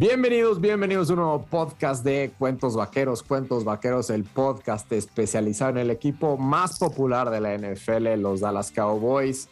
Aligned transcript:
Bienvenidos, 0.00 0.62
bienvenidos 0.62 1.10
a 1.10 1.12
un 1.12 1.18
nuevo 1.18 1.44
podcast 1.44 2.02
de 2.02 2.32
Cuentos 2.38 2.74
Vaqueros. 2.74 3.22
Cuentos 3.22 3.64
Vaqueros, 3.64 4.08
el 4.08 4.24
podcast 4.24 4.90
especializado 4.92 5.72
en 5.72 5.76
el 5.76 5.90
equipo 5.90 6.38
más 6.38 6.78
popular 6.78 7.28
de 7.28 7.38
la 7.38 7.54
NFL, 7.54 8.18
los 8.18 8.40
Dallas 8.40 8.72
Cowboys. 8.72 9.50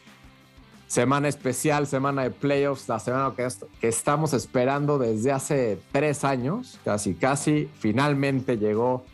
Semana 0.87 1.29
especial, 1.29 1.87
semana 1.87 2.23
de 2.23 2.30
playoffs, 2.30 2.88
la 2.88 2.98
semana 2.98 3.34
que, 3.37 3.46
estamos 3.87 4.32
esperando 4.32 4.98
desde 4.98 5.32
hace 5.32 5.79
tres 5.92 6.24
años, 6.24 6.78
casi, 6.83 7.12
casi. 7.12 7.69
Finalmente 7.78 8.56
llegó. 8.56 9.05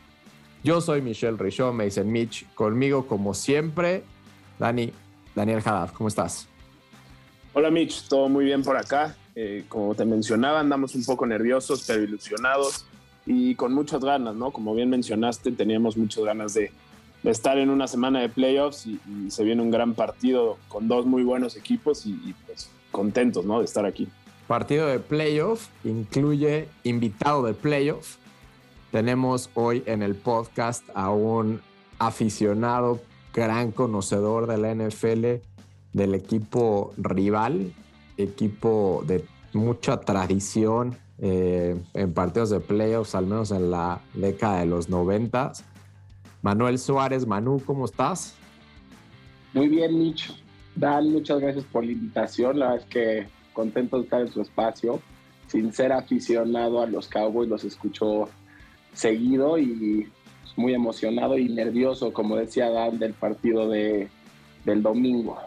Yo 0.62 0.80
soy 0.80 1.02
Michelle 1.02 1.37
Richaud, 1.37 1.73
me 1.73 1.87
dicen 1.87 2.12
Mitch. 2.12 2.46
Conmigo, 2.55 3.09
como 3.09 3.34
siempre, 3.34 4.05
Dani, 4.60 4.92
Daniel 5.34 5.62
Haddad. 5.64 5.91
¿Cómo 5.95 6.06
estás? 6.06 6.46
Hola 7.55 7.73
Mitch, 7.73 8.06
todo 8.06 8.28
muy 8.28 8.45
bien 8.45 8.62
por 8.62 8.77
acá. 8.77 9.16
Eh, 9.37 9.65
como 9.69 9.95
te 9.95 10.05
mencionaba, 10.05 10.61
andamos 10.61 10.95
un 10.95 11.05
poco 11.05 11.27
nerviosos, 11.27 11.84
pero 11.87 12.02
ilusionados 12.02 12.87
y 13.27 13.55
con 13.55 13.73
muchas 13.73 14.05
ganas, 14.05 14.34
¿no? 14.34 14.51
Como 14.51 14.75
bien 14.75 14.91
mencionaste, 14.91 15.51
teníamos 15.52 15.97
muchas 15.97 16.25
ganas 16.25 16.55
de, 16.55 16.70
estar 17.25 17.56
en 17.59 17.70
una 17.70 17.89
semana 17.89 18.20
de 18.20 18.28
playoffs 18.28 18.87
y, 18.87 19.01
se 19.30 19.45
viene 19.45 19.62
un 19.62 19.70
gran 19.70 19.95
partido 19.95 20.59
con 20.69 20.89
dos 20.89 21.06
muy 21.06 21.23
buenos 21.23 21.56
equipos 21.56 22.05
y, 22.06 22.34
pues 22.47 22.70
contentos, 22.91 23.45
¿no? 23.45 23.59
De 23.59 23.65
estar 23.65 23.87
aquí. 23.87 24.09
Partido 24.47 24.87
de 24.87 25.01
playoff 25.01 25.69
incluye 25.84 26.69
invitado 26.84 27.42
de 27.42 27.55
playoff. 27.55 28.16
Tenemos 28.92 29.51
hoy 29.55 29.83
en 29.87 30.03
el 30.03 30.14
podcast 30.14 30.84
a 30.95 31.11
un 31.11 31.61
aficionado, 31.98 33.01
gran 33.33 33.73
conocedor 33.73 34.47
de 34.47 34.59
la 34.59 34.75
NFL, 34.75 35.42
del 35.92 36.14
equipo 36.14 36.92
rival, 36.98 37.73
equipo 38.17 39.03
de 39.06 39.25
mucha 39.55 40.00
tradición 40.00 40.97
eh, 41.19 41.80
en 41.94 42.12
partidos 42.12 42.50
de 42.50 42.60
playoffs, 42.60 43.14
al 43.14 43.27
menos 43.27 43.50
en 43.50 43.70
la 43.70 44.00
década 44.14 44.61
de 44.61 44.66
los 44.66 44.88
noventas. 44.88 45.64
Manuel 46.42 46.78
Suárez, 46.78 47.27
Manu, 47.27 47.62
¿cómo 47.64 47.84
estás? 47.84 48.34
Muy 49.52 49.69
bien, 49.69 49.98
Nicho. 49.98 50.34
Dan, 50.74 51.12
muchas 51.12 51.41
gracias 51.41 51.64
por 51.64 51.84
la 51.84 51.92
invitación. 51.92 52.58
La 52.58 52.70
verdad 52.70 52.86
es 52.86 52.92
que 52.92 53.27
contento 53.52 53.96
de 53.96 54.05
estar 54.05 54.20
en 54.20 54.33
su 54.33 54.42
espacio. 54.42 55.00
Sin 55.46 55.72
ser 55.72 55.92
aficionado 55.92 56.83
a 56.83 56.86
los 56.86 57.06
Cowboys, 57.06 57.48
los 57.48 57.64
escucho 57.64 58.28
seguido 58.92 59.58
y 59.58 60.11
muy 60.56 60.74
emocionado 60.74 61.39
y 61.39 61.48
nervioso, 61.48 62.12
como 62.12 62.36
decía 62.36 62.70
Dan, 62.70 62.98
del 62.98 63.12
partido 63.12 63.68
de, 63.68 64.08
del 64.64 64.83
domingo. 64.83 65.39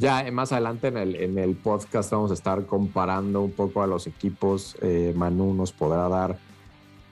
Ya 0.00 0.26
eh, 0.26 0.30
más 0.30 0.50
adelante 0.50 0.88
en 0.88 0.96
el, 0.96 1.14
en 1.14 1.36
el 1.36 1.54
podcast 1.56 2.10
vamos 2.10 2.30
a 2.30 2.34
estar 2.34 2.64
comparando 2.64 3.42
un 3.42 3.52
poco 3.52 3.82
a 3.82 3.86
los 3.86 4.06
equipos. 4.06 4.74
Eh, 4.80 5.12
Manu 5.14 5.52
nos 5.52 5.72
podrá 5.72 6.08
dar 6.08 6.38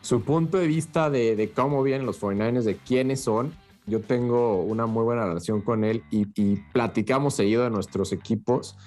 su 0.00 0.22
punto 0.22 0.56
de 0.56 0.66
vista 0.66 1.10
de, 1.10 1.52
cómo 1.54 1.82
vienen 1.82 2.06
los 2.06 2.18
49ers, 2.18 2.62
de 2.62 2.76
quiénes 2.76 3.20
son. 3.20 3.52
Yo 3.86 4.00
tengo 4.00 4.62
una 4.62 4.86
muy 4.86 5.04
buena 5.04 5.26
relación 5.26 5.60
con 5.60 5.84
él 5.84 6.02
y, 6.10 6.24
platicamos 6.72 7.34
seguido 7.34 7.62
de 7.64 7.68
nuestros 7.68 8.10
equipos. 8.12 8.78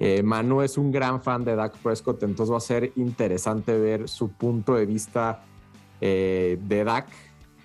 Eh, 0.00 0.24
Manu 0.24 0.62
es 0.62 0.76
un 0.76 0.90
gran 0.90 1.22
fan 1.22 1.44
de 1.44 1.54
Dak 1.54 1.78
Prescott, 1.78 2.24
entonces 2.24 2.52
va 2.52 2.56
a 2.58 2.60
ser 2.60 2.92
interesante 2.96 3.78
ver 3.78 4.08
su 4.08 4.28
punto 4.28 4.74
de 4.74 4.86
vista 4.86 5.44
de 6.00 6.84
Dak 6.84 7.06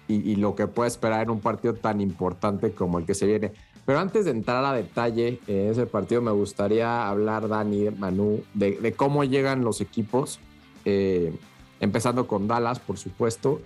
y, 0.07 0.31
y, 0.31 0.35
lo 0.35 0.53
que 0.53 0.67
puede 0.67 0.89
esperar 0.89 1.23
en 1.23 1.31
un 1.31 1.39
partido 1.39 1.73
tan 1.73 2.01
importante 2.01 2.71
como 2.71 2.99
el 2.99 3.05
que 3.05 3.15
se 3.15 3.25
viene. 3.25 3.51
Pero 3.85 3.99
antes 3.99 4.25
de 4.25 4.31
entrar 4.31 4.63
a 4.63 4.73
detalle 4.73 5.39
en 5.47 5.69
ese 5.71 5.85
partido, 5.85 6.21
me 6.21 6.31
gustaría 6.31 7.07
hablar, 7.07 7.47
Dani, 7.47 7.89
Manu, 7.89 8.43
de, 8.53 8.93
cómo 8.95 9.23
llegan 9.23 9.63
los 9.63 9.81
equipos, 9.81 10.39
eh, 10.85 11.33
empezando 11.79 12.27
con 12.27 12.47
Dallas, 12.47 12.79
por 12.79 12.97
supuesto. 12.97 13.61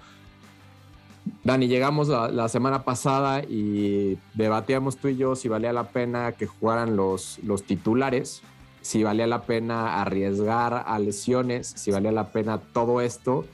Dani, 1.43 1.67
llegamos 1.67 2.07
la, 2.07 2.49
semana 2.49 2.83
pasada 2.83 3.43
y 3.43 4.17
debatíamos 4.35 4.97
tú 4.97 5.09
y 5.09 5.17
yo 5.17 5.35
si 5.35 5.49
valía 5.49 5.73
la 5.73 5.89
pena 5.89 6.31
que 6.33 6.45
jugaran 6.45 6.95
los, 6.95 7.39
los 7.43 7.63
titulares, 7.63 8.41
si 8.81 9.03
valía 9.03 9.27
la 9.27 9.41
pena 9.41 10.01
arriesgar 10.01 10.85
a 10.87 10.99
lesiones, 10.99 11.67
si 11.75 11.91
valía 11.91 12.11
la 12.11 12.31
pena 12.31 12.59
todo 12.59 13.01
esto. 13.01 13.45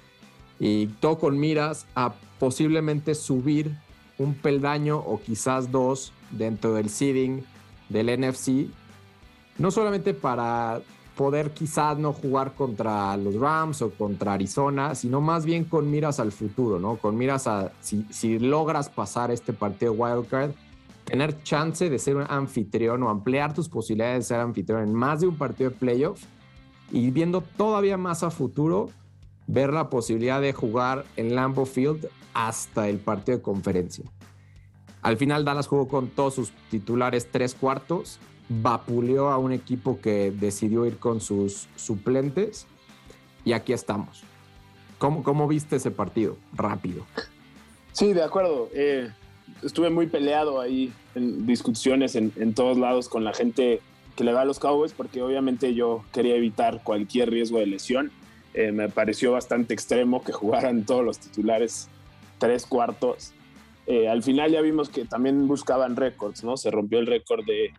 Y 0.59 0.87
todo 0.87 1.17
con 1.17 1.39
miras 1.39 1.87
a 1.95 2.13
posiblemente 2.39 3.15
subir 3.15 3.75
un 4.19 4.35
peldaño 4.35 4.99
o 4.99 5.19
quizás 5.19 5.71
dos 5.71 6.13
dentro 6.31 6.73
del 6.73 6.89
seeding 6.89 7.43
del 7.89 8.07
NFC, 8.19 8.67
no 9.57 9.71
solamente 9.71 10.13
para 10.13 10.81
poder 11.15 11.51
quizás 11.51 11.97
no 11.97 12.13
jugar 12.13 12.53
contra 12.53 13.15
los 13.17 13.35
Rams 13.35 13.81
o 13.81 13.91
contra 13.91 14.33
Arizona, 14.33 14.95
sino 14.95 15.21
más 15.21 15.45
bien 15.45 15.65
con 15.65 15.89
miras 15.91 16.19
al 16.19 16.31
futuro, 16.31 16.79
¿no? 16.79 16.95
Con 16.95 17.17
miras 17.17 17.47
a 17.47 17.71
si, 17.81 18.39
logras 18.39 18.89
pasar 18.89 19.29
este 19.29 19.53
partido 19.53 19.93
wildcard, 19.93 20.51
tener 21.03 21.43
chance 21.43 21.89
de 21.89 21.99
ser 21.99 22.15
un 22.15 22.25
anfitrión 22.29 23.03
o 23.03 23.09
ampliar 23.09 23.53
tus 23.53 23.67
posibilidades 23.67 24.19
de 24.19 24.23
ser 24.23 24.39
anfitrión 24.39 24.81
en 24.81 24.93
más 24.93 25.21
de 25.21 25.27
un 25.27 25.37
partido 25.37 25.69
de 25.69 25.75
playoff 25.75 26.23
y 26.91 27.11
viendo 27.11 27.41
todavía 27.41 27.97
más 27.97 28.23
a 28.23 28.31
futuro, 28.31 28.89
ver 29.47 29.73
la 29.73 29.89
posibilidad 29.89 30.41
de 30.41 30.53
jugar 30.53 31.05
en 31.17 31.35
Lambeau 31.35 31.65
Field 31.65 32.07
hasta 32.33 32.87
el 32.87 32.97
partido 32.97 33.37
de 33.37 33.43
conferencia. 33.43 34.05
Al 35.01 35.17
final 35.17 35.45
Dallas 35.45 35.67
jugó 35.67 35.87
con 35.87 36.09
todos 36.09 36.35
sus 36.35 36.51
titulares 36.69 37.27
tres 37.31 37.55
cuartos, 37.55 38.19
vapuleó 38.49 39.29
a 39.29 39.37
un 39.37 39.51
equipo 39.51 39.99
que 39.99 40.31
decidió 40.31 40.85
ir 40.85 40.97
con 40.97 41.21
sus 41.21 41.67
suplentes 41.75 42.67
y 43.45 43.53
aquí 43.53 43.73
estamos. 43.73 44.23
¿Cómo, 44.97 45.23
cómo 45.23 45.47
viste 45.47 45.77
ese 45.77 45.89
partido? 45.89 46.37
Rápido. 46.53 47.05
Sí, 47.93 48.13
de 48.13 48.23
acuerdo. 48.23 48.69
Eh, 48.73 49.09
estuve 49.63 49.89
muy 49.89 50.07
peleado 50.07 50.61
ahí 50.61 50.93
en 51.15 51.45
discusiones 51.45 52.15
en, 52.15 52.53
todos 52.53 52.77
lados 52.77 53.09
con 53.09 53.23
la 53.23 53.33
gente 53.33 53.81
que 54.15 54.23
le 54.23 54.33
va 54.33 54.41
a 54.41 54.45
los 54.45 54.59
Cowboys 54.59 54.93
porque 54.93 55.21
obviamente 55.21 55.73
yo 55.73 56.03
quería 56.13 56.35
evitar 56.35 56.83
cualquier 56.83 57.31
riesgo 57.31 57.59
de 57.59 57.65
lesión. 57.65 58.11
Eh, 58.53 58.71
me 58.71 58.89
pareció 58.89 59.31
bastante 59.31 59.73
extremo 59.73 60.23
que 60.23 60.31
jugaran 60.31 60.85
todos 60.85 61.03
los 61.03 61.17
titulares 61.17 61.87
tres 62.37 62.65
cuartos. 62.65 63.33
Eh, 63.87 64.07
al 64.07 64.23
final 64.23 64.51
ya 64.51 64.61
vimos 64.61 64.89
que 64.89 65.05
también 65.05 65.47
buscaban 65.47 65.95
récords, 65.95 66.43
¿no? 66.43 66.57
Se 66.57 66.71
rompió 66.71 66.99
el 66.99 67.07
récord 67.07 67.43
de, 67.45 67.73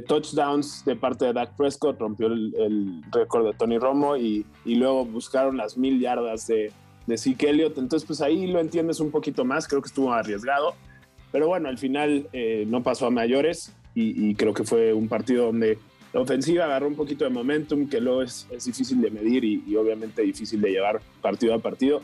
touchdowns 0.00 0.84
de 0.84 0.96
parte 0.96 1.26
de 1.26 1.32
Dak 1.32 1.56
Prescott, 1.56 1.98
rompió 2.00 2.26
el, 2.26 3.02
récord 3.12 3.46
de 3.46 3.52
Tony 3.54 3.78
Romo 3.78 4.16
y, 4.16 4.44
luego 4.64 5.04
buscaron 5.04 5.56
las 5.56 5.76
mil 5.76 6.00
yardas 6.00 6.46
de, 6.46 6.72
de 7.06 7.18
Zeke 7.18 7.50
Elliott. 7.50 7.78
Entonces, 7.78 8.06
pues 8.06 8.20
ahí 8.20 8.46
lo 8.46 8.60
entiendes 8.60 9.00
un 9.00 9.10
poquito 9.10 9.44
más, 9.44 9.68
creo 9.68 9.80
que 9.82 9.88
estuvo 9.88 10.12
arriesgado. 10.12 10.74
Pero 11.34 11.48
bueno, 11.48 11.68
al 11.68 11.78
final 11.78 12.28
eh, 12.32 12.64
no 12.68 12.84
pasó 12.84 13.06
a 13.06 13.10
mayores 13.10 13.74
y, 13.92 14.36
creo 14.36 14.54
que 14.54 14.62
fue 14.62 14.92
un 14.92 15.08
partido 15.08 15.46
donde 15.46 15.78
la 16.12 16.20
ofensiva 16.20 16.64
agarró 16.64 16.86
un 16.86 16.94
poquito 16.94 17.24
de 17.24 17.30
momentum, 17.30 17.88
que 17.88 18.00
luego 18.00 18.22
es, 18.22 18.46
difícil 18.64 19.00
de 19.00 19.10
medir 19.10 19.44
y, 19.44 19.74
obviamente 19.74 20.22
difícil 20.22 20.60
de 20.60 20.70
llevar 20.70 21.00
partido 21.20 21.54
a 21.54 21.58
partido. 21.58 22.02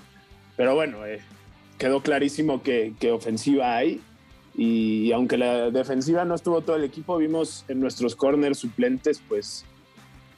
Pero 0.57 0.75
bueno, 0.75 1.07
eh, 1.07 1.21
quedó 1.81 2.03
clarísimo 2.03 2.63
que, 2.63 2.95
ofensiva 3.11 3.75
hay. 3.77 4.01
Y 4.55 5.11
aunque 5.13 5.39
la 5.39 5.71
defensiva 5.71 6.25
no 6.25 6.35
estuvo 6.35 6.61
todo 6.61 6.77
el 6.77 6.85
equipo, 6.85 7.17
vimos 7.17 7.65
en 7.69 7.81
nuestros 7.81 8.15
corners 8.15 8.59
suplentes, 8.59 9.23
pues, 9.27 9.65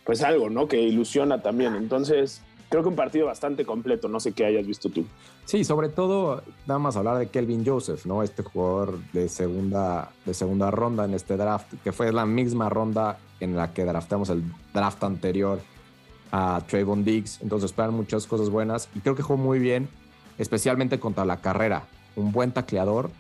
pues 0.05 0.23
algo, 0.23 0.49
¿no? 0.49 0.69
Que 0.69 0.81
ilusiona 0.81 1.43
también. 1.43 1.75
Entonces, 1.75 2.43
creo 2.69 2.83
que 2.83 2.91
un 2.91 2.95
partido 2.95 3.27
bastante 3.27 3.65
completo. 3.65 4.09
No 4.09 4.21
sé 4.21 4.33
qué 4.33 4.45
hayas 4.45 4.67
visto 4.67 4.89
tú. 4.89 5.05
Sí, 5.45 5.65
sobre 5.65 5.89
todo, 5.89 6.45
nada 6.69 6.79
más 6.79 6.97
hablar 6.97 7.19
de 7.19 7.29
Kelvin 7.29 7.67
Joseph, 7.67 8.07
¿no? 8.07 8.23
Este 8.23 8.45
jugador 8.45 8.99
de 9.13 9.29
segunda, 9.29 10.13
de 10.25 10.35
segunda 10.35 10.71
ronda 10.71 11.05
en 11.05 11.15
este 11.15 11.37
draft, 11.37 11.75
que 11.83 11.91
fue 11.91 12.13
la 12.13 12.25
misma 12.25 12.69
ronda 12.69 13.19
en 13.41 13.57
la 13.57 13.75
que 13.75 13.85
draftamos 13.85 14.31
el 14.31 14.45
draft 14.73 15.03
anterior 15.03 15.61
a 16.31 16.63
Trayvon 16.69 17.03
Diggs. 17.03 17.41
Entonces, 17.43 17.71
esperan 17.71 17.95
muchas 17.95 18.29
cosas 18.29 18.49
buenas 18.49 18.89
y 18.95 19.01
creo 19.01 19.17
que 19.17 19.23
jugó 19.23 19.43
muy 19.43 19.59
bien 19.59 19.89
especialmente 20.43 21.01
contra 21.01 21.25
la 21.25 21.41
carrera. 21.41 21.87
Un 22.17 22.33
buen 22.33 22.53
tacleador 22.53 23.11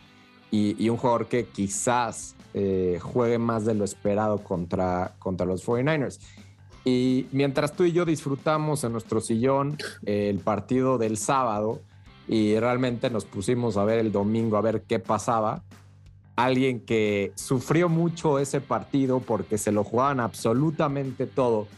y, 0.50 0.88
un 0.90 0.98
jugador 0.98 1.26
que 1.26 1.46
quizás 1.46 2.36
eh, 2.52 2.98
juegue 3.00 3.38
más 3.38 3.64
de 3.64 3.74
lo 3.74 3.84
esperado 3.84 4.44
contra, 4.44 5.14
contra 5.18 5.46
los 5.46 5.66
49ers. 5.66 6.20
Y 6.84 7.26
mientras 7.32 7.72
tú 7.74 7.84
y 7.84 7.92
yo 7.92 8.04
disfrutamos 8.04 8.84
en 8.84 8.92
nuestro 8.92 9.20
sillón 9.20 9.78
el 10.04 10.40
partido 10.40 10.98
del 10.98 11.16
sábado 11.16 11.80
y 12.28 12.58
realmente 12.58 13.08
nos 13.08 13.24
pusimos 13.24 13.76
a 13.76 13.84
ver 13.84 13.98
el 14.00 14.12
domingo 14.12 14.56
a 14.56 14.60
ver 14.60 14.82
qué 14.82 14.98
pasaba, 14.98 15.62
alguien 16.36 16.80
que 16.80 17.32
sufrió 17.36 17.88
mucho 17.88 18.38
ese 18.38 18.60
partido 18.60 19.20
porque 19.20 19.58
se 19.58 19.70
lo 19.70 19.84
jugaban 19.84 20.18
absolutamente 20.20 21.26
todo 21.26 21.68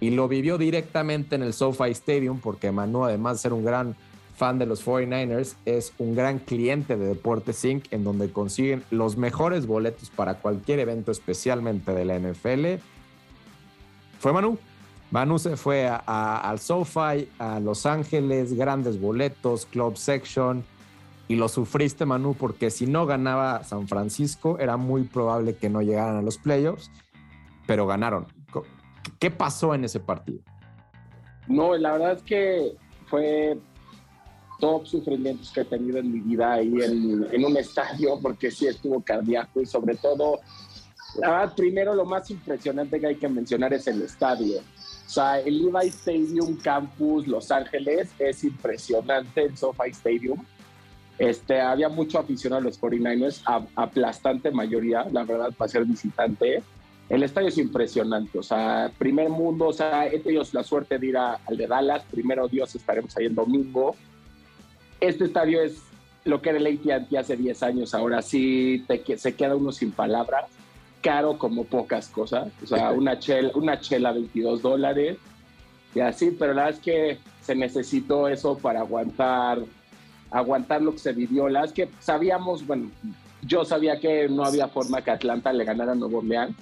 y 0.00 0.10
lo 0.10 0.28
vivió 0.28 0.58
directamente 0.58 1.36
en 1.36 1.42
el 1.42 1.52
SoFi 1.52 1.90
Stadium 1.90 2.40
porque 2.40 2.72
Manu, 2.72 3.04
además 3.04 3.36
de 3.36 3.38
ser 3.42 3.52
un 3.52 3.64
gran 3.64 3.96
fan 4.36 4.58
de 4.58 4.66
los 4.66 4.86
49ers, 4.86 5.56
es 5.64 5.92
un 5.98 6.14
gran 6.14 6.38
cliente 6.38 6.96
de 6.96 7.06
Deportes 7.08 7.64
Inc., 7.64 7.90
en 7.90 8.04
donde 8.04 8.30
consiguen 8.30 8.84
los 8.90 9.16
mejores 9.16 9.66
boletos 9.66 10.10
para 10.10 10.34
cualquier 10.34 10.78
evento, 10.78 11.10
especialmente 11.10 11.92
de 11.92 12.04
la 12.04 12.18
NFL. 12.18 12.82
¿Fue 14.18 14.32
Manu? 14.32 14.58
Manu 15.10 15.38
se 15.38 15.56
fue 15.56 15.88
al 15.88 16.58
SoFi, 16.58 17.28
a 17.38 17.60
Los 17.60 17.86
Ángeles, 17.86 18.54
grandes 18.54 19.00
boletos, 19.00 19.64
club 19.66 19.96
section, 19.96 20.64
y 21.28 21.36
lo 21.36 21.48
sufriste, 21.48 22.04
Manu, 22.04 22.34
porque 22.34 22.70
si 22.70 22.86
no 22.86 23.06
ganaba 23.06 23.64
San 23.64 23.88
Francisco, 23.88 24.58
era 24.58 24.76
muy 24.76 25.04
probable 25.04 25.56
que 25.56 25.68
no 25.68 25.80
llegaran 25.80 26.16
a 26.16 26.22
los 26.22 26.38
playoffs, 26.38 26.90
pero 27.66 27.86
ganaron. 27.86 28.26
¿Qué 29.18 29.30
pasó 29.30 29.74
en 29.74 29.84
ese 29.84 30.00
partido? 30.00 30.40
No, 31.46 31.76
la 31.76 31.92
verdad 31.92 32.12
es 32.12 32.22
que 32.22 32.72
fue 33.06 33.58
top 34.58 34.86
sufrimientos 34.86 35.50
que 35.50 35.60
he 35.60 35.64
tenido 35.64 35.98
en 35.98 36.12
mi 36.12 36.20
vida 36.20 36.54
ahí 36.54 36.72
en, 36.82 37.26
en 37.30 37.44
un 37.44 37.56
estadio, 37.56 38.18
porque 38.20 38.50
sí 38.50 38.66
estuvo 38.66 39.00
cardíaco 39.00 39.60
y 39.60 39.66
sobre 39.66 39.96
todo, 39.96 40.40
verdad, 41.20 41.54
primero 41.54 41.94
lo 41.94 42.04
más 42.04 42.30
impresionante 42.30 43.00
que 43.00 43.06
hay 43.06 43.16
que 43.16 43.28
mencionar 43.28 43.72
es 43.72 43.86
el 43.86 44.02
estadio. 44.02 44.58
O 44.58 45.08
sea, 45.08 45.38
el 45.38 45.58
Levi 45.58 45.86
Stadium 45.88 46.56
Campus 46.56 47.28
Los 47.28 47.50
Ángeles 47.50 48.10
es 48.18 48.42
impresionante, 48.42 49.44
el 49.44 49.56
SoFi 49.56 49.90
Stadium. 49.90 50.44
Este, 51.18 51.60
había 51.60 51.88
mucho 51.88 52.18
aficionado 52.18 52.60
a 52.60 52.64
los 52.64 52.80
49ers, 52.80 53.40
aplastante 53.76 54.50
mayoría, 54.50 55.06
la 55.10 55.24
verdad, 55.24 55.52
para 55.56 55.68
ser 55.68 55.84
visitante. 55.84 56.62
El 57.08 57.22
estadio 57.22 57.48
es 57.48 57.58
impresionante, 57.58 58.36
o 58.36 58.42
sea, 58.42 58.90
primer 58.98 59.28
mundo, 59.28 59.68
o 59.68 59.72
sea, 59.72 60.08
he 60.08 60.18
tenido 60.18 60.42
la 60.52 60.64
suerte 60.64 60.98
de 60.98 61.06
ir 61.06 61.16
al 61.16 61.56
de 61.56 61.66
Dallas, 61.68 62.02
primero 62.10 62.48
Dios 62.48 62.74
estaremos 62.74 63.16
ahí 63.16 63.26
el 63.26 63.34
domingo. 63.34 63.94
Este 65.00 65.24
estadio 65.24 65.62
es 65.62 65.82
lo 66.24 66.42
que 66.42 66.50
era 66.50 66.58
el 66.58 66.66
AT&T 66.66 67.16
hace 67.16 67.36
10 67.36 67.62
años, 67.62 67.94
ahora 67.94 68.20
sí 68.22 68.84
te, 68.88 69.16
se 69.16 69.34
queda 69.34 69.54
uno 69.54 69.72
sin 69.72 69.92
palabras 69.92 70.46
caro 71.00 71.38
como 71.38 71.64
pocas 71.64 72.08
cosas. 72.08 72.48
O 72.62 72.66
sea, 72.66 72.90
una 72.90 73.18
chela, 73.20 73.50
una 73.54 73.78
chela 73.80 74.12
22 74.12 74.62
dólares 74.62 75.18
y 75.94 76.00
así, 76.00 76.32
pero 76.32 76.52
la 76.52 76.64
verdad 76.64 76.78
es 76.78 76.84
que 76.84 77.18
se 77.40 77.54
necesitó 77.54 78.28
eso 78.28 78.58
para 78.58 78.80
aguantar, 78.80 79.60
aguantar 80.30 80.82
lo 80.82 80.92
que 80.92 80.98
se 80.98 81.12
vivió. 81.12 81.48
La 81.48 81.60
verdad 81.60 81.76
es 81.78 81.88
que 81.88 81.94
sabíamos, 82.00 82.66
bueno, 82.66 82.90
yo 83.42 83.64
sabía 83.64 84.00
que 84.00 84.28
no 84.28 84.44
había 84.44 84.68
forma 84.68 85.02
que 85.02 85.12
Atlanta 85.12 85.52
le 85.52 85.64
ganara 85.64 85.92
a 85.92 85.94
Nuevo 85.94 86.18
Orleans. 86.18 86.56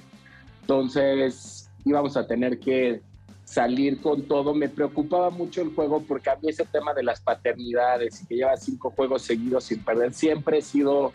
Entonces 0.60 1.70
íbamos 1.84 2.16
a 2.16 2.26
tener 2.26 2.60
que 2.60 3.00
salir 3.44 4.00
con 4.00 4.22
todo. 4.22 4.54
Me 4.54 4.68
preocupaba 4.68 5.30
mucho 5.30 5.62
el 5.62 5.74
juego 5.74 6.02
porque 6.02 6.30
a 6.30 6.36
mí 6.36 6.48
ese 6.48 6.64
tema 6.64 6.94
de 6.94 7.02
las 7.02 7.20
paternidades 7.20 8.22
y 8.22 8.26
que 8.26 8.36
lleva 8.36 8.56
cinco 8.56 8.90
juegos 8.90 9.22
seguidos 9.22 9.64
sin 9.64 9.82
perder 9.84 10.12
siempre 10.12 10.58
he 10.58 10.62
sido 10.62 11.12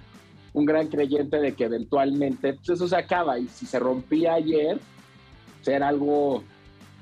un 0.54 0.66
gran 0.66 0.88
creyente 0.88 1.38
de 1.38 1.54
que 1.54 1.66
eventualmente 1.66 2.54
pues, 2.54 2.70
eso 2.70 2.88
se 2.88 2.96
acaba 2.96 3.38
y 3.38 3.48
si 3.48 3.66
se 3.66 3.80
rompía 3.80 4.34
ayer, 4.34 4.80
pues, 5.58 5.68
era 5.68 5.88
algo 5.88 6.44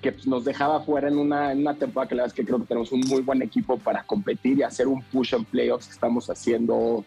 que 0.01 0.11
pues, 0.11 0.27
nos 0.27 0.45
dejaba 0.45 0.81
fuera 0.81 1.07
en 1.07 1.17
una, 1.17 1.53
temporada 1.75 2.09
que 2.09 2.15
la 2.15 2.23
verdad 2.23 2.33
es 2.33 2.33
que 2.33 2.45
creo 2.45 2.59
que 2.59 2.65
tenemos 2.65 2.91
un 2.91 3.01
muy 3.01 3.21
buen 3.21 3.41
equipo 3.41 3.77
para 3.77 4.03
competir 4.03 4.59
y 4.59 4.63
hacer 4.63 4.87
un 4.87 5.01
push 5.01 5.33
en 5.33 5.45
playoffs. 5.45 5.89
Estamos 5.89 6.29
haciendo 6.29 7.03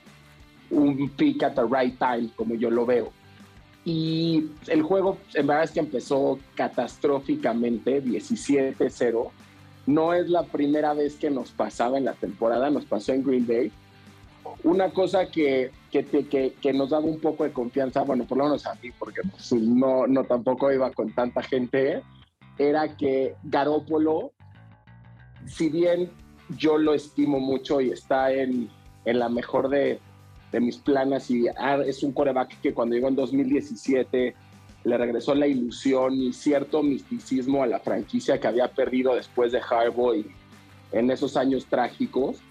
un 0.70 1.10
pick 1.10 1.42
at 1.42 1.54
the 1.54 1.62
right 1.62 1.98
time, 1.98 2.30
como 2.36 2.54
yo 2.54 2.70
lo 2.70 2.86
veo. 2.86 3.12
Y 3.92 4.52
el 4.68 4.82
juego, 4.82 5.18
en 5.34 5.48
verdad 5.48 5.64
es 5.64 5.72
que 5.72 5.80
empezó 5.80 6.38
catastróficamente, 6.54 8.00
17-0. 8.00 9.30
No 9.86 10.14
es 10.14 10.30
la 10.30 10.44
primera 10.44 10.94
vez 10.94 11.16
que 11.16 11.28
nos 11.28 11.50
pasaba 11.50 11.98
en 11.98 12.04
la 12.04 12.12
temporada, 12.12 12.70
nos 12.70 12.84
pasó 12.84 13.12
en 13.12 13.24
Green 13.24 13.48
Bay 13.48 13.72
una 14.62 14.90
cosa 14.90 15.26
que, 15.26 15.72
que, 15.90 16.04
que, 16.04 16.52
que, 16.52 16.72
nos 16.72 16.90
daba 16.90 17.04
un 17.04 17.18
poco 17.18 17.42
de 17.42 17.52
confianza, 17.52 18.02
bueno, 18.02 18.26
por 18.26 18.38
lo 18.38 18.44
menos 18.44 18.64
a 18.64 18.76
mí, 18.76 18.92
porque 18.96 19.22
pues, 19.28 19.52
no, 19.54 20.06
no 20.06 20.22
tampoco 20.22 20.70
iba 20.70 20.92
con 20.92 21.12
tanta 21.12 21.42
gente, 21.42 22.04
era 22.58 22.96
que 22.96 23.34
Garópolo, 23.42 24.30
si 25.46 25.68
bien 25.68 26.12
yo 26.56 26.78
lo 26.78 26.94
estimo 26.94 27.40
mucho 27.40 27.80
y 27.80 27.90
está 27.90 28.32
en, 28.32 28.70
en 29.04 29.18
la 29.18 29.28
mejor 29.28 29.68
de, 29.68 29.98
de, 30.52 30.60
mis 30.60 30.76
planes 30.78 31.30
y 31.30 31.48
ah, 31.48 31.78
es 31.84 32.02
un 32.02 32.12
coreback 32.12 32.60
que 32.60 32.72
cuando 32.74 32.94
llegó 32.94 33.08
en 33.08 33.16
2017 33.16 34.34
le 34.82 34.98
regresó 34.98 35.34
la 35.34 35.46
ilusión 35.46 36.14
y 36.14 36.32
cierto 36.32 36.82
misticismo 36.82 37.62
a 37.62 37.66
la 37.66 37.80
franquicia 37.80 38.40
que 38.40 38.48
había 38.48 38.68
perdido 38.68 39.14
después 39.14 39.52
de 39.52 39.60
Harbaugh 39.60 40.24
en 40.92 41.10
esos 41.10 41.36
años 41.36 41.66
trágicos 41.66 42.42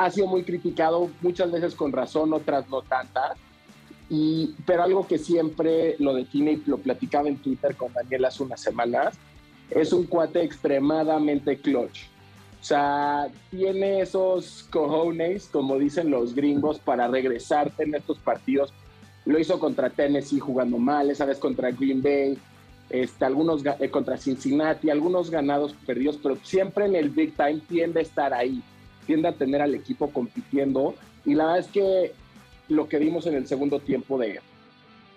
ha 0.00 0.10
sido 0.10 0.26
muy 0.28 0.44
criticado, 0.44 1.10
muchas 1.20 1.52
veces 1.52 1.74
con 1.74 1.92
razón, 1.92 2.32
otras 2.32 2.66
no 2.70 2.80
tantas. 2.80 3.36
Y, 4.08 4.54
pero 4.64 4.82
algo 4.82 5.06
que 5.06 5.18
siempre 5.18 5.96
lo 5.98 6.14
define 6.14 6.52
y 6.52 6.62
lo 6.64 6.78
platicaba 6.78 7.28
en 7.28 7.36
Twitter 7.36 7.76
con 7.76 7.92
Daniel 7.92 8.24
hace 8.24 8.42
unas 8.42 8.62
semanas, 8.62 9.18
es 9.68 9.92
un 9.92 10.04
cuate 10.04 10.42
extremadamente 10.42 11.58
clutch. 11.58 12.06
O 12.60 12.64
sea, 12.64 13.28
tiene 13.50 14.02
esos 14.02 14.66
cojones, 14.70 15.48
como 15.50 15.78
dicen 15.78 16.10
los 16.10 16.34
gringos, 16.34 16.78
para 16.78 17.08
regresarte 17.08 17.84
en 17.84 17.94
estos 17.94 18.18
partidos. 18.18 18.72
Lo 19.24 19.38
hizo 19.38 19.58
contra 19.58 19.90
Tennessee 19.90 20.40
jugando 20.40 20.78
mal, 20.78 21.10
esa 21.10 21.24
vez 21.24 21.38
contra 21.38 21.70
Green 21.70 22.02
Bay, 22.02 22.38
este, 22.90 23.24
algunos 23.24 23.62
eh, 23.64 23.90
contra 23.90 24.18
Cincinnati, 24.18 24.90
algunos 24.90 25.30
ganados, 25.30 25.74
perdidos, 25.86 26.18
pero 26.22 26.36
siempre 26.42 26.86
en 26.86 26.96
el 26.96 27.10
big 27.10 27.34
time 27.36 27.60
tiende 27.68 28.00
a 28.00 28.02
estar 28.02 28.34
ahí 28.34 28.62
tiende 29.10 29.26
a 29.26 29.32
tener 29.32 29.60
al 29.60 29.74
equipo 29.74 30.10
compitiendo. 30.10 30.94
Y 31.24 31.34
la 31.34 31.46
verdad 31.46 31.58
es 31.58 31.66
que 31.66 32.12
lo 32.68 32.88
que 32.88 32.98
vimos 32.98 33.26
en 33.26 33.34
el 33.34 33.48
segundo 33.48 33.80
tiempo 33.80 34.18
de, 34.18 34.40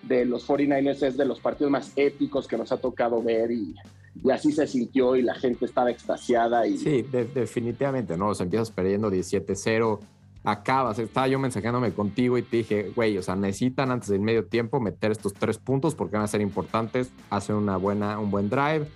de 0.02 0.24
los 0.24 0.48
49ers 0.48 1.06
es 1.06 1.16
de 1.16 1.24
los 1.24 1.38
partidos 1.38 1.70
más 1.70 1.92
épicos 1.94 2.48
que 2.48 2.56
nos 2.56 2.72
ha 2.72 2.78
tocado 2.78 3.22
ver 3.22 3.52
y, 3.52 3.72
y 4.22 4.30
así 4.30 4.52
se 4.52 4.66
sintió 4.66 5.16
y 5.16 5.22
la 5.22 5.34
gente 5.34 5.64
estaba 5.64 5.90
extasiada. 5.90 6.66
Y... 6.66 6.78
Sí, 6.78 7.02
definitivamente, 7.34 8.16
¿no? 8.16 8.28
O 8.28 8.34
sea, 8.34 8.44
empiezas 8.44 8.70
perdiendo 8.70 9.10
17-0, 9.10 9.98
acabas, 10.44 10.98
estaba 10.98 11.26
yo 11.26 11.38
mensajeándome 11.38 11.92
contigo 11.92 12.38
y 12.38 12.42
te 12.42 12.58
dije, 12.58 12.92
güey, 12.94 13.18
o 13.18 13.22
sea, 13.22 13.34
necesitan 13.34 13.90
antes 13.90 14.10
del 14.10 14.20
medio 14.20 14.44
tiempo 14.44 14.78
meter 14.80 15.10
estos 15.10 15.32
tres 15.34 15.58
puntos 15.58 15.94
porque 15.94 16.16
van 16.16 16.24
a 16.24 16.28
ser 16.28 16.42
importantes, 16.42 17.10
hacen 17.30 17.56
una 17.56 17.76
buena, 17.76 18.18
un 18.18 18.30
buen 18.30 18.48
drive. 18.48 18.86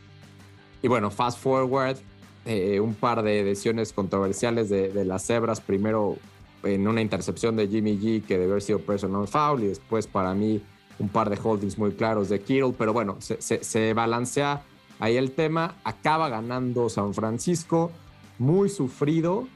Y 0.82 0.88
bueno, 0.88 1.10
fast 1.10 1.38
forward, 1.40 1.96
eh, 2.44 2.80
un 2.80 2.94
par 2.94 3.22
de 3.22 3.44
decisiones 3.44 3.92
controversiales 3.92 4.70
de, 4.70 5.04
las 5.04 5.26
cebras. 5.26 5.60
Primero 5.60 6.16
en 6.62 6.88
una 6.88 7.02
intercepción 7.02 7.56
de 7.56 7.68
Jimmy 7.68 7.98
G 7.98 8.24
que 8.24 8.38
debe 8.38 8.52
haber 8.52 8.62
sido 8.62 8.80
personal 8.80 9.28
foul 9.28 9.64
y 9.64 9.66
después 9.66 10.06
para 10.06 10.34
mí 10.34 10.62
un 10.98 11.08
par 11.08 11.30
de 11.30 11.38
holdings 11.42 11.78
muy 11.78 11.92
claros 11.92 12.28
de 12.28 12.40
Kittle. 12.40 12.74
Pero 12.76 12.92
bueno, 12.92 13.18
se, 13.20 13.92
balancea 13.92 14.62
ahí 14.98 15.16
el 15.16 15.32
tema. 15.32 15.76
Acaba 15.84 16.28
ganando 16.28 16.88
San 16.88 17.14
Francisco, 17.14 17.90
muy 18.38 18.68
sufrido 18.68 19.48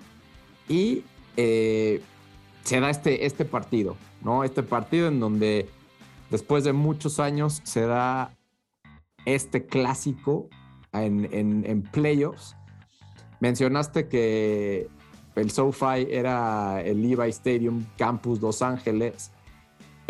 y 0.69 1.05
eh, 1.37 2.03
se 2.65 2.81
da 2.81 2.91
este, 2.91 3.27
este 3.27 3.45
partido, 3.45 3.97
¿no? 4.23 4.45
Este 4.45 4.63
partido 4.63 5.09
en 5.09 5.21
donde 5.21 5.69
después 6.31 6.65
de 6.65 6.73
muchos 6.73 7.21
años 7.21 7.61
se 7.65 7.83
da 7.83 8.35
este 9.25 9.67
clásico 9.67 10.49
en, 10.93 11.29
en, 11.33 11.65
en 11.67 11.83
playoffs 11.83 12.57
Mencionaste 13.43 14.07
que 14.07 14.87
el 15.35 15.51
SoFi 15.51 16.07
era 16.09 16.81
el 16.81 17.03
Levi 17.03 17.29
Stadium 17.31 17.85
Campus 17.99 18.41
Los 18.41 18.63
Ángeles. 18.63 19.32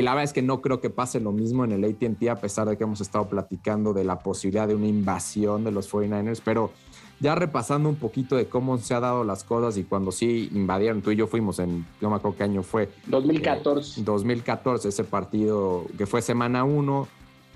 Y 0.02 0.04
la 0.04 0.14
verdad 0.14 0.24
es 0.24 0.32
que 0.32 0.42
no 0.42 0.60
creo 0.60 0.80
que 0.80 0.90
pase 0.90 1.20
lo 1.20 1.30
mismo 1.30 1.64
en 1.64 1.70
el 1.70 1.84
ATT, 1.84 2.28
a 2.28 2.40
pesar 2.40 2.68
de 2.68 2.76
que 2.76 2.82
hemos 2.82 3.00
estado 3.00 3.28
platicando 3.28 3.92
de 3.92 4.02
la 4.02 4.18
posibilidad 4.18 4.66
de 4.66 4.74
una 4.74 4.88
invasión 4.88 5.62
de 5.62 5.70
los 5.70 5.88
49ers. 5.88 6.42
Pero 6.44 6.72
ya 7.20 7.36
repasando 7.36 7.88
un 7.88 7.94
poquito 7.94 8.34
de 8.34 8.46
cómo 8.46 8.76
se 8.78 8.94
han 8.94 9.02
dado 9.02 9.22
las 9.22 9.44
cosas 9.44 9.76
y 9.76 9.84
cuando 9.84 10.10
sí 10.10 10.50
invadieron, 10.52 11.02
tú 11.02 11.12
y 11.12 11.16
yo 11.16 11.28
fuimos 11.28 11.60
en, 11.60 11.86
no 12.00 12.10
me 12.10 12.16
acuerdo 12.16 12.36
qué 12.36 12.42
año 12.42 12.64
fue. 12.64 12.90
2014. 13.06 14.02
2014, 14.02 14.88
ese 14.88 15.04
partido 15.04 15.86
que 15.96 16.06
fue 16.06 16.20
semana 16.20 16.64
1, 16.64 17.06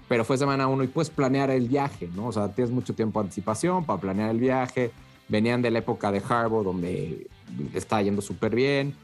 pero 0.08 0.24
fue 0.24 0.38
semana 0.38 0.68
1 0.68 0.84
y 0.84 0.86
puedes 0.86 1.10
planear 1.10 1.50
el 1.50 1.66
viaje, 1.66 2.08
¿no? 2.14 2.28
O 2.28 2.32
sea, 2.32 2.54
tienes 2.54 2.70
mucho 2.70 2.94
tiempo 2.94 3.18
de 3.18 3.24
anticipación 3.24 3.84
para 3.84 4.00
planear 4.00 4.30
el 4.30 4.38
viaje 4.38 4.92
Venían 5.28 5.60
de 5.60 5.72
la 5.72 5.80
época 5.80 6.12
de 6.12 6.22
Harbaugh, 6.26 6.62
donde 6.62 7.26
está 7.74 8.00
yendo 8.00 8.22
súper 8.22 8.54
bien. 8.54 8.94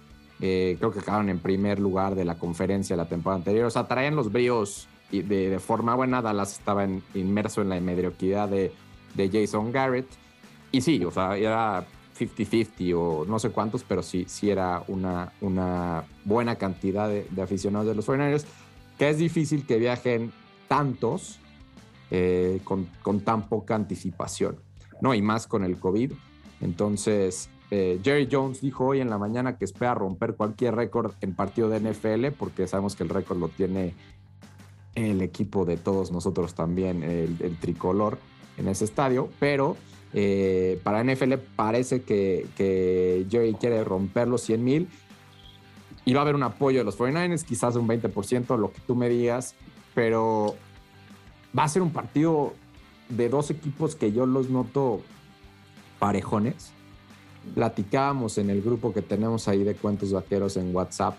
Eh, 0.44 0.75
creo 0.76 0.90
que 0.90 0.99
acabaron 0.99 1.28
en 1.28 1.38
primer 1.38 1.78
lugar 1.78 2.16
de 2.16 2.25
la 2.25 2.37
conferencia 2.37 2.96
la 2.96 3.08
temporada 3.08 3.38
anterior. 3.38 3.66
O 3.66 3.70
sea, 3.70 3.87
traían 3.87 4.16
los 4.16 4.32
bríos 4.32 4.88
de, 5.12 5.22
de 5.22 5.58
forma 5.61 5.94
buena. 5.94 6.20
Dallas 6.20 6.58
estaba 6.58 6.84
inmerso 7.14 7.62
en 7.62 7.68
la 7.68 7.80
mediocridad 7.80 8.49
de, 8.49 8.72
de, 9.14 9.30
Jason 9.30 9.70
Garrett. 9.70 10.08
Y 10.72 10.80
sí, 10.80 11.04
o 11.04 11.12
sea, 11.12 11.37
era 11.37 11.87
50-50 12.18 12.94
o 12.96 13.25
no 13.25 13.38
sé 13.38 13.50
cuántos, 13.50 13.84
pero 13.84 14.02
sí, 14.02 14.25
sí 14.26 14.50
era 14.50 14.82
una, 14.88 15.32
una 15.40 16.04
buena 16.25 16.56
cantidad 16.56 17.08
de, 17.08 17.26
aficionados 17.40 17.87
de 17.87 17.94
los 17.94 18.04
49 18.04 18.44
que 18.99 19.08
es 19.08 19.18
difícil 19.18 19.64
que 19.64 19.78
viajen 19.78 20.32
tantos 20.68 21.38
eh, 22.11 22.61
con, 22.64 22.88
con 23.02 23.20
tan 23.20 23.49
poca 23.49 23.76
anticipación. 23.76 24.56
¿no? 25.00 25.14
Y 25.14 25.22
más 25.22 25.46
con 25.46 25.64
el 25.64 25.78
COVID. 25.78 26.12
Entonces, 26.61 27.49
eh, 27.75 28.00
Jerry 28.05 28.29
Jones 28.31 28.61
dijo 28.61 28.88
hoy 28.88 29.00
en 29.00 29.09
la 29.09 29.17
mañana 29.17 29.57
que 29.57 29.64
espera 29.64 29.95
romper 29.95 30.35
cualquier 30.35 30.75
récord 30.75 31.14
en 31.23 31.35
partido 31.35 31.71
de 31.71 31.81
NFL, 31.81 32.26
porque 32.38 32.69
sabemos 32.69 32.95
que 32.95 33.02
el 33.02 33.09
récord 33.09 33.38
lo 33.38 33.49
tiene 33.49 33.95
el 34.95 35.23
equipo 35.23 35.64
de 35.64 35.79
todos 35.79 36.12
nosotros 36.12 36.55
también, 36.55 37.02
el, 37.02 37.57
tricolor. 37.62 38.19
en 38.59 38.69
ese 38.69 38.85
estadio, 38.85 39.31
pero 39.41 39.79
eh, 40.12 40.83
para 40.85 41.02
NFL 41.02 41.33
parece 41.57 42.02
que, 42.02 42.47
que 42.59 43.25
Jerry 43.31 43.55
quiere 43.55 43.83
romper 43.85 44.29
los 44.29 44.43
100 44.43 44.62
mil 44.62 44.88
y 46.05 46.12
va 46.12 46.21
a 46.21 46.23
haber 46.25 46.35
un 46.35 46.43
apoyo 46.43 46.81
de 46.81 46.85
los 46.85 46.99
49ers, 46.99 47.43
quizás 47.43 47.75
un 47.76 47.88
20%, 47.88 48.59
lo 48.59 48.71
que 48.71 48.83
tú 48.87 48.97
me 48.97 49.09
digas, 49.09 49.55
pero 49.95 50.57
va 51.59 51.64
a 51.64 51.69
ser 51.69 51.81
un 51.81 51.91
partido 51.91 52.52
de 53.09 53.31
dos 53.31 53.50
equipos 53.50 53.97
que 53.97 54.12
yo 54.12 54.26
los 54.26 54.50
noto 54.50 55.00
parejones. 55.99 56.75
Platicábamos 57.54 58.38
en 58.38 58.50
el 58.50 58.62
grupo 58.62 58.92
que 58.92 59.02
tenemos 59.02 59.49
ahí 59.49 59.64
de 59.64 59.75
cuentos 59.75 60.12
vaqueros 60.12 60.56
en 60.56 60.75
WhatsApp 60.75 61.16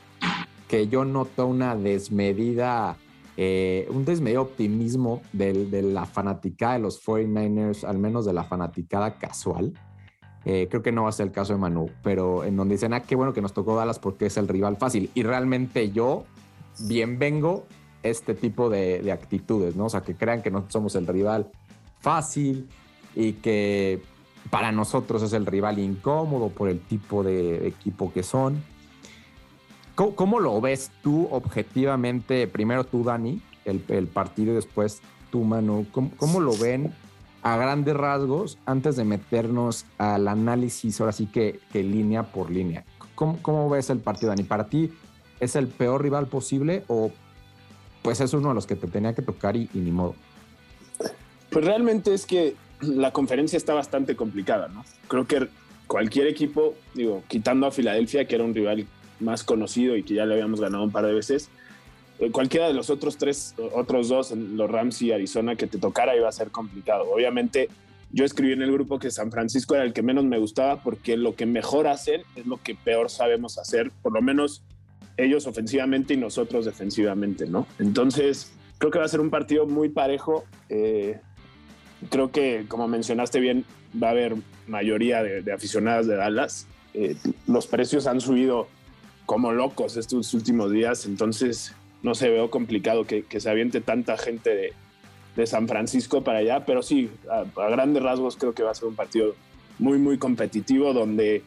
que 0.74 0.88
yo 0.88 1.06
noto 1.06 1.46
una 1.46 1.76
desmedida, 1.76 2.98
eh, 3.38 3.88
un 3.92 4.06
desmedido 4.06 4.42
optimismo 4.42 5.22
de 5.32 5.84
la 5.84 6.08
fanaticada 6.08 6.74
de 6.74 6.80
los 6.80 7.06
49ers, 7.06 7.84
al 7.84 8.00
menos 8.00 8.26
de 8.26 8.34
la 8.34 8.44
fanaticada 8.44 9.20
casual. 9.20 9.74
Eh, 10.46 10.68
creo 10.72 10.82
que 10.82 10.92
no 10.92 11.04
va 11.04 11.10
a 11.10 11.12
ser 11.12 11.28
el 11.28 11.32
caso 11.32 11.54
de 11.54 11.60
Manu, 11.60 11.92
pero 12.02 12.44
en 12.44 12.58
donde 12.58 12.74
dicen, 12.74 12.92
ah, 12.94 13.02
qué 13.02 13.16
bueno 13.16 13.34
que 13.34 13.42
nos 13.42 13.54
tocó 13.54 13.76
Dallas 13.76 14.00
porque 14.00 14.26
es 14.26 14.38
el 14.38 14.48
rival 14.48 14.78
fácil. 14.78 15.12
Y 15.14 15.22
realmente 15.22 15.92
yo 15.92 16.26
bien 16.80 17.20
vengo 17.20 17.68
este 18.02 18.34
tipo 18.34 18.68
de, 18.68 19.12
actitudes, 19.12 19.76
¿no? 19.76 19.86
O 19.86 19.90
sea, 19.90 20.02
que 20.02 20.16
crean 20.16 20.42
que 20.42 20.50
no 20.50 20.66
somos 20.70 20.96
el 20.96 21.06
rival 21.06 21.52
fácil 22.00 22.68
y 23.16 23.34
que 23.34 24.02
para 24.50 24.72
nosotros 24.72 25.24
es 25.24 25.34
el 25.34 25.46
rival 25.46 25.80
incómodo 25.80 26.50
por 26.50 26.70
el 26.70 26.80
tipo 26.80 27.24
de 27.24 27.68
equipo 27.68 28.12
que 28.12 28.24
son. 28.24 28.64
¿Cómo, 29.96 30.40
lo 30.40 30.60
ves 30.60 30.92
tú 31.04 31.28
objetivamente? 31.30 32.48
Primero 32.48 32.84
tú, 32.84 33.04
Dani, 33.04 33.42
el, 33.66 34.08
partido 34.08 34.52
y 34.52 34.56
después 34.56 35.02
tú, 35.32 35.44
Manu. 35.44 35.86
¿Cómo, 35.92 36.40
lo 36.40 36.58
ven 36.58 36.92
a 37.44 37.58
grandes 37.58 37.96
rasgos 37.96 38.58
antes 38.66 38.96
de 38.96 39.04
meternos 39.04 39.86
al 40.00 40.28
análisis, 40.28 41.00
ahora 41.00 41.12
sí 41.14 41.28
que, 41.28 41.60
línea 41.74 42.24
por 42.24 42.50
línea? 42.50 42.84
¿Cómo, 43.14 43.38
¿Cómo, 43.44 43.70
ves 43.70 43.92
el 43.92 44.00
partido, 44.00 44.30
Dani? 44.30 44.44
¿Para 44.44 44.68
ti 44.68 44.92
es 45.40 45.56
el 45.56 45.68
peor 45.68 46.02
rival 46.02 46.26
posible 46.26 46.84
o 46.88 47.12
pues 48.02 48.20
es 48.20 48.34
uno 48.34 48.50
de 48.50 48.56
los 48.56 48.68
que 48.68 48.76
te 48.76 48.88
tenía 48.88 49.14
que 49.14 49.22
tocar 49.22 49.56
y, 49.56 49.70
ni 49.74 49.92
modo? 49.92 50.16
Pues 51.50 51.66
realmente 51.66 52.14
es 52.14 52.26
que 52.26 52.56
la 52.88 53.12
conferencia 53.12 53.58
está 53.58 53.74
bastante 53.74 54.16
complicada, 54.16 54.68
¿no? 54.68 54.86
Creo 55.08 55.28
que 55.28 55.48
cualquier 55.88 56.28
equipo, 56.28 56.76
digo, 56.94 57.24
quitando 57.28 57.68
a 57.68 57.72
Filadelfia, 57.72 58.26
que 58.26 58.36
era 58.36 58.44
un 58.44 58.54
rival 58.54 58.86
más 59.20 59.44
conocido 59.44 59.96
y 59.96 60.04
que 60.04 60.16
ya 60.16 60.26
le 60.26 60.34
habíamos 60.34 60.60
ganado 60.60 60.84
un 60.84 60.92
par 60.92 61.06
de 61.06 61.14
veces. 61.14 61.50
Eh, 62.20 62.32
cualquiera 62.32 62.68
de 62.68 62.74
los 62.74 62.90
otros 62.90 63.18
tres, 63.18 63.56
otros 63.74 64.10
dos, 64.10 64.32
los 64.32 64.70
Rams 64.70 65.02
y 65.02 65.12
Arizona, 65.12 65.56
que 65.56 65.68
te 65.68 65.78
tocara 65.78 66.16
iba 66.16 66.30
a 66.30 66.32
ser 66.32 66.52
complicado. 66.52 67.06
Obviamente, 67.12 67.70
yo 68.12 68.26
escribí 68.26 68.54
en 68.54 68.62
el 68.62 68.72
grupo 68.72 69.00
que 69.00 69.10
San 69.12 69.32
Francisco 69.32 69.76
era 69.76 69.84
el 69.84 69.94
que 69.94 70.04
menos 70.04 70.24
me 70.26 70.38
gustaba 70.38 70.84
porque 70.84 71.18
lo 71.18 71.36
que 71.36 71.46
mejor 71.46 71.88
hacen 71.88 72.22
es 72.36 72.46
lo 72.46 72.58
que 72.58 72.76
peor 72.76 73.10
sabemos 73.10 73.58
hacer, 73.58 73.92
por 74.02 74.14
lo 74.14 74.22
menos 74.22 74.64
ellos 75.18 75.48
ofensivamente 75.48 76.14
y 76.14 76.18
nosotros 76.18 76.66
defensivamente, 76.66 77.48
¿no? 77.48 77.68
Entonces, 77.80 78.52
creo 78.78 78.92
que 78.92 79.00
va 79.00 79.06
a 79.06 79.10
ser 79.10 79.20
un 79.20 79.30
partido 79.30 79.66
muy 79.66 79.90
parejo. 79.90 80.44
Eh, 80.70 81.20
creo 82.10 82.32
que, 82.32 82.66
como 82.68 82.88
mencionaste 82.88 83.40
bien, 83.40 83.66
va 84.02 84.08
a 84.08 84.12
haber 84.12 84.36
mayoría 84.68 85.24
de, 85.24 85.52
aficionadas 85.52 86.08
de 86.08 86.16
Dallas. 86.16 86.68
Eh, 86.94 87.16
los 87.48 87.68
precios 87.68 88.08
han 88.08 88.22
subido 88.22 88.68
como 89.26 89.52
locos 89.52 89.98
estos 89.98 90.34
últimos 90.34 90.72
días, 90.72 91.06
entonces 91.06 91.74
no 92.02 92.16
se 92.16 92.30
veo 92.30 92.50
complicado 92.50 93.06
que, 93.06 93.26
se 93.40 93.50
aviente 93.50 93.82
tanta 93.82 94.18
gente 94.18 94.74
de, 95.36 95.48
San 95.48 95.68
Francisco 95.68 96.24
para 96.24 96.40
allá, 96.40 96.64
pero 96.64 96.84
sí, 96.84 97.10
a, 97.28 97.44
grandes 97.70 98.04
rasgos 98.04 98.38
creo 98.38 98.54
que 98.54 98.62
va 98.62 98.70
a 98.70 98.76
ser 98.76 98.88
un 98.88 98.96
partido 98.96 99.34
muy, 99.80 99.98
muy 99.98 100.20
competitivo 100.20 100.94
donde, 100.94 101.42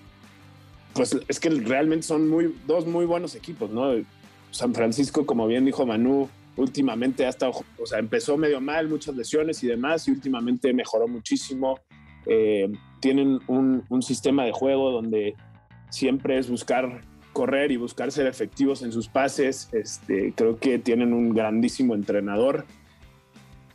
pues 0.93 1.17
es 1.29 1.39
que 1.39 1.51
realmente 1.51 2.05
son 2.05 2.29
muy, 2.29 2.53
dos 2.67 2.85
muy 2.85 3.07
buenos 3.07 3.37
equipos, 3.37 3.71
¿no? 3.71 3.93
San 4.51 4.75
Francisco, 4.75 5.25
como 5.25 5.47
bien 5.47 5.65
dijo 5.65 5.87
Manu, 5.87 6.29
últimamente 6.57 7.27
hasta, 7.27 7.49
o 7.49 7.87
sea, 7.87 7.99
empezó 7.99 8.37
medio 8.37 8.61
mal, 8.61 8.89
muchas 8.89 9.15
lesiones 9.15 9.63
y 9.63 9.67
demás, 9.67 10.09
y 10.09 10.13
últimamente 10.13 10.73
mejoró 10.73 11.09
muchísimo. 11.09 11.81
Eh, 12.27 12.73
tienen 13.01 13.41
un, 13.47 13.85
un 13.89 14.03
sistema 14.03 14.45
de 14.45 14.53
juego 14.53 14.91
donde 14.91 15.35
siempre 15.91 16.39
es 16.39 16.51
buscar 16.51 17.03
correr 17.33 17.71
y 17.71 17.77
buscar 17.77 18.11
ser 18.11 18.27
efectivos 18.27 18.83
en 18.83 18.93
sus 18.93 19.09
pases. 19.09 19.69
Este, 19.73 20.33
creo 20.35 20.59
que 20.59 20.79
tienen 20.79 21.13
un 21.13 21.35
grandísimo 21.35 21.95
entrenador. 21.95 22.65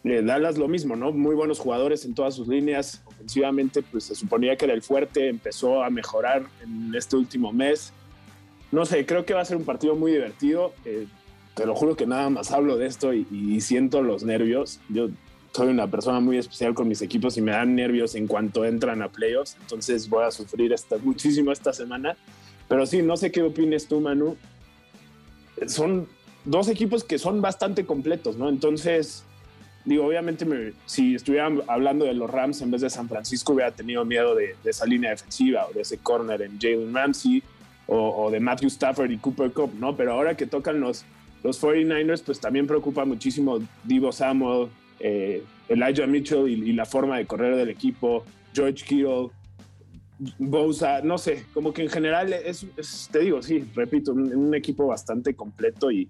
Eh, 0.03 0.23
Dallas 0.23 0.57
lo 0.57 0.67
mismo, 0.67 0.95
¿no? 0.95 1.11
Muy 1.11 1.35
buenos 1.35 1.59
jugadores 1.59 2.03
en 2.05 2.15
todas 2.15 2.33
sus 2.33 2.47
líneas. 2.47 3.03
Ofensivamente, 3.05 3.83
pues 3.83 4.05
se 4.05 4.15
suponía 4.15 4.55
que 4.55 4.65
era 4.65 4.73
el 4.73 4.81
fuerte, 4.81 5.29
empezó 5.29 5.83
a 5.83 5.91
mejorar 5.91 6.43
en 6.63 6.93
este 6.95 7.15
último 7.15 7.53
mes. 7.53 7.93
No 8.71 8.85
sé, 8.85 9.05
creo 9.05 9.25
que 9.25 9.35
va 9.35 9.41
a 9.41 9.45
ser 9.45 9.57
un 9.57 9.65
partido 9.65 9.95
muy 9.95 10.11
divertido. 10.11 10.73
Eh, 10.85 11.05
te 11.55 11.65
lo 11.65 11.75
juro 11.75 11.95
que 11.95 12.05
nada 12.05 12.29
más 12.29 12.51
hablo 12.51 12.77
de 12.77 12.87
esto 12.87 13.13
y, 13.13 13.59
siento 13.61 14.01
los 14.01 14.23
nervios. 14.23 14.79
Yo 14.89 15.09
soy 15.51 15.67
una 15.67 15.89
persona 15.89 16.19
muy 16.19 16.37
especial 16.37 16.73
con 16.73 16.87
mis 16.87 17.01
equipos 17.01 17.37
y 17.37 17.41
me 17.41 17.51
dan 17.51 17.75
nervios 17.75 18.15
en 18.15 18.27
cuanto 18.27 18.65
entran 18.65 19.01
a 19.01 19.09
playoffs. 19.09 19.57
Entonces 19.61 20.09
voy 20.09 20.23
a 20.23 20.31
sufrir 20.31 20.71
esta, 20.71 20.97
muchísimo 20.97 21.51
esta 21.51 21.73
semana. 21.73 22.15
Pero 22.67 22.85
sí, 22.85 23.01
no 23.01 23.17
sé 23.17 23.31
qué 23.31 23.41
opines 23.41 23.87
tú, 23.87 23.99
Manu. 23.99 24.37
Son 25.67 26.07
dos 26.45 26.69
equipos 26.69 27.03
que 27.03 27.19
son 27.19 27.41
bastante 27.41 27.85
completos, 27.85 28.37
¿no? 28.37 28.49
Entonces, 28.49 29.25
digo, 29.85 30.05
obviamente, 30.05 30.73
si 30.85 31.15
estuviera 31.15 31.51
hablando 31.67 32.05
de 32.05 32.13
los 32.13 32.29
Rams 32.29 32.61
en 32.61 32.71
vez 32.71 32.81
de 32.81 32.89
San 32.89 33.09
Francisco, 33.09 33.53
hubiera 33.53 33.71
tenido 33.71 34.05
miedo 34.05 34.35
de, 34.35 34.55
esa 34.63 34.85
línea 34.85 35.11
defensiva 35.11 35.67
o 35.67 35.73
de 35.73 35.81
ese 35.81 35.97
corner 35.97 36.41
en 36.41 36.59
Jalen 36.59 36.93
Ramsey 36.93 37.43
o, 37.87 38.31
de 38.31 38.39
Matthew 38.39 38.69
Stafford 38.69 39.11
y 39.11 39.17
Cooper 39.17 39.51
Cup, 39.51 39.73
¿no? 39.77 39.97
Pero 39.97 40.13
ahora 40.13 40.37
que 40.37 40.47
tocan 40.47 40.79
los, 40.79 41.03
los 41.43 41.61
49ers, 41.61 42.23
pues 42.23 42.39
también 42.39 42.67
preocupa 42.67 43.05
muchísimo 43.05 43.59
Divo 43.83 44.11
Samuel, 44.11 44.69
eh, 44.99 45.43
Elijah 45.67 46.05
Mitchell 46.05 46.47
y, 46.47 46.73
la 46.73 46.85
forma 46.85 47.17
de 47.17 47.25
correr 47.25 47.55
del 47.55 47.69
equipo, 47.69 48.23
George 48.53 48.85
Kittle, 48.85 49.29
Bosa, 50.37 51.01
no 51.01 51.17
sé, 51.17 51.45
como 51.53 51.73
que 51.73 51.81
en 51.81 51.89
general 51.89 52.31
es, 52.31 52.67
te 53.11 53.19
digo, 53.19 53.41
sí, 53.41 53.65
repito, 53.73 54.13
un, 54.13 54.53
equipo 54.53 54.85
bastante 54.85 55.33
completo 55.33 55.91
y, 55.91 56.07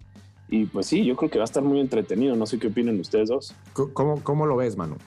y, 0.49 0.65
pues 0.65 0.87
sí, 0.87 1.05
yo 1.05 1.15
creo 1.15 1.31
que 1.31 1.37
va 1.37 1.43
a 1.43 1.45
estar 1.45 1.63
muy 1.63 1.79
entretenido. 1.79 2.35
No 2.35 2.45
sé 2.45 2.59
qué 2.59 2.67
opinan 2.67 2.99
ustedes 2.99 3.29
dos. 3.29 3.55
¿Cómo, 3.93 4.21
cómo 4.21 4.45
lo 4.45 4.57
ves, 4.57 4.75
Manu? 4.75 4.97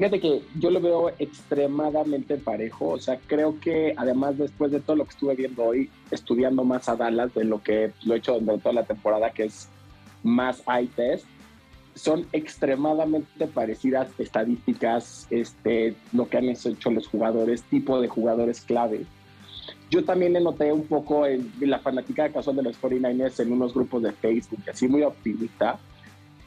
Fíjate 0.00 0.18
que 0.18 0.42
yo 0.58 0.70
lo 0.70 0.80
veo 0.80 1.10
extremadamente 1.18 2.38
parejo. 2.38 2.88
O 2.88 2.98
sea, 2.98 3.20
creo 3.26 3.60
que 3.60 3.92
además 3.98 4.38
después 4.38 4.72
de 4.72 4.80
todo 4.80 4.96
lo 4.96 5.04
que 5.04 5.10
estuve 5.10 5.34
viendo 5.34 5.62
hoy, 5.62 5.90
estudiando 6.10 6.64
más 6.64 6.88
a 6.88 6.96
Dallas 6.96 7.34
de 7.34 7.44
lo 7.44 7.62
que 7.62 7.92
lo 8.04 8.14
he 8.14 8.16
hecho 8.16 8.40
durante 8.40 8.62
toda 8.62 8.76
la 8.76 8.84
temporada, 8.84 9.28
que 9.28 9.44
es 9.44 9.68
más 10.22 10.62
eye 10.66 10.88
test, 10.96 11.26
son 11.94 12.26
extremadamente 12.32 13.46
parecidas 13.46 14.08
estadísticas, 14.18 15.26
este, 15.28 15.94
lo 16.14 16.30
que 16.30 16.38
han 16.38 16.48
hecho 16.48 16.90
los 16.90 17.06
jugadores, 17.06 17.62
tipo 17.64 18.00
de 18.00 18.08
jugadores 18.08 18.62
clave. 18.62 19.04
Yo 19.90 20.02
también 20.02 20.32
le 20.32 20.40
noté 20.40 20.72
un 20.72 20.86
poco 20.86 21.26
en, 21.26 21.52
la 21.60 21.78
fanática 21.78 22.30
casual 22.30 22.56
de 22.56 22.62
los 22.62 22.80
49ers 22.80 23.38
en 23.40 23.52
unos 23.52 23.74
grupos 23.74 24.02
de 24.04 24.12
Facebook, 24.12 24.62
así 24.66 24.88
muy 24.88 25.02
optimista. 25.02 25.78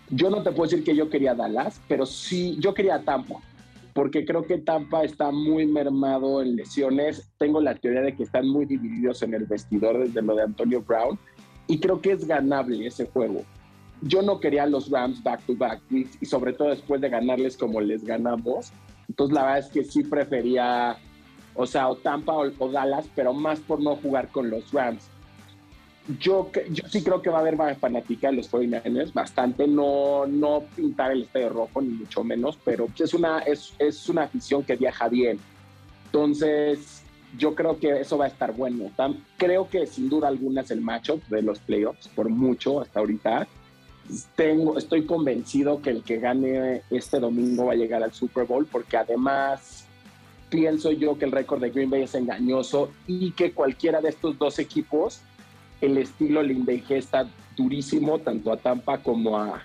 Yo 0.09 0.29
no 0.29 0.43
te 0.43 0.51
puedo 0.51 0.69
decir 0.69 0.83
que 0.83 0.95
yo 0.95 1.09
quería 1.09 1.33
Dallas, 1.33 1.81
pero 1.87 2.05
sí, 2.05 2.57
yo 2.59 2.73
quería 2.73 3.03
Tampa, 3.03 3.35
porque 3.93 4.25
creo 4.25 4.43
que 4.43 4.57
Tampa 4.57 5.03
está 5.03 5.31
muy 5.31 5.65
mermado 5.65 6.41
en 6.41 6.55
lesiones. 6.55 7.31
Tengo 7.37 7.61
la 7.61 7.75
teoría 7.75 8.01
de 8.01 8.15
que 8.15 8.23
están 8.23 8.47
muy 8.47 8.65
divididos 8.65 9.23
en 9.23 9.33
el 9.33 9.45
vestidor 9.45 9.99
desde 9.99 10.21
lo 10.21 10.35
de 10.35 10.43
Antonio 10.43 10.81
Brown, 10.81 11.17
y 11.67 11.79
creo 11.79 12.01
que 12.01 12.11
es 12.11 12.25
ganable 12.27 12.85
ese 12.85 13.05
juego 13.05 13.43
yo 14.05 14.21
no 14.21 14.39
quería 14.39 14.65
los 14.65 14.89
Rams 14.89 15.21
back 15.23 15.45
to 15.45 15.55
back 15.55 15.81
y, 15.89 16.05
sobre 16.25 16.53
todo 16.53 16.69
después 16.69 17.01
de 17.01 17.09
ganarles 17.09 17.57
como 17.57 17.81
les 17.81 18.03
ganamos. 18.03 18.71
Entonces 19.07 19.33
la 19.33 19.43
verdad 19.43 19.59
es 19.59 19.67
que 19.67 19.83
sí 19.83 20.03
prefería, 20.03 20.97
o 21.55 21.65
sea, 21.65 21.89
o 21.89 21.95
Tampa 21.95 22.33
o, 22.33 22.69
Dallas, 22.69 23.07
pero 23.15 23.33
más 23.33 23.59
por 23.59 23.81
no 23.81 23.95
jugar 23.95 24.29
con 24.29 24.49
los 24.49 24.71
Rams. 24.71 25.09
Yo, 26.19 26.51
yo 26.69 26.83
sí 26.89 27.01
creo 27.01 27.21
que 27.21 27.29
va 27.29 27.37
a 27.37 27.41
haber 27.41 27.55
más 27.55 27.77
fanática 27.77 28.29
de 28.29 28.33
los 28.33 28.51
49ers, 28.51 29.13
bastante, 29.13 29.67
no, 29.67 30.25
no 30.27 30.63
pintar 30.75 31.11
el 31.11 31.23
estadio 31.23 31.49
rojo, 31.49 31.81
ni 31.81 31.89
mucho 31.89 32.25
menos, 32.25 32.57
pero 32.65 32.89
es 32.97 33.13
una, 33.13 33.39
es, 33.39 33.73
es 33.79 34.09
una 34.09 34.23
afición 34.23 34.63
que 34.63 34.75
viaja 34.75 35.07
bien. 35.07 35.39
Entonces, 36.07 37.03
yo 37.37 37.55
creo 37.55 37.79
que 37.79 38.01
eso 38.01 38.17
va 38.17 38.25
a 38.25 38.27
estar 38.27 38.53
bueno. 38.53 38.91
creo 39.37 39.69
que 39.69 39.87
sin 39.87 40.09
duda 40.09 40.27
alguna 40.27 40.61
es 40.61 40.71
el 40.71 40.81
matchup 40.81 41.23
de 41.29 41.41
los 41.41 41.59
playoffs, 41.59 42.09
por 42.09 42.29
mucho 42.29 42.81
hasta 42.81 42.99
ahorita 42.99 43.47
tengo, 44.35 44.77
estoy 44.77 45.05
convencido 45.05 45.81
que 45.81 45.89
el 45.89 46.03
que 46.03 46.19
gane 46.19 46.81
este 46.89 47.19
domingo 47.19 47.65
va 47.65 47.73
a 47.73 47.75
llegar 47.75 48.03
al 48.03 48.13
Super 48.13 48.45
Bowl, 48.45 48.65
porque 48.65 48.97
además 48.97 49.85
pienso 50.49 50.91
yo 50.91 51.17
que 51.17 51.25
el 51.25 51.31
récord 51.31 51.61
de 51.61 51.69
Green 51.69 51.89
Bay 51.89 52.03
es 52.03 52.13
engañoso 52.15 52.91
y 53.07 53.31
que 53.31 53.53
cualquiera 53.53 54.01
de 54.01 54.09
estos 54.09 54.37
dos 54.37 54.59
equipos, 54.59 55.21
el 55.83 55.97
estilo 55.97 56.41
le 56.41 56.55
está 56.89 57.29
durísimo 57.57 58.17
tanto 58.19 58.53
a 58.53 58.57
Tampa 58.57 58.99
como 58.99 59.37
a, 59.37 59.61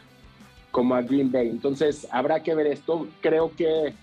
como 0.72 0.96
a 0.96 1.02
Green 1.02 1.30
Bay. 1.30 1.48
Entonces, 1.48 2.08
habrá 2.10 2.42
que 2.42 2.54
ver 2.56 2.66
esto. 2.66 3.06
Creo 3.20 3.52
que 3.54 3.94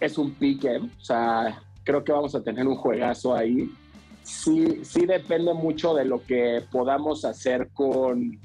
es 0.00 0.16
un 0.16 0.32
pique, 0.32 0.78
o 0.78 1.04
sea, 1.04 1.60
creo 1.84 2.02
que 2.02 2.12
vamos 2.12 2.34
a 2.34 2.42
tener 2.42 2.66
un 2.66 2.76
juegazo 2.76 3.34
ahí. 3.34 3.70
Sí, 4.22 4.80
sí 4.82 5.04
depende 5.04 5.52
mucho 5.52 5.94
de 5.94 6.06
lo 6.06 6.22
que 6.22 6.64
podamos 6.72 7.26
hacer 7.26 7.68
con, 7.74 8.40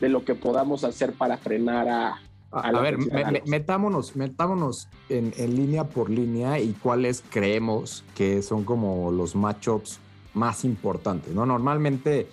de 0.00 0.08
lo 0.08 0.24
que 0.24 0.34
podamos 0.34 0.82
hacer 0.82 1.12
para 1.12 1.36
frenar 1.36 1.88
a... 1.88 2.20
A, 2.52 2.72
ver, 2.80 2.98
metámonos, 3.46 4.16
metámonos 4.16 4.88
en, 5.08 5.32
en, 5.36 5.54
línea 5.54 5.84
por 5.84 6.10
línea 6.10 6.58
y 6.58 6.72
cuáles 6.72 7.22
creemos 7.30 8.02
que 8.16 8.42
son 8.42 8.64
como 8.64 9.12
los 9.12 9.36
matchups 9.36 10.00
más 10.34 10.64
importantes, 10.64 11.34
¿no? 11.34 11.46
Normalmente 11.46 12.28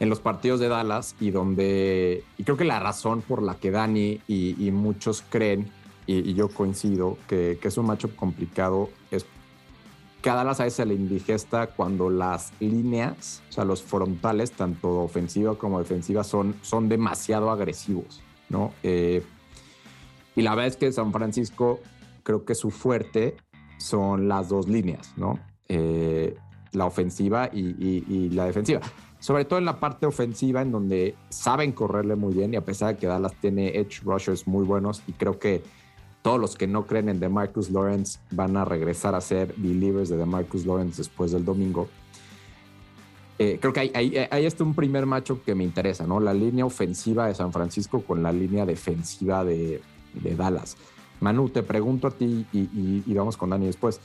en 0.00 0.08
los 0.08 0.20
partidos 0.20 0.60
de 0.60 0.68
Dallas 0.68 1.14
y 1.20 1.30
donde, 1.30 2.24
y 2.38 2.44
creo 2.44 2.56
que 2.56 2.64
la 2.64 2.80
razón 2.80 3.20
por 3.22 3.42
la 3.42 3.56
que 3.56 3.70
Dani 3.70 4.20
y, 4.26 4.70
muchos 4.72 5.22
creen, 5.28 5.70
y, 6.06 6.34
yo 6.34 6.48
coincido, 6.48 7.18
que, 7.28 7.58
es 7.62 7.76
un 7.76 7.86
matchup 7.86 8.16
complicado, 8.16 8.88
es 9.10 9.26
que 10.22 10.30
a 10.30 10.34
Dallas 10.34 10.60
a 10.60 10.64
veces 10.64 10.78
se 10.78 10.86
le 10.86 10.94
indigesta 10.94 11.68
cuando 11.68 12.08
las 12.10 12.52
líneas, 12.60 13.42
o 13.50 13.52
sea, 13.52 13.64
los 13.64 13.82
frontales, 13.82 14.52
tanto 14.52 15.02
ofensiva 15.02 15.56
como 15.56 15.78
defensiva, 15.78 16.24
son, 16.24 16.54
son 16.62 16.88
demasiado 16.88 17.50
agresivos, 17.50 18.22
¿no? 18.48 18.72
Eh, 18.82 19.22
y 20.34 20.42
la 20.42 20.50
verdad 20.54 20.68
es 20.68 20.76
que 20.76 20.92
San 20.92 21.12
Francisco, 21.12 21.80
creo 22.22 22.44
que 22.44 22.54
su 22.54 22.70
fuerte 22.70 23.36
son 23.78 24.28
las 24.28 24.48
dos 24.48 24.68
líneas, 24.68 25.12
¿no? 25.16 25.38
Eh, 25.68 26.36
la 26.72 26.86
ofensiva 26.86 27.50
y 27.52 28.30
la 28.30 28.46
defensiva 28.46 28.80
sobre 29.20 29.44
todo 29.44 29.58
en 29.58 29.66
la 29.66 29.78
parte 29.78 30.06
ofensiva, 30.06 30.62
en 30.62 30.72
donde 30.72 31.14
saben 31.28 31.72
correrle 31.72 32.16
muy 32.16 32.34
bien 32.34 32.54
y 32.54 32.56
a 32.56 32.64
pesar 32.64 32.94
de 32.94 33.00
que 33.00 33.06
Dallas 33.06 33.34
tiene 33.40 33.78
edge 33.78 34.02
rushers 34.02 34.48
muy 34.48 34.64
buenos 34.64 35.02
y 35.06 35.12
creo 35.12 35.38
que 35.38 35.62
todos 36.22 36.40
los 36.40 36.56
que 36.56 36.66
no 36.66 36.86
creen 36.86 37.10
en 37.10 37.20
DeMarcus 37.20 37.70
Lawrence 37.70 38.18
van 38.30 38.56
a 38.56 38.64
regresar 38.64 39.14
a 39.14 39.20
ser 39.20 39.54
believers 39.56 40.08
de 40.08 40.16
DeMarcus 40.16 40.66
Lawrence 40.66 40.96
después 40.98 41.32
del 41.32 41.44
domingo. 41.44 41.88
Eh, 43.38 43.58
creo 43.60 43.72
que 43.72 43.90
ahí, 43.94 44.44
está 44.44 44.64
un 44.64 44.74
primer 44.74 45.06
macho 45.06 45.42
que 45.42 45.54
me 45.54 45.64
interesa, 45.64 46.06
¿no? 46.06 46.20
La 46.20 46.34
línea 46.34 46.66
ofensiva 46.66 47.26
de 47.26 47.34
San 47.34 47.52
Francisco 47.52 48.02
con 48.02 48.22
la 48.22 48.32
línea 48.32 48.66
defensiva 48.66 49.44
de, 49.44 49.80
Dallas. 50.36 50.76
Manu, 51.20 51.48
te 51.48 51.62
pregunto 51.62 52.08
a 52.08 52.10
ti 52.10 52.46
y, 52.52 53.02
y, 53.06 53.14
vamos 53.14 53.36
con 53.38 53.50
Dani 53.50 53.66
después. 53.66 54.00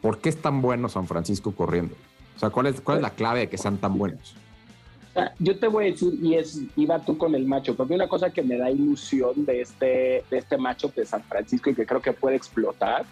¿Por 0.00 0.18
qué 0.20 0.28
es 0.28 0.40
tan 0.40 0.62
bueno 0.62 0.88
San 0.88 1.06
Francisco 1.06 1.52
corriendo? 1.52 1.94
O 2.36 2.38
sea, 2.38 2.50
¿cuál 2.50 2.66
es, 2.66 2.80
cuál 2.80 2.98
es 2.98 3.02
la 3.02 3.10
clave 3.10 3.40
de 3.40 3.48
que 3.48 3.58
sean 3.58 3.78
tan 3.78 3.98
buenos? 3.98 4.36
yo 5.38 5.58
te 5.58 5.66
voy 5.66 5.86
a 5.86 5.90
decir, 5.90 6.14
y 6.22 6.34
es, 6.34 6.60
iba 6.76 7.00
tú 7.00 7.18
con 7.18 7.34
el 7.34 7.44
macho, 7.44 7.74
porque 7.74 7.94
una 7.94 8.08
cosa 8.08 8.30
que 8.30 8.42
me 8.42 8.56
da 8.56 8.70
ilusión 8.70 9.44
de 9.44 9.62
este, 9.62 10.24
de 10.30 10.38
este 10.38 10.56
macho 10.56 10.92
de 10.94 11.04
San 11.04 11.22
Francisco 11.24 11.70
y 11.70 11.74
que 11.74 11.86
creo 11.86 12.00
que 12.00 12.12
puede 12.12 12.36
explotar, 12.36 13.04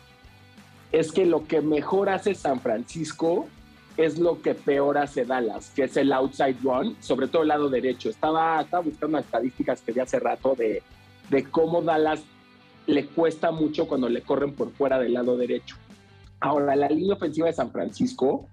es 0.93 1.11
que 1.11 1.27
lo 1.27 1.47
que 1.47 1.61
mejor 1.61 2.09
hace 2.09 2.35
San 2.35 2.61
Francisco 2.61 3.47
es 3.97 4.19
lo 4.19 4.41
que 4.43 4.55
peor 4.55 4.99
hace 4.99 5.25
Dallas, 5.25 5.73
que 5.75 5.85
es 5.85 5.97
el 5.97 6.13
outside 6.13 6.57
run, 6.63 6.97
sobre 7.01 7.29
todo 7.29 7.43
el 7.43 7.49
lado 7.49 7.69
derecho. 7.69 8.11
Estaba, 8.11 8.65
buscando 8.85 9.19
estadísticas 9.19 9.81
que 9.81 9.93
vi 9.93 10.01
hace 10.01 10.21
rato 10.21 10.55
de, 10.55 10.83
de 11.31 11.45
cómo 11.45 11.83
Dallas 11.83 12.23
le 12.87 13.07
cuesta 13.07 13.51
mucho 13.51 13.89
cuando 13.89 14.09
le 14.09 14.23
corren 14.23 14.53
por 14.53 14.71
fuera 14.71 14.99
del 14.99 15.15
lado 15.15 15.37
derecho. 15.37 15.77
Ahora, 16.41 16.77
la 16.77 16.89
línea 16.89 17.15
ofensiva 17.15 17.47
de 17.47 17.53
San 17.53 17.71
Francisco 17.71 18.47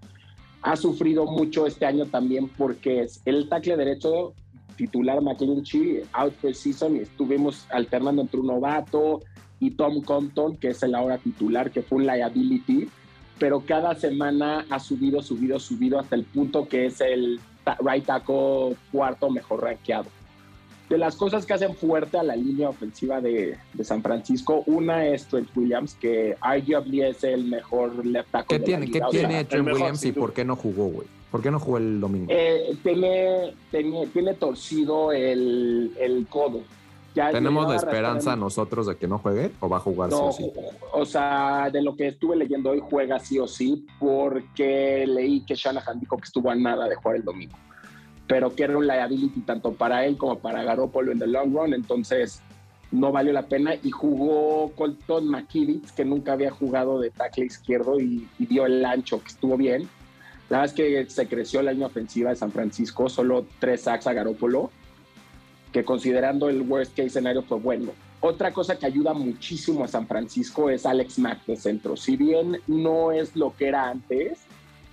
ha 0.62 0.76
sufrido 0.76 1.26
mucho 1.26 1.68
este 1.68 1.86
año 1.86 2.06
también 2.06 2.48
porque 2.48 3.02
es 3.02 3.22
el 3.26 3.50
tackle 3.50 3.76
derecho 3.76 4.34
titular 4.78 5.22
McClinchy 5.22 6.02
out 6.14 6.34
for 6.42 6.56
season 6.56 6.96
y 6.96 7.00
estuvimos 7.00 7.68
alternando 7.70 8.22
entre 8.22 8.40
un 8.40 8.48
novato 8.48 9.22
y 9.60 9.72
Tom 9.72 10.02
Compton, 10.02 10.58
que 10.58 10.70
es 10.70 10.82
el 10.84 10.96
ahora 10.96 11.18
titular, 11.18 11.72
que 11.72 11.84
fue 11.84 12.00
un 12.00 12.06
liability, 12.06 12.90
pero 13.40 13.62
cada 13.62 13.96
semana 13.96 14.66
ha 14.70 14.80
subido, 14.80 15.22
subido, 15.22 15.60
subido 15.60 16.00
hasta 16.00 16.16
el 16.16 16.24
punto 16.24 16.68
que 16.68 16.88
es 16.88 17.02
el 17.02 17.40
right 17.80 18.06
tackle 18.06 18.76
cuarto 18.92 19.30
mejor 19.30 19.64
rankeado 19.64 20.10
de 20.90 20.98
las 20.98 21.16
cosas 21.16 21.46
que 21.46 21.54
hacen 21.54 21.76
fuerte 21.76 22.18
a 22.18 22.24
la 22.24 22.36
línea 22.36 22.70
ofensiva 22.70 23.22
de, 23.22 23.58
San 23.84 24.02
Francisco, 24.02 24.64
una 24.68 25.06
es 25.08 25.26
Trent 25.26 25.50
Williams, 25.56 25.96
que 25.96 26.36
arguably 26.42 27.04
es 27.04 27.24
el 27.24 27.46
mejor 27.46 28.06
left 28.06 28.32
tackle. 28.32 28.60
¿Qué 28.60 28.64
tiene, 28.64 28.92
¿qué 28.92 29.02
tiene 29.10 29.46
Trent 29.46 29.68
Williams 29.68 30.04
y 30.06 30.12
por 30.12 30.34
qué 30.34 30.46
no 30.46 30.56
jugó, 30.56 30.88
güey? 30.88 31.08
¿Por 31.32 31.42
qué 31.42 31.50
no 31.50 31.60
jugó 31.60 31.78
el 31.78 32.00
domingo? 32.00 32.28
Eh, 32.30 32.78
tiene, 32.84 33.56
tiene, 33.72 34.34
torcido 34.36 35.12
el, 35.12 35.92
el 36.00 36.28
codo. 36.28 36.62
¿Tenemos 37.16 37.68
la 37.68 37.76
esperanza 37.76 38.36
nosotros 38.36 38.88
de 38.88 38.96
que 38.96 39.08
no 39.08 39.20
juegue 39.20 39.52
o 39.60 39.70
va 39.70 39.78
a 39.78 39.80
jugar 39.80 40.10
sí 40.10 40.18
o 40.20 40.32
sí? 40.32 40.52
O 40.94 41.06
sea, 41.06 41.70
de 41.72 41.82
lo 41.82 41.96
que 41.96 42.08
estuve 42.08 42.36
leyendo 42.36 42.72
hoy, 42.72 42.82
juega 42.82 43.20
sí 43.20 43.40
o 43.40 43.48
sí, 43.48 43.86
porque 44.00 45.06
leí 45.08 45.42
que 45.42 45.56
Shanahan 45.56 46.00
dijo 46.00 46.18
que 46.18 46.26
estuvo 46.26 46.50
a 46.50 46.56
nada 46.56 46.88
de 46.88 46.96
jugar 46.96 47.18
el 47.18 47.24
domingo 47.24 47.56
pero 48.28 48.56
que 48.56 48.64
era 48.64 48.78
un 48.78 48.88
liability 48.88 49.42
tanto 49.42 49.74
para 49.74 50.06
él 50.06 50.18
como 50.18 50.40
para 50.40 50.64
Garoppolo 50.64 51.12
en 51.12 51.20
the 51.20 51.28
long 51.28 51.54
run, 51.54 51.74
entonces 51.74 52.42
no 52.94 53.12
valió 53.12 53.34
la 53.34 53.48
pena 53.48 53.74
y 53.82 53.90
jugó 53.90 54.72
Colton 54.76 55.28
McKivitz, 55.28 55.92
que 55.92 56.06
nunca 56.06 56.34
había 56.34 56.52
jugado 56.52 57.00
de 57.00 57.10
tackle 57.10 57.46
izquierdo 57.46 58.00
y, 58.00 58.28
dio 58.38 58.68
el 58.68 58.86
ancho, 58.86 59.22
que 59.22 59.30
estuvo 59.30 59.58
bien. 59.58 59.90
La 60.50 60.60
verdad 60.60 60.66
es 60.66 60.74
que 60.74 61.10
se 61.10 61.28
creció 61.28 61.64
la 61.64 61.72
línea 61.72 61.88
ofensiva 61.88 62.30
de 62.30 62.36
San 62.36 62.52
Francisco, 62.52 63.10
solo 63.10 63.48
tres 63.60 63.82
sacks 63.82 64.06
a 64.06 64.14
Garoppolo, 64.14 64.70
que 65.72 65.84
considerando 65.84 66.50
el 66.50 66.62
worst 66.62 66.92
case 66.92 67.08
escenario 67.08 67.42
fue 67.42 67.58
bueno. 67.58 67.92
Otra 68.20 68.54
cosa 68.54 68.78
que 68.78 68.86
ayuda 68.86 69.14
muchísimo 69.14 69.84
a 69.84 69.88
San 69.88 70.08
Francisco 70.08 70.70
es 70.70 70.86
Alex 70.86 71.18
Mack 71.18 71.46
de 71.46 71.58
centro. 71.58 71.98
Si 71.98 72.16
bien 72.16 72.62
no 72.68 73.12
es 73.12 73.36
lo 73.36 73.56
que 73.58 73.68
era 73.68 73.90
antes, 73.90 74.40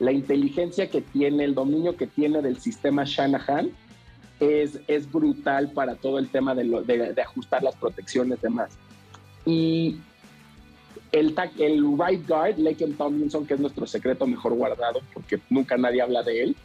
la 0.00 0.12
inteligencia 0.12 0.88
que 0.88 1.02
tiene, 1.02 1.44
el 1.44 1.54
dominio 1.54 1.96
que 1.96 2.06
tiene 2.06 2.40
del 2.40 2.58
sistema 2.58 3.04
Shanahan 3.04 3.70
es, 4.40 4.80
es 4.88 5.10
brutal 5.12 5.70
para 5.72 5.94
todo 5.94 6.18
el 6.18 6.28
tema 6.28 6.54
de, 6.54 7.14
ajustar 7.22 7.62
las 7.62 7.76
protecciones 7.76 8.40
demás. 8.40 8.70
Y 9.44 9.98
el, 11.12 11.36
el 11.58 11.84
right 11.98 12.26
guard, 12.26 12.58
Laken 12.58 12.94
Tomlinson, 12.94 13.46
que 13.46 13.54
es 13.54 13.60
nuestro 13.60 13.86
secreto 13.86 14.26
mejor 14.26 14.54
guardado, 14.54 15.00
porque 15.12 15.38
nunca 15.50 15.76
nadie 15.76 16.00
habla 16.00 16.22
de 16.22 16.44
él, 16.44 16.56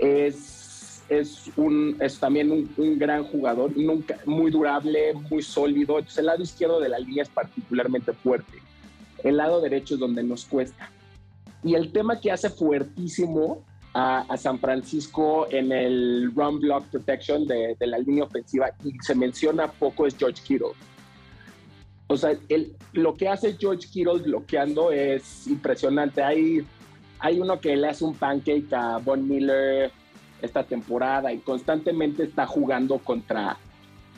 es, 0.00 1.04
es, 1.08 1.52
un, 1.56 1.96
es 2.00 2.18
también 2.18 2.50
un, 2.50 2.68
un, 2.76 2.98
gran 2.98 3.22
jugador, 3.22 3.76
nunca, 3.76 4.18
muy 4.26 4.50
durable, 4.50 5.14
muy 5.30 5.42
sólido. 5.42 5.98
Entonces, 5.98 6.18
el 6.18 6.26
lado 6.26 6.42
izquierdo 6.42 6.80
de 6.80 6.88
la 6.88 6.98
línea 6.98 7.22
es 7.22 7.28
particularmente 7.28 8.12
fuerte. 8.12 8.58
El 9.22 9.36
lado 9.36 9.60
derecho 9.60 9.94
es 9.94 10.00
donde 10.00 10.24
nos 10.24 10.44
cuesta. 10.44 10.90
Y 11.62 11.74
el 11.74 11.92
tema 11.92 12.20
que 12.20 12.30
hace 12.30 12.50
fuertísimo 12.50 13.64
a, 13.94 14.36
San 14.36 14.58
Francisco 14.58 15.48
en 15.50 15.72
el 15.72 16.32
run 16.34 16.60
block 16.60 16.86
protection 16.86 17.46
de, 17.46 17.76
la 17.80 17.98
línea 17.98 18.24
ofensiva, 18.24 18.70
y 18.84 18.92
se 19.00 19.14
menciona 19.14 19.70
poco, 19.70 20.06
es 20.06 20.16
George 20.16 20.42
Kittle. 20.42 20.72
O 22.06 22.16
sea, 22.16 22.36
el, 22.48 22.74
lo 22.92 23.14
que 23.14 23.28
hace 23.28 23.56
George 23.58 23.88
Kittle 23.88 24.20
bloqueando 24.20 24.92
es 24.92 25.46
impresionante. 25.46 26.22
Hay, 26.22 26.64
hay 27.18 27.40
uno 27.40 27.60
que 27.60 27.76
le 27.76 27.88
hace 27.88 28.04
un 28.04 28.14
pancake 28.14 28.72
a 28.72 28.98
Von 28.98 29.28
Miller 29.28 29.90
esta 30.40 30.62
temporada 30.62 31.32
y 31.32 31.38
constantemente 31.38 32.22
está 32.22 32.46
jugando 32.46 32.98
contra, 32.98 33.58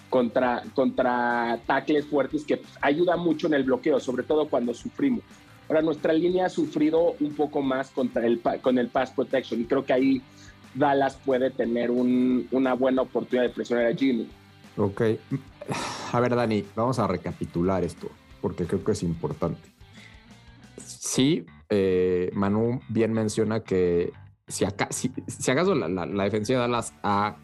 contra, 0.09 0.63
contra 0.75 1.59
tackles 1.67 2.07
fuertes 2.07 2.45
que 2.45 2.61
ayuda 2.81 3.17
mucho 3.17 3.47
en 3.47 3.55
el 3.55 3.65
bloqueo, 3.65 3.99
sobre 3.99 4.23
todo 4.23 4.49
cuando 4.49 4.75
sufrimos. 4.75 5.25
Ahora, 5.71 5.83
nuestra 5.83 6.13
línea 6.13 6.47
ha 6.47 6.49
sufrido 6.49 7.15
un 7.21 7.33
poco 7.37 7.63
más 7.63 7.91
contra 7.91 8.27
el, 8.27 8.41
con 8.61 8.77
el 8.77 8.89
pass 8.89 9.13
protection 9.13 9.61
y 9.61 9.67
creo 9.67 9.85
que 9.85 9.93
ahí 9.93 10.21
Dallas 10.75 11.17
puede 11.25 11.53
tener 11.53 11.93
una 11.93 12.75
buena 12.75 13.03
oportunidad 13.03 13.45
de 13.45 13.51
presionar 13.51 13.87
a 13.87 13.95
Jimmy. 13.95 14.29
Ok. 14.77 15.01
A 16.13 16.19
ver, 16.19 16.35
Dani, 16.35 16.65
vamos 16.75 16.99
a 16.99 17.07
recapitular 17.07 17.85
esto 17.85 18.11
porque 18.41 18.67
creo 18.67 18.83
que 18.83 18.91
es 18.91 19.05
importante. 19.05 19.61
Sí, 20.85 21.47
eh, 21.69 22.31
Manu 22.35 22.81
bien 22.89 23.13
menciona 23.13 23.61
que 23.61 24.13
si, 24.49 24.65
si, 25.29 25.51
acaso 25.53 25.77
la, 25.77 25.87
la 25.89 26.25
defensiva 26.25 26.63
de 26.63 26.67
Dallas 26.67 26.95
ha 27.05 27.37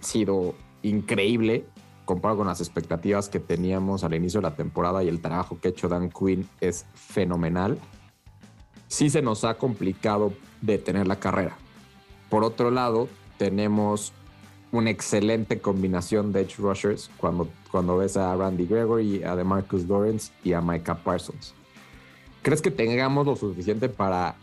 sido 0.00 0.56
increíble, 0.82 1.66
comparado 2.10 2.38
con 2.38 2.48
las 2.48 2.60
expectativas 2.60 3.28
que 3.28 3.38
teníamos 3.38 4.02
al 4.02 4.14
inicio 4.14 4.40
de 4.40 4.48
la 4.48 4.56
temporada 4.56 5.04
y 5.04 5.08
el 5.08 5.20
trabajo 5.20 5.60
que 5.60 5.68
ha 5.68 5.70
hecho 5.70 5.88
Dan 5.88 6.10
Quinn 6.10 6.48
es 6.60 6.84
fenomenal, 6.92 7.78
sí 8.88 9.10
se 9.10 9.22
nos 9.22 9.44
ha 9.44 9.54
complicado 9.54 10.32
detener 10.60 11.06
la 11.06 11.20
carrera. 11.20 11.56
Por 12.28 12.42
otro 12.42 12.72
lado, 12.72 13.06
tenemos 13.38 14.12
una 14.72 14.90
excelente 14.90 15.60
combinación 15.60 16.32
de 16.32 16.40
edge 16.40 16.56
rushers 16.58 17.12
cuando, 17.16 17.48
cuando 17.70 17.98
ves 17.98 18.16
a 18.16 18.34
Randy 18.34 18.66
Gregory, 18.66 19.22
a 19.22 19.36
DeMarcus 19.36 19.86
Lawrence 19.86 20.32
y 20.42 20.52
a 20.52 20.60
Micah 20.60 20.96
Parsons. 20.96 21.54
¿Crees 22.42 22.60
que 22.60 22.72
tengamos 22.72 23.24
lo 23.24 23.36
suficiente 23.36 23.88
para 23.88 24.34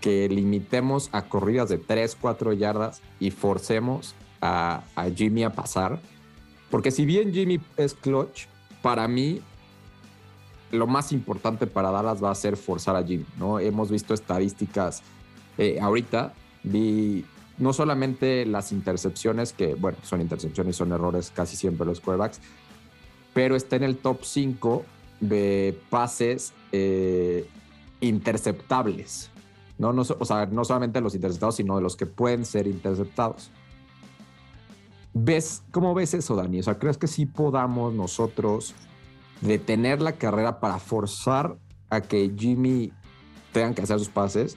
que 0.00 0.26
limitemos 0.30 1.10
a 1.12 1.20
corridas 1.20 1.68
de 1.68 1.76
3, 1.76 2.16
4 2.18 2.54
yardas 2.54 3.02
y 3.20 3.30
forcemos 3.30 4.14
a, 4.40 4.84
a 4.96 5.10
Jimmy 5.10 5.44
a 5.44 5.50
pasar? 5.50 6.00
Porque 6.70 6.90
si 6.90 7.04
bien 7.04 7.32
Jimmy 7.32 7.60
es 7.76 7.94
clutch, 7.94 8.46
para 8.82 9.06
mí 9.08 9.40
lo 10.70 10.86
más 10.86 11.12
importante 11.12 11.66
para 11.66 11.90
Dallas 11.90 12.22
va 12.22 12.30
a 12.30 12.34
ser 12.34 12.56
forzar 12.56 12.96
a 12.96 13.04
Jimmy, 13.04 13.26
¿no? 13.38 13.60
Hemos 13.60 13.90
visto 13.90 14.12
estadísticas 14.12 15.02
eh, 15.56 15.78
ahorita, 15.80 16.34
vi 16.64 17.24
no 17.58 17.72
solamente 17.72 18.44
las 18.46 18.72
intercepciones, 18.72 19.52
que 19.52 19.74
bueno, 19.74 19.98
son 20.02 20.20
intercepciones 20.20 20.74
y 20.74 20.78
son 20.78 20.92
errores 20.92 21.30
casi 21.32 21.56
siempre 21.56 21.86
los 21.86 22.00
quarterbacks, 22.00 22.40
pero 23.32 23.54
está 23.54 23.76
en 23.76 23.84
el 23.84 23.96
top 23.96 24.24
5 24.24 24.84
de 25.20 25.78
pases 25.90 26.52
eh, 26.72 27.46
interceptables. 28.00 29.30
¿no? 29.78 29.92
No, 29.92 30.02
o 30.02 30.24
sea, 30.24 30.46
no 30.46 30.64
solamente 30.64 31.00
los 31.00 31.14
interceptados, 31.14 31.56
sino 31.56 31.76
de 31.76 31.82
los 31.82 31.96
que 31.96 32.06
pueden 32.06 32.44
ser 32.44 32.66
interceptados. 32.66 33.50
¿Ves, 35.14 35.62
¿Cómo 35.70 35.94
ves 35.94 36.12
eso, 36.12 36.34
Dani? 36.34 36.58
O 36.58 36.62
sea, 36.64 36.78
¿crees 36.78 36.98
que 36.98 37.06
sí 37.06 37.24
podamos 37.24 37.94
nosotros 37.94 38.74
detener 39.40 40.02
la 40.02 40.12
carrera 40.12 40.58
para 40.58 40.78
forzar 40.80 41.56
a 41.88 42.00
que 42.00 42.32
Jimmy 42.36 42.92
tengan 43.52 43.74
que 43.74 43.82
hacer 43.82 43.98
sus 44.00 44.08
pases? 44.08 44.56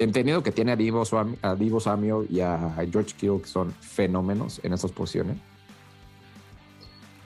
Entendiendo 0.00 0.42
que 0.42 0.50
tiene 0.50 0.72
a 0.72 0.76
Divo, 0.76 1.04
a 1.42 1.54
Divo 1.54 1.78
Samuel 1.78 2.26
y 2.28 2.40
a 2.40 2.74
George 2.90 3.14
Kittle, 3.16 3.40
que 3.40 3.46
son 3.46 3.72
fenómenos 3.72 4.60
en 4.64 4.72
esas 4.72 4.90
posiciones. 4.90 5.38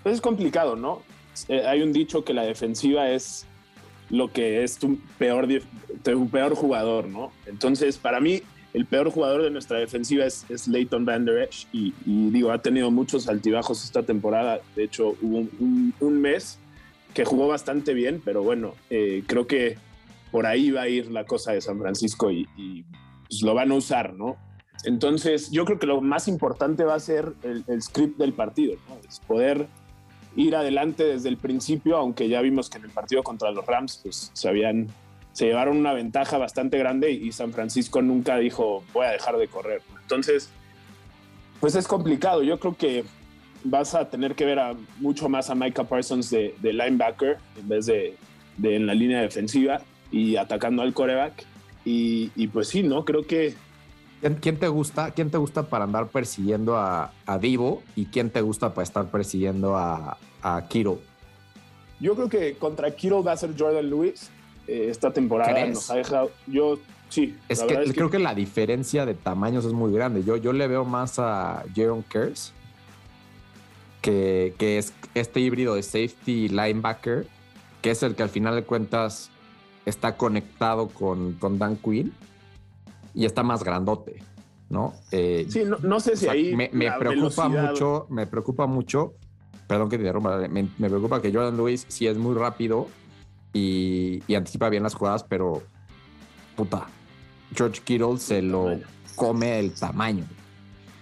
Pues 0.02 0.16
es 0.16 0.20
complicado, 0.20 0.76
¿no? 0.76 1.00
Eh, 1.48 1.66
hay 1.66 1.80
un 1.80 1.92
dicho 1.92 2.22
que 2.22 2.34
la 2.34 2.42
defensiva 2.42 3.10
es 3.10 3.46
lo 4.10 4.30
que 4.30 4.62
es 4.62 4.76
tu 4.76 4.98
peor, 5.18 5.48
tu 6.02 6.28
peor 6.28 6.54
jugador, 6.54 7.06
¿no? 7.06 7.32
Entonces, 7.46 7.96
para 7.96 8.20
mí, 8.20 8.42
el 8.72 8.86
peor 8.86 9.10
jugador 9.10 9.42
de 9.42 9.50
nuestra 9.50 9.78
defensiva 9.78 10.24
es, 10.24 10.46
es 10.48 10.68
Leighton 10.68 11.04
Van 11.04 11.24
Der 11.24 11.42
Esch 11.42 11.66
y, 11.72 11.92
digo, 12.06 12.52
ha 12.52 12.62
tenido 12.62 12.90
muchos 12.90 13.28
altibajos 13.28 13.84
esta 13.84 14.02
temporada. 14.02 14.60
De 14.76 14.84
hecho, 14.84 15.16
hubo 15.20 15.48
un, 15.58 16.20
mes 16.20 16.58
que 17.14 17.24
jugó 17.24 17.48
bastante 17.48 17.94
bien, 17.94 18.22
pero 18.24 18.42
bueno, 18.42 18.74
eh, 18.90 19.24
creo 19.26 19.46
que 19.46 19.76
por 20.30 20.46
ahí 20.46 20.70
va 20.70 20.82
a 20.82 20.88
ir 20.88 21.10
la 21.10 21.24
cosa 21.24 21.52
de 21.52 21.60
San 21.60 21.78
Francisco 21.78 22.30
y, 22.30 22.46
pues, 23.28 23.42
lo 23.42 23.54
van 23.54 23.72
a 23.72 23.74
usar, 23.74 24.14
¿no? 24.14 24.36
Entonces, 24.84 25.50
yo 25.50 25.64
creo 25.64 25.78
que 25.78 25.86
lo 25.86 26.00
más 26.00 26.28
importante 26.28 26.84
va 26.84 26.94
a 26.94 27.00
ser 27.00 27.34
el, 27.42 27.82
script 27.82 28.18
del 28.18 28.32
partido, 28.32 28.76
¿no? 28.88 28.96
Poder 29.26 29.66
ir 30.36 30.54
adelante 30.54 31.04
desde 31.04 31.28
el 31.28 31.36
principio, 31.36 31.96
aunque 31.96 32.28
ya 32.28 32.40
vimos 32.40 32.70
que 32.70 32.78
en 32.78 32.84
el 32.84 32.90
partido 32.90 33.22
contra 33.24 33.50
los 33.50 33.66
Rams 33.66 34.00
pues 34.02 34.30
se 34.32 34.48
habían 34.48 34.86
se 35.40 35.46
llevaron 35.46 35.78
una 35.78 35.94
ventaja 35.94 36.36
bastante 36.36 36.76
grande 36.76 37.12
y 37.12 37.32
San 37.32 37.54
Francisco 37.54 38.02
nunca 38.02 38.36
dijo 38.36 38.84
voy 38.92 39.06
a 39.06 39.12
dejar 39.12 39.38
de 39.38 39.48
correr. 39.48 39.80
Entonces, 40.02 40.50
pues 41.60 41.74
es 41.76 41.88
complicado. 41.88 42.42
Yo 42.42 42.60
creo 42.60 42.76
que 42.76 43.06
vas 43.64 43.94
a 43.94 44.10
tener 44.10 44.34
que 44.34 44.44
ver 44.44 44.58
a, 44.58 44.74
mucho 44.98 45.30
más 45.30 45.48
a 45.48 45.54
Micah 45.54 45.84
Parsons 45.84 46.28
de, 46.28 46.54
linebacker 46.62 47.38
en 47.58 47.68
vez 47.70 47.86
de, 47.86 48.18
en 48.62 48.86
la 48.86 48.92
línea 48.92 49.22
defensiva 49.22 49.80
y 50.12 50.36
atacando 50.36 50.82
al 50.82 50.92
coreback. 50.92 51.46
Y, 51.86 52.30
y 52.36 52.48
pues 52.48 52.68
sí, 52.68 52.82
¿no? 52.82 53.06
Creo 53.06 53.26
que 53.26 53.54
¿Quién 54.42 54.58
te 54.58 54.68
gusta? 54.68 55.12
¿Quién 55.12 55.30
te 55.30 55.38
gusta 55.38 55.70
para 55.70 55.84
andar 55.84 56.08
persiguiendo 56.08 56.76
a, 56.76 57.14
Divo 57.40 57.82
y 57.96 58.04
quién 58.04 58.28
te 58.28 58.42
gusta 58.42 58.74
para 58.74 58.82
estar 58.82 59.06
persiguiendo 59.06 59.74
a, 59.74 60.18
a 60.42 60.68
Kiro? 60.68 61.00
Yo 61.98 62.14
creo 62.14 62.28
que 62.28 62.56
contra 62.58 62.90
Kiro 62.90 63.24
va 63.24 63.32
a 63.32 63.38
ser 63.38 63.54
Jordan 63.58 63.88
Lewis. 63.88 64.30
Eh, 64.70 64.88
esta 64.88 65.12
temporada 65.12 65.66
nos 65.66 65.90
ha 65.90 65.96
dejado. 65.96 66.30
Yo 66.46 66.78
sí. 67.08 67.36
Es, 67.48 67.60
que, 67.62 67.92
creo 67.92 68.08
que... 68.08 68.20
la 68.20 68.36
diferencia 68.36 69.04
de 69.04 69.14
tamaños 69.14 69.64
es 69.64 69.72
muy 69.72 69.92
grande. 69.92 70.22
Yo, 70.22 70.36
yo 70.36 70.52
le 70.52 70.68
veo 70.68 70.84
más 70.84 71.18
a 71.18 71.64
Jaron 71.74 72.04
Kers, 72.04 72.52
que, 74.00 74.54
que 74.58 74.78
es 74.78 74.92
este 75.14 75.40
híbrido 75.40 75.74
de 75.74 75.82
safety 75.82 76.48
linebacker, 76.48 77.26
que 77.82 77.90
es 77.90 78.04
el 78.04 78.14
que 78.14 78.22
al 78.22 78.28
final 78.28 78.54
de 78.54 78.62
cuentas 78.62 79.30
está 79.86 80.16
conectado 80.16 80.88
con, 80.88 81.32
con 81.32 81.58
Dan 81.58 81.76
Quinn 81.76 82.12
y 83.12 83.24
está 83.24 83.42
más 83.42 83.64
grandote, 83.64 84.22
¿no? 84.68 84.94
Eh, 85.10 85.46
sí, 85.48 85.64
no, 85.82 85.98
sé 85.98 86.16
si 86.16 86.28
ahí. 86.28 86.54
Me, 86.54 86.68
preocupa 86.92 87.48
mucho, 87.48 88.06
me 88.08 88.28
preocupa 88.28 88.66
mucho, 88.66 89.14
perdón 89.66 89.88
que 89.88 89.96
te 89.96 90.04
interrumpa, 90.04 90.38
me, 90.48 90.88
preocupa 90.88 91.20
que 91.20 91.32
Jordan 91.32 91.56
Lewis 91.56 91.86
sí 91.88 92.06
es 92.06 92.16
muy 92.16 92.36
rápido 92.36 92.86
y, 93.52 94.22
anticipa 94.34 94.68
bien 94.68 94.82
las 94.82 94.94
jugadas, 94.94 95.24
pero 95.24 95.62
puta, 96.56 96.86
George 97.54 97.80
Kittle 97.84 98.18
se 98.18 98.42
lo 98.42 98.78
come 99.16 99.58
el 99.58 99.72
tamaño. 99.72 100.24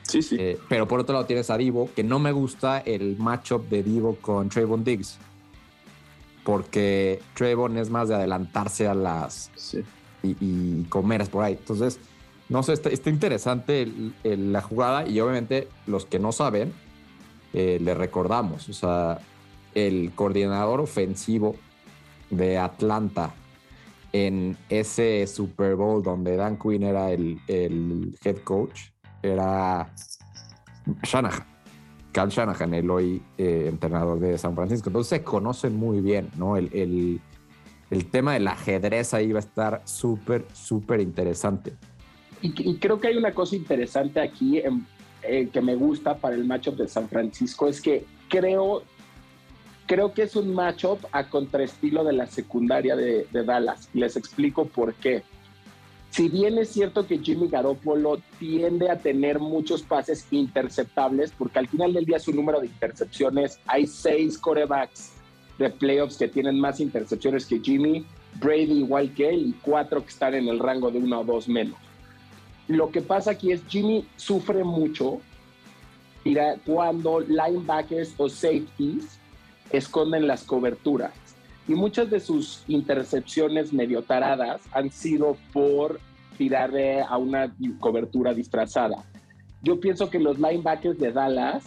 Sí, 0.02 0.22
sí. 0.22 0.37
Eh, 0.38 0.58
pero 0.68 0.88
por 0.88 1.00
otro 1.00 1.12
lado 1.12 1.26
tienes 1.26 1.50
a 1.50 1.58
Divo, 1.58 1.90
que 1.94 2.02
no 2.02 2.18
me 2.18 2.32
gusta 2.32 2.78
el 2.78 3.16
matchup 3.18 3.68
de 3.68 3.82
Divo 3.82 4.16
con 4.16 4.48
Trayvon 4.48 4.82
Diggs. 4.82 5.18
Porque 6.44 7.20
Trayvon 7.34 7.76
es 7.76 7.90
más 7.90 8.08
de 8.08 8.14
adelantarse 8.14 8.88
a 8.88 8.94
las, 8.94 9.50
sí 9.54 9.84
y, 10.22 10.37
y 10.40 10.84
comeras 10.84 11.28
por 11.28 11.44
ahí. 11.44 11.54
Entonces, 11.54 11.98
no 12.48 12.62
sé, 12.62 12.74
está, 12.74 13.11
interesante 13.11 13.90
la 14.24 14.62
jugada 14.62 15.06
y 15.06 15.20
obviamente 15.20 15.68
los 15.87 16.06
que 16.06 16.18
no 16.18 16.32
saben, 16.32 16.72
eh, 17.52 17.78
le 17.80 17.94
recordamos, 17.94 18.68
o 18.68 18.72
sea, 18.72 19.20
el 19.74 20.12
coordinador 20.14 20.80
ofensivo 20.80 21.56
de 22.30 22.58
Atlanta 22.58 23.34
en 24.12 24.56
ese 24.68 25.26
Super 25.26 25.76
Bowl 25.76 26.02
donde 26.02 26.36
Dan 26.36 26.58
Quinn 26.58 26.82
era 26.82 27.10
el, 27.10 27.38
head 27.46 28.38
coach, 28.44 28.90
era 29.22 29.92
Shanahan, 31.02 31.46
Cal 32.12 32.30
Shanahan, 32.30 32.74
el 32.74 32.90
hoy 32.90 33.22
eh, 33.36 33.66
entrenador 33.68 34.18
de 34.18 34.38
San 34.38 34.54
Francisco. 34.54 34.88
Entonces 34.88 35.18
se 35.18 35.24
conocen 35.24 35.76
muy 35.76 36.00
bien, 36.00 36.30
¿no? 36.36 36.56
el, 36.56 37.20
el 37.90 38.06
tema 38.06 38.34
del 38.34 38.46
ajedrez 38.48 39.14
ahí 39.14 39.32
va 39.32 39.38
a 39.38 39.40
estar 39.40 39.82
súper, 39.84 40.44
súper 40.52 41.00
interesante. 41.00 41.74
Y, 42.40 42.76
creo 42.76 43.00
que 43.00 43.08
hay 43.08 43.16
una 43.16 43.32
cosa 43.32 43.56
interesante 43.56 44.20
aquí 44.20 44.58
eh, 44.58 45.48
que 45.52 45.60
me 45.60 45.74
gusta 45.74 46.16
para 46.16 46.36
el 46.36 46.44
matchup 46.44 46.76
de 46.76 46.86
San 46.86 47.08
Francisco, 47.08 47.66
es 47.66 47.80
que 47.80 48.04
creo, 48.28 48.82
creo 49.88 50.12
que 50.12 50.22
es 50.22 50.37
un 50.37 50.55
matchup 50.55 51.01
a 51.12 51.29
contraestilo 51.29 52.05
de 52.05 52.12
la 52.12 52.27
secundaria 52.27 52.94
de, 52.94 53.27
Dallas. 53.33 53.88
Les 53.94 54.16
explico 54.16 54.66
por 54.66 54.94
qué. 54.94 55.24
Si 56.11 56.29
bien 56.29 56.59
es 56.59 56.68
cierto 56.68 57.07
que 57.07 57.18
Jimmy 57.18 57.48
Garoppolo 57.48 58.18
tiende 58.38 58.90
a 58.90 58.98
tener 58.98 59.38
muchos 59.38 59.83
pases 59.83 60.27
interceptables, 60.31 61.33
porque 61.37 61.59
al 61.59 61.68
final 61.68 61.94
del 61.94 62.05
día 62.05 62.18
su 62.18 62.33
número 62.33 62.61
de 62.61 62.66
intercepciones, 62.66 63.59
hay 63.66 63.87
seis 63.87 64.38
corebacks 64.38 65.12
de 65.59 65.70
playoffs 65.70 66.18
que 66.18 66.29
tienen 66.29 66.61
más 66.61 66.81
intercepciones 66.81 67.46
que 67.46 67.59
Jimmy, 67.59 68.07
Brady 68.40 68.81
igual 68.81 69.12
que 69.14 69.31
él 69.31 69.46
y 69.48 69.53
cuatro 69.62 70.03
que 70.03 70.11
están 70.11 70.35
en 70.35 70.48
el 70.48 70.59
rango 70.59 70.90
de 70.90 70.98
uno 70.98 71.20
o 71.20 71.24
dos 71.24 71.48
menos. 71.48 71.79
Lo 72.68 72.90
que 72.90 73.01
pasa 73.01 73.33
aquí 73.33 73.53
es 73.53 73.62
Jimmy 73.66 74.07
sufre 74.16 74.64
mucho 74.64 75.20
cuando 76.66 77.20
linebackers 77.20 78.12
o 78.18 78.29
safeties 78.29 79.17
esconden 79.70 80.26
las 80.26 80.44
coberturas. 80.44 81.12
Y 81.66 81.74
muchas 81.74 82.11
de 82.11 82.20
sus 82.20 82.64
intercepciones 82.66 83.72
medio 83.72 84.02
taradas 84.02 84.62
han 84.72 84.90
sido 84.90 85.37
por 85.52 86.00
tirarle 86.38 87.02
a 87.02 87.18
una 87.18 87.54
cobertura 87.78 88.33
disfrazada. 88.33 89.04
Yo 89.62 89.78
pienso 89.81 90.09
que 90.09 90.18
los 90.18 90.38
linebackers 90.38 90.98
de 90.98 91.12
Dallas 91.12 91.64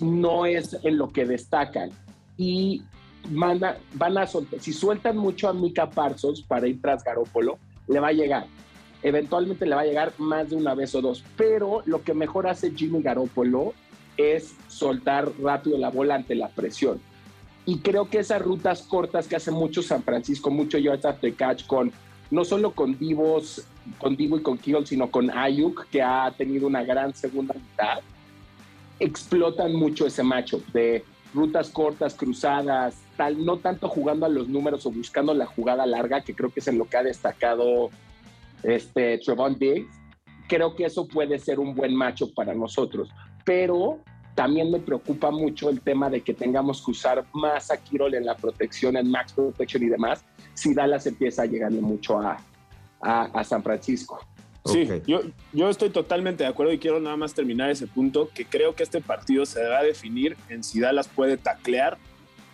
no 0.00 0.46
es 0.46 0.76
en 0.82 0.96
lo 0.96 1.10
que 1.10 1.26
destacan. 1.26 1.90
Y 2.36 2.82
van 3.30 3.62
a, 3.64 3.76
van 3.94 4.16
a 4.16 4.26
soltar, 4.26 4.60
si 4.60 4.72
sueltan 4.72 5.16
mucho 5.16 5.48
a 5.48 5.52
Mika 5.52 5.90
Parsons 5.90 6.42
para 6.42 6.68
ir 6.68 6.80
tras 6.80 7.02
Garópolo, 7.04 7.58
le 7.88 8.00
va 8.00 8.08
a 8.08 8.12
llegar. 8.12 8.46
Eventualmente 9.02 9.66
le 9.66 9.74
va 9.74 9.82
a 9.82 9.86
llegar 9.86 10.12
más 10.18 10.50
de 10.50 10.56
una 10.56 10.74
vez 10.74 10.94
o 10.94 11.00
dos, 11.00 11.24
pero 11.36 11.82
lo 11.86 12.02
que 12.02 12.14
mejor 12.14 12.48
hace 12.48 12.72
Jimmy 12.72 13.02
Garoppolo 13.02 13.74
es 14.16 14.56
soltar 14.66 15.30
rápido 15.40 15.78
la 15.78 15.90
bola 15.90 16.16
ante 16.16 16.34
la 16.34 16.48
presión. 16.48 17.00
Y 17.68 17.80
creo 17.80 18.08
que 18.08 18.20
esas 18.20 18.40
rutas 18.40 18.80
cortas 18.80 19.28
que 19.28 19.36
hace 19.36 19.50
mucho 19.50 19.82
San 19.82 20.02
Francisco, 20.02 20.50
mucho 20.50 20.78
yards 20.78 21.04
after 21.04 21.34
catch 21.34 21.66
con 21.66 21.92
no 22.30 22.42
solo 22.42 22.70
con 22.72 22.98
Divos, 22.98 23.62
con 23.98 24.16
Divo 24.16 24.38
y 24.38 24.42
con 24.42 24.56
Kittle, 24.56 24.86
sino 24.86 25.10
con 25.10 25.30
Ayuk, 25.30 25.86
que 25.90 26.00
ha 26.00 26.32
tenido 26.34 26.66
una 26.66 26.82
gran 26.82 27.14
segunda 27.14 27.52
mitad, 27.52 27.98
explotan 28.98 29.74
mucho 29.74 30.06
ese 30.06 30.22
matchup 30.22 30.64
de 30.72 31.04
rutas 31.34 31.68
cortas, 31.68 32.14
cruzadas, 32.14 33.02
tal, 33.18 33.44
no 33.44 33.58
tanto 33.58 33.90
jugando 33.90 34.24
a 34.24 34.30
los 34.30 34.48
números 34.48 34.86
o 34.86 34.90
buscando 34.90 35.34
la 35.34 35.44
jugada 35.44 35.84
larga, 35.84 36.22
que 36.22 36.34
creo 36.34 36.48
que 36.48 36.60
es 36.60 36.68
en 36.68 36.78
lo 36.78 36.88
que 36.88 36.96
ha 36.96 37.02
destacado 37.02 37.90
este 38.62 39.18
Trevon 39.18 39.58
Diggs. 39.58 39.94
Creo 40.48 40.74
que 40.74 40.86
eso 40.86 41.06
puede 41.06 41.38
ser 41.38 41.60
un 41.60 41.74
buen 41.74 41.94
macho 41.94 42.32
para 42.32 42.54
nosotros, 42.54 43.10
pero 43.44 43.98
también 44.34 44.70
me 44.70 44.78
preocupa 44.78 45.30
mucho 45.30 45.68
el 45.68 45.80
tema 45.80 46.08
de 46.10 46.20
que 46.20 46.34
tengamos 46.34 46.84
que 46.84 46.92
usar 46.92 47.24
más 47.32 47.70
a 47.70 47.76
Kirol 47.76 48.14
en 48.14 48.24
la 48.24 48.36
protección, 48.36 48.96
en 48.96 49.10
max 49.10 49.32
protection 49.32 49.82
y 49.82 49.86
demás, 49.86 50.24
si 50.54 50.74
Dallas 50.74 51.06
empieza 51.06 51.42
a 51.42 51.46
llegarle 51.46 51.80
mucho 51.80 52.18
a, 52.20 52.38
a, 53.00 53.44
San 53.44 53.62
Francisco. 53.62 54.20
Sí, 54.64 54.86
yo, 55.06 55.22
yo 55.52 55.70
estoy 55.70 55.90
totalmente 55.90 56.44
de 56.44 56.50
acuerdo 56.50 56.72
y 56.72 56.78
quiero 56.78 57.00
nada 57.00 57.16
más 57.16 57.32
terminar 57.32 57.70
ese 57.70 57.86
punto, 57.86 58.28
que 58.34 58.44
creo 58.44 58.74
que 58.74 58.82
este 58.82 59.00
partido 59.00 59.46
se 59.46 59.66
va 59.66 59.78
a 59.78 59.82
definir 59.82 60.36
en 60.48 60.62
si 60.62 60.80
Dallas 60.80 61.08
puede 61.08 61.36
taclear 61.36 61.96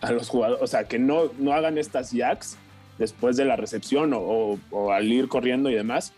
a 0.01 0.11
los 0.11 0.29
jugadores, 0.29 0.63
o 0.63 0.67
sea, 0.67 0.85
que 0.85 0.99
no, 0.99 1.31
no 1.37 1.51
hagan 1.53 1.77
estas 1.77 2.11
jacks 2.11 2.57
después 2.97 3.37
de 3.37 3.45
la 3.45 3.55
recepción 3.55 4.11
o, 4.13 4.57
al 4.91 5.11
ir 5.11 5.27
corriendo 5.27 5.69
y 5.69 5.75
demás. 5.75 6.13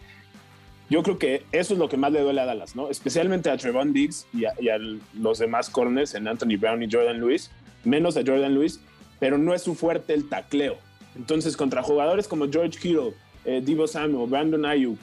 Yo 0.89 1.03
creo 1.03 1.17
que 1.17 1.43
eso 1.51 1.73
es 1.73 1.79
lo 1.79 1.89
que 1.89 1.97
más 1.97 2.11
le 2.11 2.21
duele 2.21 2.39
a 2.41 2.45
Dallas, 2.45 2.75
¿no? 2.75 2.89
Especialmente 2.89 3.49
a 3.49 3.57
Trevon 3.57 3.91
Diggs 3.91 4.25
y 4.33 4.45
a, 4.45 4.77
los 5.13 5.39
demás 5.39 5.69
corners 5.69 6.15
en 6.15 6.27
Anthony 6.27 6.57
Brown 6.57 6.81
y 6.81 6.89
Jordan 6.89 7.19
Lewis, 7.19 7.51
menos 7.83 8.15
a 8.15 8.21
Jordan 8.25 8.53
Lewis, 8.53 8.79
pero 9.19 9.37
no 9.37 9.53
es 9.53 9.63
su 9.63 9.75
fuerte 9.75 10.13
el 10.13 10.29
tacleo. 10.29 10.77
Entonces, 11.15 11.57
contra 11.57 11.83
jugadores 11.83 12.27
como 12.27 12.49
George 12.49 12.79
Kittle, 12.79 13.13
eh, 13.43 13.61
Divo 13.63 13.87
Samuel, 13.87 14.29
Brandon 14.29 14.65
Ayuk, 14.65 14.99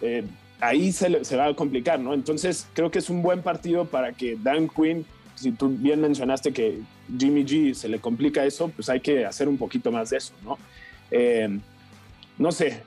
eh, 0.00 0.24
ahí 0.60 0.92
se, 0.92 1.36
va 1.36 1.46
a 1.46 1.54
complicar, 1.54 2.00
¿no? 2.00 2.14
Entonces, 2.14 2.66
creo 2.72 2.90
que 2.90 3.00
es 3.00 3.10
un 3.10 3.20
buen 3.20 3.42
partido 3.42 3.84
para 3.84 4.12
que 4.12 4.38
Dan 4.40 4.68
Quinn, 4.68 5.04
si 5.34 5.52
tú 5.52 5.68
bien 5.68 6.00
mencionaste 6.00 6.52
que 6.52 6.80
Jimmy 7.18 7.44
G 7.44 7.74
se 7.74 7.88
le 7.88 7.98
complica 7.98 8.44
eso, 8.44 8.68
pues 8.68 8.88
hay 8.88 9.00
que 9.00 9.26
hacer 9.26 9.48
un 9.48 9.58
poquito 9.58 9.90
más 9.90 10.10
de 10.10 10.18
eso, 10.18 10.32
¿no? 10.44 10.58
Eh, 11.10 11.58
no 12.38 12.52
sé, 12.52 12.82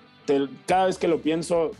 cada 0.66 0.86
vez 0.86 0.98
que 0.98 1.08
lo 1.08 1.20
pienso, 1.20 1.72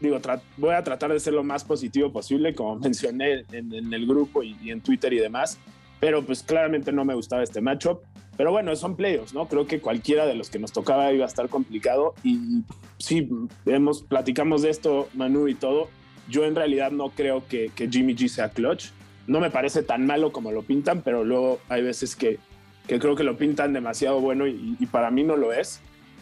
digo, 0.00 0.18
voy 0.56 0.74
a 0.74 0.82
tratar 0.82 1.12
de 1.12 1.20
ser 1.20 1.34
lo 1.34 1.44
más 1.44 1.64
positivo 1.64 2.12
posible, 2.12 2.54
como 2.54 2.76
mencioné 2.80 3.44
en, 3.52 3.92
el 3.92 4.06
grupo 4.06 4.42
y, 4.42 4.56
y, 4.62 4.70
en 4.70 4.80
Twitter 4.80 5.12
y 5.12 5.18
demás, 5.18 5.58
pero 6.00 6.24
pues 6.24 6.42
claramente 6.42 6.92
no 6.92 7.04
me 7.04 7.14
gustaba 7.14 7.42
este 7.42 7.60
matchup. 7.60 8.00
Pero 8.36 8.50
bueno, 8.50 8.74
son 8.74 8.96
playoffs, 8.96 9.32
¿no? 9.32 9.46
Creo 9.46 9.66
que 9.66 9.80
cualquiera 9.80 10.26
de 10.26 10.34
los 10.34 10.50
que 10.50 10.58
nos 10.58 10.72
tocaba 10.72 11.12
iba 11.12 11.24
a 11.24 11.28
estar 11.28 11.48
complicado 11.48 12.14
y 12.24 12.62
sí, 12.98 13.28
hemos, 13.66 14.02
platicamos 14.02 14.62
de 14.62 14.70
esto, 14.70 15.08
Manu 15.14 15.46
y 15.46 15.54
todo. 15.54 15.88
Yo 16.28 16.44
en 16.44 16.56
realidad 16.56 16.90
no 16.90 17.10
creo 17.10 17.46
que, 17.46 17.70
que 17.74 17.88
Jimmy 17.88 18.14
G 18.14 18.28
sea 18.28 18.48
clutch. 18.48 18.86
No 19.26 19.40
me 19.40 19.50
parece 19.50 19.82
tan 19.82 20.04
malo 20.04 20.32
como 20.32 20.50
lo 20.50 20.62
pintan, 20.62 21.02
pero 21.02 21.24
luego 21.24 21.60
hay 21.68 21.82
veces 21.82 22.16
que, 22.16 22.38
que 22.86 22.98
creo 22.98 23.16
que 23.16 23.24
lo 23.24 23.36
pintan 23.36 23.72
demasiado 23.72 24.20
bueno 24.20 24.46
y, 24.46 24.76
para 24.90 25.10
mí 25.10 25.22
no 25.22 25.36
lo 25.36 25.52
es. 25.52 25.80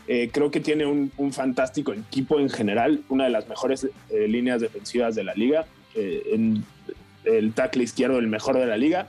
Eh, 0.09 0.31
creo 0.33 0.51
que 0.51 0.61
tiene 0.61 0.85
un, 0.85 1.13
un, 1.17 1.33
fantástico 1.33 1.93
equipo 1.93 2.41
en 2.41 2.51
general, 2.51 3.03
una 3.09 3.25
de 3.25 3.31
las 3.31 3.49
mejores 3.49 3.89
eh, 4.11 4.27
líneas 4.29 4.61
defensivas 4.61 5.15
de 5.15 5.23
la 5.23 5.35
liga, 5.35 5.67
eh, 5.95 6.23
en 6.33 6.65
el 7.25 7.53
tackle 7.53 7.85
izquierdo 7.85 8.19
el 8.19 8.27
mejor 8.27 8.57
de 8.57 8.67
la 8.67 8.77
liga 8.77 9.09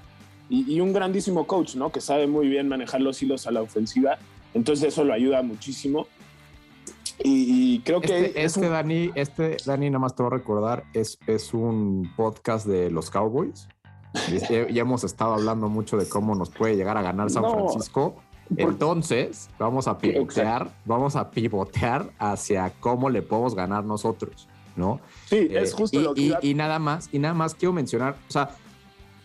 y, 0.49 0.79
un 0.82 0.93
grandísimo 0.93 1.47
coach, 1.47 1.75
¿no? 1.75 1.91
Que 1.91 1.99
sabe 1.99 2.27
muy 2.27 2.47
bien 2.47 2.67
manejar 2.67 3.01
los 3.01 3.21
hilos 3.23 3.47
a 3.47 3.51
la 3.51 3.62
ofensiva. 3.62 4.19
Entonces 4.53 4.89
eso 4.89 5.03
lo 5.03 5.13
ayuda 5.13 5.41
muchísimo. 5.41 6.08
Y, 7.23 7.79
creo 7.79 8.01
que... 8.01 8.25
Este, 8.25 8.43
este 8.43 8.69
Dani, 8.69 9.10
este, 9.15 9.58
Dani, 9.65 9.89
nada 9.89 9.99
más 9.99 10.15
te 10.15 10.21
voy 10.21 10.32
a 10.32 10.36
recordar, 10.38 10.84
es, 10.93 11.17
es 11.25 11.56
un 11.56 12.12
podcast 12.15 12.67
de 12.67 12.91
los 12.91 13.10
Cowboys. 13.10 13.67
ya, 14.49 14.82
hemos 14.82 15.03
estado 15.03 15.34
hablando 15.34 15.69
mucho 15.69 15.97
de 15.97 16.08
cómo 16.08 16.36
nos 16.36 16.51
puede 16.51 16.75
llegar 16.75 16.97
a 16.97 17.01
ganar 17.01 17.32
San 17.32 17.49
Francisco. 17.49 18.21
Entonces, 18.58 19.49
vamos 19.58 19.88
a 19.88 19.97
pivotear, 19.97 20.69
vamos 20.86 21.15
a 21.15 21.32
pivotear 21.32 22.12
hacia 22.19 22.71
cómo 22.79 23.10
le 23.10 23.21
podemos 23.21 23.56
ganar 23.56 23.84
nosotros, 23.84 24.47
¿no? 24.75 24.99
Sí, 25.25 25.47
es 25.49 25.71
eh, 25.71 25.75
justo 25.75 25.99
lo 25.99 26.13
que... 26.13 26.36
y, 26.41 26.53
nada 26.53 26.79
más, 26.79 27.10
y 27.12 27.19
nada 27.19 27.34
más 27.34 27.56
quiero 27.56 27.73
mencionar, 27.73 28.15
o 28.27 28.32
sea, 28.32 28.56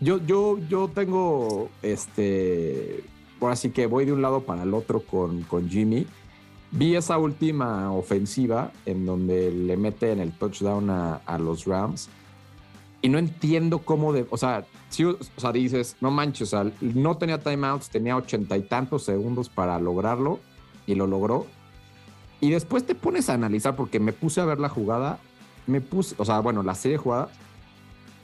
yo, 0.01 0.19
yo, 0.25 0.59
yo 0.69 0.89
tengo 0.89 1.71
este. 1.83 3.05
Ahora 3.41 3.57
sí 3.57 3.71
que 3.71 3.87
voy 3.87 4.05
de 4.05 4.13
un 4.13 4.23
lado 4.23 4.43
para 4.43 4.63
el 4.63 4.75
otro 4.75 5.01
con, 5.01 5.43
con 5.43 5.69
Jimmy. 5.69 6.07
Vi 6.71 6.97
esa 6.97 7.19
última 7.19 7.93
ofensiva 7.93 8.73
en 8.85 9.07
donde 9.07 9.51
le 9.51 9.77
mete 9.77 10.13
en 10.13 10.21
el 10.21 10.33
touchdown 10.33 10.91
a, 10.91 11.39
los 11.39 11.65
Rams 11.65 12.11
y 13.01 13.09
no 13.09 13.19
entiendo 13.19 13.79
cómo 13.79 14.13
de, 14.13 14.27
o 14.29 14.37
sea, 14.37 14.67
si, 14.89 15.05
o 15.05 15.17
sea, 15.37 15.53
dices, 15.53 15.97
no 16.01 16.11
manches, 16.11 16.53
o 16.55 16.63
sea, 16.63 16.73
no 16.81 17.17
tenía 17.17 17.39
timeouts, 17.39 17.91
tenía 17.91 18.17
ochenta 18.17 18.57
y 18.57 18.63
tantos 18.63 19.05
segundos 19.05 19.49
para 19.49 19.79
lograrlo 19.79 20.41
y 20.87 20.95
lo 20.95 21.07
logró. 21.07 21.47
Y 22.41 22.51
después 22.51 22.87
te 22.87 22.95
pones 22.95 23.29
a 23.29 23.35
analizar 23.35 23.77
porque 23.77 24.01
me 24.01 24.13
puse 24.13 24.41
a 24.41 24.45
ver 24.45 24.61
la 24.61 24.69
jugada, 24.69 25.19
me 25.67 25.81
puse, 25.81 26.15
o 26.19 26.25
sea, 26.25 26.41
bueno, 26.41 26.63
la 26.63 26.75
serie 26.75 26.97
de 26.99 27.03
jugadas 27.03 27.31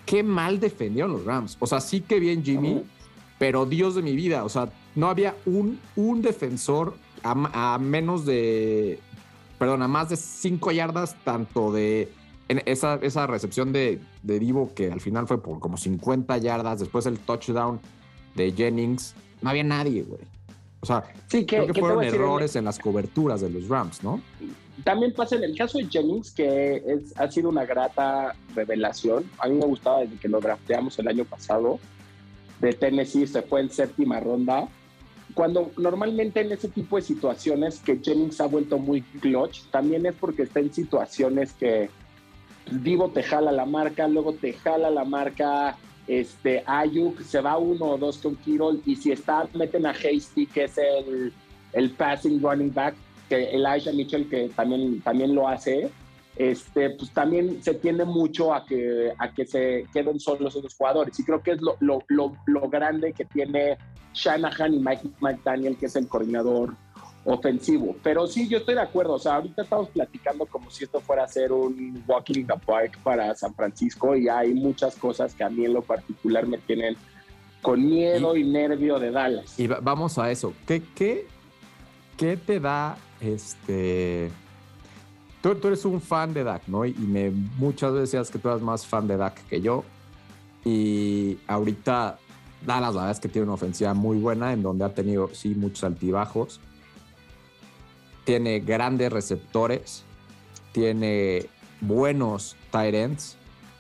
qué 0.07 0.23
mal 0.23 0.61
defendieron 0.61 1.13
los 1.13 1.25
Rams. 1.25 1.57
O 1.61 1.67
sea, 1.67 1.81
sí 1.81 2.01
que 2.01 2.21
bien 2.21 2.45
Jimmy, 2.45 2.85
pero 3.39 3.67
Dios 3.67 3.95
de 3.95 4.03
mi 4.03 4.15
vida, 4.15 4.45
o 4.45 4.49
sea, 4.49 4.69
no 4.95 5.09
había 5.09 5.35
un, 5.47 5.81
un 5.97 6.23
defensor 6.23 6.97
a, 7.23 7.79
menos 7.79 8.27
de, 8.27 8.99
perdón, 9.59 9.83
a 9.83 9.89
más 9.89 10.11
de 10.11 10.17
cinco 10.17 10.73
yardas, 10.73 11.17
tanto 11.25 11.73
de 11.73 12.13
esa, 12.49 12.97
esa 12.97 13.27
recepción 13.27 13.73
de, 13.73 14.01
de 14.23 14.39
Divo, 14.39 14.73
que 14.75 14.91
al 14.93 15.01
final 15.01 15.27
fue 15.27 15.43
por 15.43 15.61
como 15.61 15.77
50 15.77 16.37
yardas, 16.39 16.81
después 16.81 17.07
el 17.07 17.19
touchdown 17.19 17.81
de 18.35 18.53
Jennings, 18.53 19.15
no 19.41 19.51
había 19.51 19.65
nadie, 19.65 20.03
güey. 20.03 20.21
O 20.81 20.87
sea, 20.87 21.05
sí, 21.29 21.47
que, 21.47 21.57
creo 21.57 21.67
que 21.73 21.81
fueron 21.81 22.05
errores 22.05 22.57
en 22.57 22.65
las 22.67 22.79
coberturas 22.79 23.41
de 23.41 23.49
los 23.49 23.69
Rams, 23.69 24.03
¿no? 24.03 24.21
También 24.85 25.15
pasa 25.15 25.37
en 25.37 25.45
el 25.45 25.57
caso 25.57 25.79
de 25.79 25.87
Jennings, 25.87 26.33
que 26.33 26.83
es, 26.87 27.19
ha 27.19 27.31
sido 27.31 27.49
una 27.49 27.65
grata 27.65 28.35
revelación. 28.55 29.25
A 29.39 29.49
mí 29.49 29.55
me 29.55 29.65
gustaba 29.65 30.01
desde 30.01 30.17
que 30.17 30.29
lo 30.29 30.41
drafteamos 30.41 30.99
el 30.99 31.09
año 31.09 31.25
pasado. 31.25 31.79
De 32.61 32.75
Tennessee 32.75 33.27
se 33.27 33.41
fue 33.41 33.63
en 33.63 33.71
séptima 33.71 34.21
ronda. 34.21 34.69
Cuando 35.33 35.71
normalmente 35.79 36.43
en 36.43 36.53
ese 36.53 36.69
tipo 36.69 36.97
de 36.97 37.03
situaciones 37.03 37.79
que 37.79 37.99
Jennings 38.03 38.41
ha 38.43 38.47
vuelto 38.47 38.79
muy 38.79 39.01
clutch, 39.01 39.63
también 39.71 40.05
es 40.05 40.15
porque 40.15 40.43
está 40.43 40.61
en 40.61 40.73
situaciones 40.73 41.55
que 41.55 41.89
Divo 42.71 43.11
te 43.11 43.23
jala 43.23 43.53
la 43.53 43.67
marca, 43.67 44.09
luego 44.09 44.33
te 44.33 44.53
jala 44.55 44.91
la 44.91 45.05
marca, 45.05 45.77
este, 46.07 46.63
Ayuk 46.67 47.21
se 47.23 47.41
va 47.41 47.59
uno 47.59 47.87
o 47.87 47.99
dos 47.99 48.19
con 48.19 48.37
Kirol 48.37 48.83
y 48.85 48.97
si 48.97 49.13
está, 49.13 49.47
meten 49.55 49.87
a 49.87 49.91
Hasty, 49.91 50.47
que 50.47 50.65
es 50.65 50.79
el, 50.79 51.33
el 51.73 51.91
passing 51.91 52.43
running 52.43 52.73
back, 52.73 52.95
que 53.29 53.51
Elijah 53.51 53.93
Mitchell, 53.93 54.29
que 54.29 54.49
también, 54.51 55.01
también 55.03 55.35
lo 55.35 55.49
hace, 55.49 55.91
este, 56.37 56.91
pues 56.91 57.11
también 57.13 57.63
se 57.63 57.75
tiende 57.75 58.05
mucho 58.05 58.53
a 58.53 58.67
que, 58.67 59.13
a 59.19 59.31
que 59.31 59.47
se 59.47 59.87
queden 59.93 60.19
solos 60.19 60.57
esos 60.57 60.75
jugadores. 60.75 61.19
Y 61.19 61.25
creo 61.25 61.43
que 61.43 61.53
es 61.53 61.61
lo, 61.61 61.77
lo, 61.81 62.03
lo, 62.09 62.69
grande 62.69 63.13
que 63.13 63.25
tiene 63.25 63.79
Shanahan 64.13 64.75
y 64.75 64.79
Mike 64.79 65.09
McDaniel, 65.21 65.77
que 65.77 65.87
es 65.87 65.97
el 65.97 66.09
coordinador 66.09 66.75
ofensivo. 67.25 67.97
Pero 68.03 68.27
sí, 68.27 68.49
yo 68.49 68.59
estoy 68.59 68.75
de 68.75 68.83
acuerdo. 68.83 69.15
O 69.15 69.19
sea, 69.19 69.37
ahorita 69.37 69.63
estamos 69.63 69.89
platicando 69.89 70.47
como 70.47 70.71
si 70.71 70.85
esto 70.85 71.01
fuera 71.01 71.25
a 71.25 71.29
ser 71.29 71.53
un 71.53 72.03
walking 72.07 72.41
in 72.41 72.47
the 72.47 72.55
park 72.67 72.99
para 73.03 73.35
San 73.35 73.55
Francisco 73.55 74.15
y 74.15 74.29
hay 74.29 74.53
muchas 74.55 74.97
cosas 74.97 75.35
que 75.35 75.45
a 75.45 75.51
mí 75.51 75.65
en 75.65 75.75
lo 75.75 75.83
particular 75.83 76.47
me 76.47 76.59
tienen 76.59 76.97
con 77.63 77.85
miedo 77.85 78.37
y, 78.37 78.45
nervio 78.45 78.99
de 78.99 79.11
Dallas. 79.11 79.59
Y 79.59 79.67
vamos 79.67 80.19
a 80.19 80.31
eso. 80.31 80.53
¿Qué, 80.67 80.83
qué, 80.95 81.27
qué 82.17 82.37
te 82.37 82.61
da 82.61 82.97
este... 83.21 84.31
Tú, 85.41 85.55
tú, 85.57 85.69
eres 85.69 85.85
un 85.85 86.01
fan 86.01 86.33
de 86.33 86.43
Dak, 86.43 86.67
¿no? 86.69 86.87
Y 86.87 86.95
me, 86.95 87.31
muchas 87.31 87.93
veces 87.93 88.13
decías 88.13 88.31
que 88.31 88.39
tú 88.39 88.49
eras 88.49 88.63
más 88.63 88.87
fan 88.87 89.07
de 89.07 89.17
Dak 89.19 89.47
que 89.47 89.61
yo. 89.61 89.85
Y 90.65 91.39
ahorita 91.47 92.19
Dallas, 92.65 92.95
la 92.95 93.01
verdad 93.01 93.11
es 93.11 93.21
que 93.21 93.29
tiene 93.29 93.45
una 93.45 93.55
ofensiva 93.55 93.93
muy 93.93 94.19
buena 94.19 94.55
en 94.55 94.63
donde 94.63 94.85
ha 94.85 94.95
tenido, 94.95 95.29
sí, 95.35 95.55
muchos 95.55 95.85
altibajos 95.85 96.61
tiene 98.25 98.61
grandes 98.61 99.13
receptores, 99.13 100.05
tiene 100.73 101.47
buenos 101.81 102.57
tight 102.71 102.95
ends, 102.95 103.37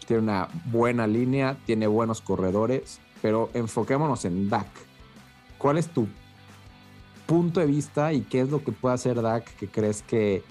tiene 0.07 0.23
una 0.23 0.49
buena 0.67 1.07
línea, 1.07 1.57
tiene 1.67 1.87
buenos 1.87 2.21
corredores, 2.21 3.01
pero 3.23 3.51
enfoquémonos 3.55 4.25
en 4.25 4.49
Dak. 4.49 4.69
¿Cuál 5.59 5.79
es 5.79 5.89
tu 5.89 6.07
punto 7.27 7.61
de 7.61 7.67
vista 7.67 8.13
y 8.13 8.21
qué 8.21 8.43
es 8.43 8.51
lo 8.51 8.63
que 8.63 8.73
puede 8.73 8.95
hacer 8.95 9.21
Dak 9.23 9.45
que 9.57 9.69
crees 9.69 10.03
que 10.03 10.43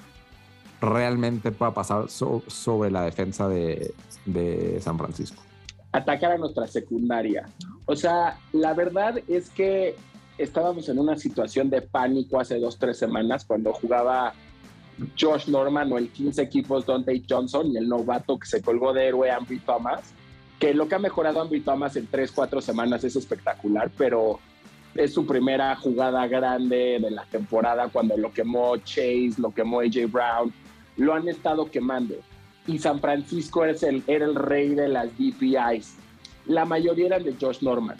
realmente 0.82 1.51
pueda 1.51 1.73
pasar 1.73 2.10
sobre 2.10 2.91
la 2.91 3.03
defensa 3.03 3.47
de, 3.47 3.93
de 4.25 4.79
San 4.82 4.97
Francisco? 4.97 5.41
Atacar 5.91 6.32
a 6.32 6.38
nuestra 6.38 6.65
secundaria. 6.67 7.47
O 7.86 7.95
sea, 7.95 8.39
la 8.51 8.73
verdad 8.73 9.19
es 9.27 9.51
que 9.51 9.95
estábamos 10.38 10.89
en 10.89 11.00
una 11.00 11.17
situación 11.17 11.69
de 11.69 11.82
pánico 11.82 12.39
hace 12.39 12.60
dos, 12.60 12.78
tres 12.78 12.98
semanas 12.98 13.46
cuando 13.46 13.74
jugaba 13.74 14.34
Josh 15.19 15.48
Norman 15.48 15.91
o 15.91 15.98
el 15.98 16.10
15 16.10 16.41
equipos 16.41 16.86
Dante 16.86 17.22
Johnson 17.28 17.67
y 17.72 17.78
el 17.78 17.88
novato 17.88 18.38
que 18.38 18.48
se 18.48 18.62
colgó 18.62 18.93
de 18.93 19.08
héroe 19.08 19.32
Ambry 19.32 19.60
Thomas, 19.60 20.13
que 20.60 20.74
lo 20.74 20.88
que 20.88 20.96
ha 20.96 21.00
mejorado 21.00 21.41
Ambry 21.41 21.62
Thomas 21.62 21.96
en 21.96 22.08
tres, 22.08 22.32
cuatro 22.32 22.62
semanas 22.62 23.04
es 23.04 23.15
espectacular, 23.15 23.91
pero 23.98 24.39
es 24.96 25.13
su 25.13 25.26
primera 25.26 25.76
jugada 25.76 26.28
grande 26.28 27.00
de 27.02 27.12
la 27.12 27.26
temporada 27.26 27.89
cuando 27.89 28.15
lo 28.17 28.32
quemó 28.32 28.78
Chase, 28.78 29.34
lo 29.38 29.52
quemó 29.52 29.82
AJ 29.82 30.12
Brown, 30.12 30.54
lo 30.98 31.13
han 31.13 31.28
estado 31.28 31.69
quemando. 31.69 32.15
Y 32.65 32.78
San 32.80 33.00
Francisco 33.00 33.65
es 33.65 33.84
el, 33.84 34.04
era 34.08 34.26
el 34.26 34.36
rey 34.36 34.74
de 34.74 34.88
las 34.88 35.10
DPIs. 35.17 35.96
La 36.46 36.65
mayoría 36.65 37.08
eran 37.08 37.24
de 37.24 37.36
Josh 37.39 37.62
Norman 37.62 37.98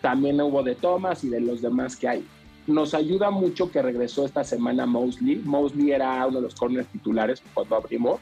también 0.00 0.40
hubo 0.40 0.62
de 0.62 0.74
Thomas 0.74 1.24
y 1.24 1.28
de 1.28 1.40
los 1.40 1.62
demás 1.62 1.96
que 1.96 2.08
hay. 2.08 2.26
Nos 2.66 2.94
ayuda 2.94 3.30
mucho 3.30 3.70
que 3.70 3.82
regresó 3.82 4.24
esta 4.24 4.44
semana 4.44 4.86
Mosley. 4.86 5.36
Mosley 5.44 5.92
era 5.92 6.26
uno 6.26 6.38
de 6.38 6.42
los 6.42 6.54
corners 6.54 6.88
titulares 6.88 7.42
cuando 7.54 7.76
abrimos. 7.76 8.20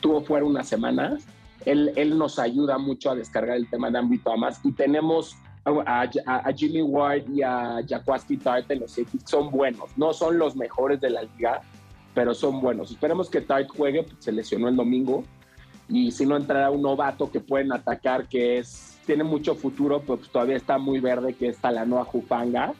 tuvo 0.00 0.22
fuera 0.22 0.44
unas 0.44 0.68
semanas. 0.68 1.24
Él, 1.64 1.92
él 1.96 2.16
nos 2.16 2.38
ayuda 2.38 2.78
mucho 2.78 3.10
a 3.10 3.14
descargar 3.14 3.56
el 3.56 3.68
tema 3.68 3.90
de 3.90 3.98
Ambry 3.98 4.18
Thomas 4.18 4.60
y 4.62 4.72
tenemos 4.72 5.36
a, 5.64 6.08
a, 6.26 6.52
Jimmy 6.52 6.82
Ward 6.82 7.28
y 7.32 7.42
a 7.42 7.80
Jaquaski 7.88 8.36
Tart 8.36 8.70
en 8.70 8.80
los 8.80 8.94
Celtics 8.94 9.28
son 9.28 9.50
buenos. 9.50 9.90
No 9.96 10.12
son 10.12 10.38
los 10.38 10.54
mejores 10.54 11.00
de 11.00 11.10
la 11.10 11.22
liga, 11.22 11.62
pero 12.14 12.34
son 12.34 12.60
buenos. 12.60 12.92
Esperemos 12.92 13.28
que 13.28 13.40
Tart 13.40 13.68
juegue, 13.76 14.04
pues, 14.04 14.16
se 14.20 14.32
lesionó 14.32 14.68
el 14.68 14.76
domingo. 14.76 15.24
Y 15.88 16.10
si 16.12 16.26
no 16.26 16.36
entrará 16.36 16.70
un 16.70 16.82
novato 16.82 17.30
que 17.30 17.40
pueden 17.40 17.72
atacar, 17.72 18.28
que 18.28 18.58
es 18.58 18.95
tiene 19.06 19.24
mucho 19.24 19.54
futuro, 19.54 20.02
pues 20.02 20.28
todavía 20.28 20.56
está 20.56 20.78
muy 20.78 21.00
verde, 21.00 21.34
que 21.34 21.48
es 21.48 21.58
Talanoa 21.58 22.04
Jufanga, 22.04 22.74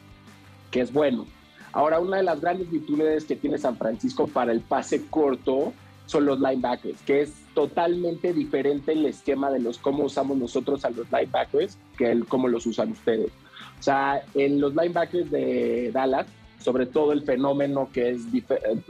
que 0.70 0.80
es 0.80 0.92
bueno. 0.92 1.26
Ahora, 1.72 2.00
una 2.00 2.18
de 2.18 2.22
las 2.22 2.40
grandes 2.40 2.70
virtudes 2.70 3.24
que 3.24 3.36
tiene 3.36 3.58
San 3.58 3.76
Francisco 3.76 4.26
para 4.26 4.52
el 4.52 4.60
pase 4.60 5.06
corto 5.06 5.72
son 6.06 6.24
los 6.24 6.40
linebackers, 6.40 7.00
que 7.02 7.22
es 7.22 7.32
totalmente 7.54 8.32
diferente 8.32 8.92
el 8.92 9.06
esquema 9.06 9.50
de 9.50 9.60
los 9.60 9.78
cómo 9.78 10.04
usamos 10.04 10.36
nosotros 10.36 10.84
a 10.84 10.90
los 10.90 11.10
linebackers 11.10 11.76
que 11.96 12.10
el 12.10 12.26
cómo 12.26 12.48
los 12.48 12.66
usan 12.66 12.92
ustedes. 12.92 13.30
O 13.78 13.82
sea, 13.82 14.22
en 14.34 14.60
los 14.60 14.74
linebackers 14.74 15.30
de 15.30 15.90
Dallas, 15.92 16.26
sobre 16.58 16.86
todo 16.86 17.12
el 17.12 17.22
fenómeno 17.22 17.88
que 17.92 18.10
es 18.10 18.22
eh, 18.32 18.80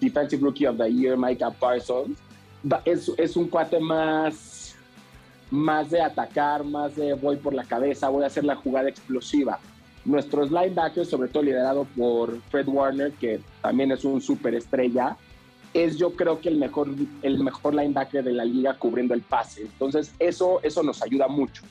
Defensive 0.00 0.42
Rookie 0.42 0.66
of 0.66 0.76
the 0.76 0.92
Year, 0.92 1.16
Micah 1.16 1.50
Parsons, 1.50 2.16
es, 2.84 3.10
es 3.16 3.36
un 3.36 3.48
cuate 3.48 3.80
más, 3.80 4.65
más 5.50 5.90
de 5.90 6.00
atacar, 6.02 6.64
más 6.64 6.96
de 6.96 7.14
voy 7.14 7.36
por 7.36 7.54
la 7.54 7.64
cabeza, 7.64 8.08
voy 8.08 8.24
a 8.24 8.26
hacer 8.26 8.44
la 8.44 8.56
jugada 8.56 8.88
explosiva. 8.88 9.58
Nuestros 10.04 10.50
linebackers, 10.50 11.08
sobre 11.08 11.28
todo 11.28 11.42
liderado 11.42 11.84
por 11.96 12.40
Fred 12.42 12.68
Warner, 12.68 13.12
que 13.12 13.40
también 13.60 13.90
es 13.92 14.04
un 14.04 14.20
superestrella, 14.20 15.16
es 15.74 15.96
yo 15.96 16.12
creo 16.12 16.40
que 16.40 16.48
el 16.48 16.56
mejor, 16.56 16.88
el 17.22 17.42
mejor 17.42 17.74
linebacker 17.74 18.24
de 18.24 18.32
la 18.32 18.44
liga 18.44 18.74
cubriendo 18.78 19.14
el 19.14 19.22
pase. 19.22 19.62
Entonces 19.62 20.12
eso, 20.18 20.60
eso 20.62 20.82
nos 20.82 21.02
ayuda 21.02 21.28
mucho. 21.28 21.62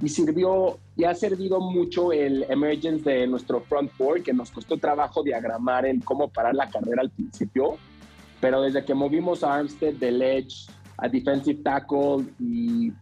Y 0.00 0.08
sirvió, 0.08 0.78
y 0.96 1.04
ha 1.04 1.14
servido 1.14 1.60
mucho 1.60 2.12
el 2.12 2.44
emergence 2.48 3.08
de 3.08 3.26
nuestro 3.26 3.60
front 3.62 3.90
four, 3.92 4.22
que 4.22 4.32
nos 4.32 4.50
costó 4.50 4.76
trabajo 4.76 5.22
diagramar 5.22 5.86
el 5.86 6.04
cómo 6.04 6.28
parar 6.28 6.54
la 6.54 6.68
carrera 6.68 7.02
al 7.02 7.10
principio, 7.10 7.78
pero 8.40 8.62
desde 8.62 8.84
que 8.84 8.94
movimos 8.94 9.42
a 9.42 9.56
Armstead 9.56 9.94
del 9.94 10.22
edge 10.22 10.68
a 10.98 11.08
defensive 11.08 11.62
tackle 11.62 12.26
y 12.38 12.92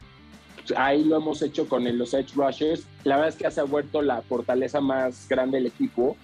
ahí 0.77 1.05
lo 1.05 1.17
hemos 1.17 1.43
hecho 1.43 1.69
con 1.69 1.85
los 1.99 2.15
edge 2.15 2.35
rushers, 2.35 2.87
la 3.05 3.17
verdad 3.17 3.31
es 3.31 3.37
que 3.37 3.51
se 3.51 3.61
ha 3.61 3.65
vuelto 3.65 4.03
la 4.03 4.23
fortaleza 4.23 4.81
más 4.81 5.29
grande 5.29 5.59
del 5.59 5.67
equipo 5.67 6.17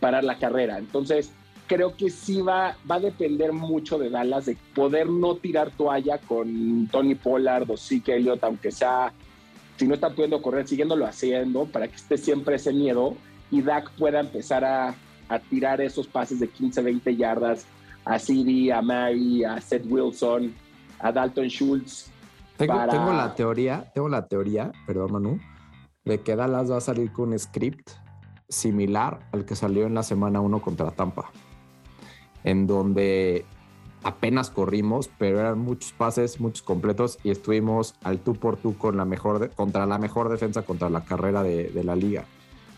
parar 0.00 0.24
la 0.24 0.38
carrera. 0.38 0.78
Entonces, 0.78 1.32
creo 1.66 1.96
que 1.96 2.10
sí 2.10 2.40
va, 2.40 2.76
va 2.90 2.96
a 2.96 3.00
depender 3.00 3.52
mucho 3.52 3.98
de 3.98 4.10
Dallas, 4.10 4.46
de 4.46 4.56
poder 4.74 5.08
no 5.08 5.36
tirar 5.36 5.70
toalla 5.70 6.18
con 6.18 6.88
Tony 6.90 7.14
Pollard 7.14 7.70
o 7.70 7.76
Zeke 7.76 8.16
Elliott, 8.16 8.42
aunque 8.44 8.70
sea, 8.70 9.12
si 9.76 9.86
no 9.86 9.94
está 9.94 10.10
pudiendo 10.10 10.40
correr, 10.42 10.66
siguiéndolo 10.66 11.06
haciendo, 11.06 11.66
para 11.66 11.88
que 11.88 11.96
esté 11.96 12.16
siempre 12.16 12.56
ese 12.56 12.72
miedo 12.72 13.16
y 13.50 13.62
Dak 13.62 13.90
pueda 13.92 14.20
empezar 14.20 14.64
a, 14.64 14.94
a 15.28 15.38
tirar 15.38 15.80
esos 15.80 16.06
pases 16.06 16.40
de 16.40 16.48
15, 16.48 16.82
20 16.82 17.16
yardas 17.16 17.66
a 18.04 18.18
CD, 18.18 18.72
a 18.72 18.80
Mary, 18.80 19.44
a 19.44 19.60
Seth 19.60 19.84
Wilson, 19.86 20.54
a 21.00 21.12
Dalton 21.12 21.48
Schultz. 21.48 22.10
Tengo, 22.56 22.74
tengo 22.90 23.12
la 23.12 23.34
teoría, 23.34 23.90
tengo 23.94 24.08
la 24.08 24.26
teoría, 24.26 24.72
perdón 24.86 25.12
Manu, 25.12 25.40
de 26.04 26.20
que 26.20 26.34
Dallas 26.34 26.70
va 26.70 26.78
a 26.78 26.80
salir 26.80 27.12
con 27.12 27.30
un 27.30 27.38
script 27.38 27.90
similar 28.48 29.20
al 29.32 29.44
que 29.44 29.54
salió 29.54 29.86
en 29.86 29.94
la 29.94 30.02
semana 30.02 30.40
1 30.40 30.60
contra 30.60 30.90
Tampa 30.90 31.30
en 32.44 32.66
donde 32.66 33.44
apenas 34.02 34.50
corrimos, 34.50 35.10
pero 35.18 35.40
eran 35.40 35.58
muchos 35.58 35.92
pases, 35.92 36.40
muchos 36.40 36.62
completos 36.62 37.18
y 37.24 37.30
estuvimos 37.30 37.94
al 38.02 38.20
tú 38.20 38.34
por 38.34 38.56
tú 38.56 38.76
con 38.76 38.96
la 38.96 39.04
mejor 39.04 39.50
contra 39.50 39.86
la 39.86 39.98
mejor 39.98 40.28
defensa 40.28 40.62
contra 40.62 40.88
la 40.88 41.04
carrera 41.04 41.42
de, 41.42 41.82
la 41.84 41.96
liga. 41.96 42.24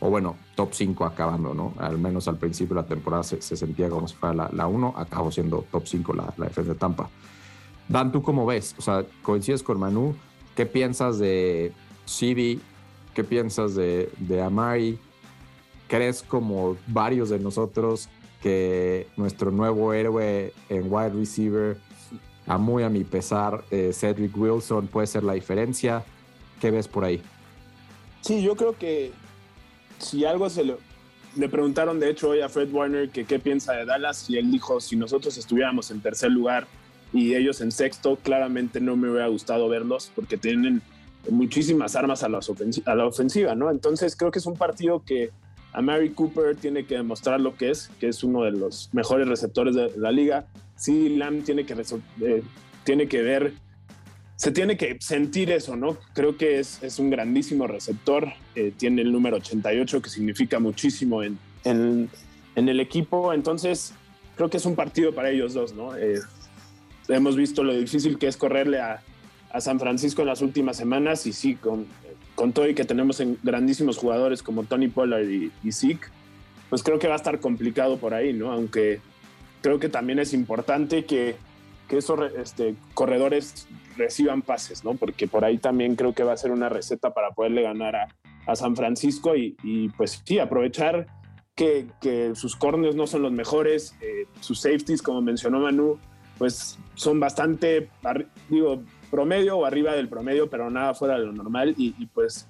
O 0.01 0.09
bueno, 0.09 0.37
top 0.57 0.71
5 0.73 1.05
acabando, 1.05 1.53
¿no? 1.53 1.75
Al 1.79 1.99
menos 1.99 2.27
al 2.27 2.39
principio 2.39 2.75
de 2.75 2.83
la 2.83 2.89
temporada 2.89 3.23
se, 3.23 3.41
sentía 3.43 3.91
como 3.91 4.09
si 4.09 4.17
fuera 4.17 4.49
la 4.51 4.67
1, 4.67 4.95
acabó 4.97 5.31
siendo 5.31 5.67
top 5.71 5.87
5 5.87 6.15
la, 6.15 6.35
defensa 6.39 6.73
de 6.73 6.79
Tampa. 6.79 7.11
Dan, 7.90 8.12
¿tú 8.12 8.22
cómo 8.22 8.46
ves? 8.46 8.76
O 8.79 8.83
sea, 8.83 9.05
coincides 9.20 9.64
con 9.64 9.81
Manu. 9.81 10.14
¿Qué 10.55 10.64
piensas 10.64 11.18
de 11.18 11.72
CD? 12.05 12.61
¿Qué 13.14 13.24
piensas 13.24 13.74
de, 13.74 14.09
de 14.18 14.40
Amari? 14.40 14.96
¿Crees 15.88 16.22
como 16.22 16.76
varios 16.87 17.31
de 17.31 17.40
nosotros 17.40 18.09
que 18.40 19.09
nuestro 19.16 19.50
nuevo 19.50 19.92
héroe 19.92 20.53
en 20.68 20.85
wide 20.88 21.11
receiver, 21.11 21.79
a 22.46 22.59
muy 22.59 22.85
a 22.85 22.88
mi 22.88 23.03
pesar, 23.03 23.64
eh, 23.72 23.90
Cedric 23.92 24.37
Wilson 24.37 24.87
puede 24.87 25.09
ser 25.09 25.24
la 25.24 25.33
diferencia. 25.33 26.05
¿Qué 26.61 26.70
ves 26.70 26.87
por 26.87 27.05
ahí? 27.05 27.20
Sí, 28.20 28.40
yo 28.40 28.55
creo 28.55 28.79
que 28.79 29.11
si 29.98 30.24
algo 30.24 30.48
se 30.48 30.62
le, 30.62 30.76
le 31.35 31.48
preguntaron 31.48 31.98
de 31.98 32.09
hecho 32.09 32.29
hoy 32.29 32.40
a 32.40 32.48
Fred 32.48 32.72
Warner 32.72 33.11
que 33.11 33.24
qué 33.24 33.40
piensa 33.40 33.72
de 33.72 33.85
Dallas 33.85 34.31
y 34.31 34.38
él 34.38 34.48
dijo 34.48 34.81
si 34.81 34.94
nosotros 34.94 35.37
estuviéramos 35.37 35.90
en 35.90 36.00
tercer 36.00 36.31
lugar 36.31 36.68
y 37.12 37.35
ellos 37.35 37.61
en 37.61 37.73
sexto, 37.73 38.16
claramente 38.16 38.81
no 38.81 38.96
me 38.96 39.11
hubiera 39.11 39.27
gustado 39.29 39.68
verlos 39.68 40.12
porque 40.14 40.37
tienen 40.37 40.83
muchísimas 41.29 41.96
armas 41.96 42.23
a, 42.23 42.27
a 42.27 42.94
la 42.94 43.07
ofensiva, 43.07 43.55
¿no? 43.55 43.70
Entonces 43.70 44.16
creo 44.16 44.31
que 44.31 44.38
es 44.38 44.46
un 44.46 44.57
partido 44.57 45.03
que 45.05 45.31
a 45.73 45.83
Mary 45.83 46.11
Cooper 46.11 46.57
tiene 46.57 46.85
que 46.85 46.96
demostrar 46.96 47.40
lo 47.40 47.57
que 47.57 47.70
es, 47.70 47.90
que 48.01 48.09
es 48.09 48.25
uno 48.25 48.42
de 48.42 48.53
los 48.53 48.90
mejores 48.92 49.29
receptores 49.29 49.75
de 49.75 49.92
la 49.96 50.11
liga. 50.11 50.46
Sí, 50.77 51.11
Lamb 51.11 51.44
tiene 51.44 51.64
que, 51.64 51.75
eh, 51.75 52.42
tiene 52.85 53.07
que 53.07 53.23
ver, 53.23 53.53
se 54.37 54.51
tiene 54.51 54.77
que 54.77 54.96
sentir 55.01 55.51
eso, 55.51 55.77
¿no? 55.77 55.96
Creo 56.14 56.37
que 56.37 56.59
es, 56.59 56.83
es 56.83 56.99
un 56.99 57.11
grandísimo 57.11 57.66
receptor, 57.66 58.33
eh, 58.55 58.73
tiene 58.77 59.03
el 59.03 59.12
número 59.12 59.37
88, 59.37 60.03
que 60.03 60.11
significa 60.11 60.59
muchísimo 60.59 61.23
en, 61.23 61.38
en, 61.64 62.09
en, 62.57 62.68
el 62.68 62.81
equipo. 62.81 63.33
Entonces, 63.33 63.92
creo 64.37 64.49
que 64.51 64.57
es 64.57 64.64
un 64.64 64.75
partido 64.75 65.14
para 65.14 65.31
ellos 65.31 65.55
dos, 65.55 65.75
¿no? 65.75 65.94
Eh, 65.96 66.20
hemos 67.11 67.37
visto 67.37 67.62
lo 67.62 67.75
difícil 67.75 68.18
que 68.18 68.27
es 68.27 68.37
correrle 68.37 68.81
a, 68.81 69.03
a 69.51 69.61
San 69.61 69.79
Francisco 69.81 70.23
en 70.23 70.29
las 70.29 70.42
últimas 70.42 70.77
semanas 70.77 71.27
y 71.27 71.33
sí, 71.33 71.55
con 71.57 71.87
con 72.40 72.55
todo 72.55 72.66
y 72.66 72.75
que 72.75 72.87
tenemos 72.87 73.20
en 73.20 73.38
grandísimos 73.42 73.99
jugadores 73.99 74.42
como 74.42 74.64
Tony 74.64 74.88
Pollard 74.88 75.29
y, 75.29 75.53
y 75.62 75.73
Zeke, 75.73 76.09
pues 76.70 76.83
creo 76.83 76.99
que 76.99 77.07
va 77.07 77.12
a 77.12 77.16
estar 77.16 77.38
complicado 77.38 77.99
por 77.99 78.14
ahí, 78.14 78.33
¿no? 78.33 78.51
Aunque 78.51 79.03
creo 79.61 79.79
que 79.79 79.90
también 79.90 80.18
es 80.18 80.33
importante 80.33 81.05
que, 81.05 81.37
que 81.87 81.99
esos 81.99 82.18
este, 82.38 82.77
corredores 82.94 83.68
reciban 83.99 84.40
pases, 84.40 84.85
¿no? 84.85 84.94
Porque 84.94 85.29
por 85.29 85.44
ahí 85.44 85.59
también 85.59 85.96
creo 85.96 86.14
que 86.14 86.23
va 86.23 86.33
a 86.33 86.37
ser 86.38 86.51
una 86.51 86.70
receta 86.70 87.12
para 87.12 87.33
poderle 87.33 87.61
ganar 87.61 87.94
a, 87.94 88.09
a 88.46 88.57
San 88.57 88.75
Francisco 88.75 89.37
y, 89.37 89.55
y, 89.62 89.90
pues 89.90 90.23
sí, 90.25 90.38
aprovechar 90.38 91.09
que, 91.55 91.88
que, 92.01 92.35
sus 92.35 92.57
corners 92.57 92.96
no 92.96 93.07
son 93.07 93.20
los 93.20 93.33
mejores, 93.33 93.94
eh, 94.01 94.25
sus 94.40 94.61
safeties, 94.61 95.03
como 95.03 95.20
mencionó 95.20 95.61
Manu, 95.61 95.99
pues 96.40 96.79
son 96.94 97.20
bastante, 97.20 97.90
digo, 98.48 98.83
promedio 99.11 99.59
o 99.59 99.66
arriba 99.66 99.92
del 99.92 100.09
promedio, 100.09 100.48
pero 100.48 100.70
nada 100.70 100.94
fuera 100.94 101.18
de 101.18 101.26
lo 101.26 101.33
normal. 101.33 101.74
Y, 101.76 102.07
pues, 102.07 102.48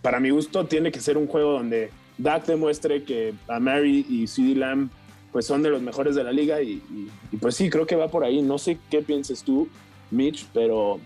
para 0.00 0.18
mi 0.18 0.30
gusto, 0.30 0.64
tiene 0.64 0.90
que 0.90 0.98
ser 0.98 1.18
un 1.18 1.26
juego 1.26 1.52
donde 1.52 1.90
Dak 2.16 2.46
demuestre 2.46 3.04
que 3.04 3.34
a 3.48 3.60
Mary 3.60 4.06
y 4.08 4.26
CD 4.26 4.54
Lamb 4.54 4.88
pues 5.30 5.44
son 5.44 5.62
de 5.62 5.68
los 5.68 5.82
mejores 5.82 6.14
de 6.14 6.24
la 6.24 6.32
liga 6.32 6.62
y, 6.62 6.82
pues 7.38 7.54
sí, 7.54 7.68
creo 7.68 7.86
que 7.86 7.96
va 7.96 8.08
por 8.08 8.24
ahí. 8.24 8.40
No 8.40 8.56
sé 8.56 8.78
qué 8.90 9.02
pienses 9.02 9.42
tú, 9.42 9.68
Mitch, 10.10 10.46
pero 10.54 10.98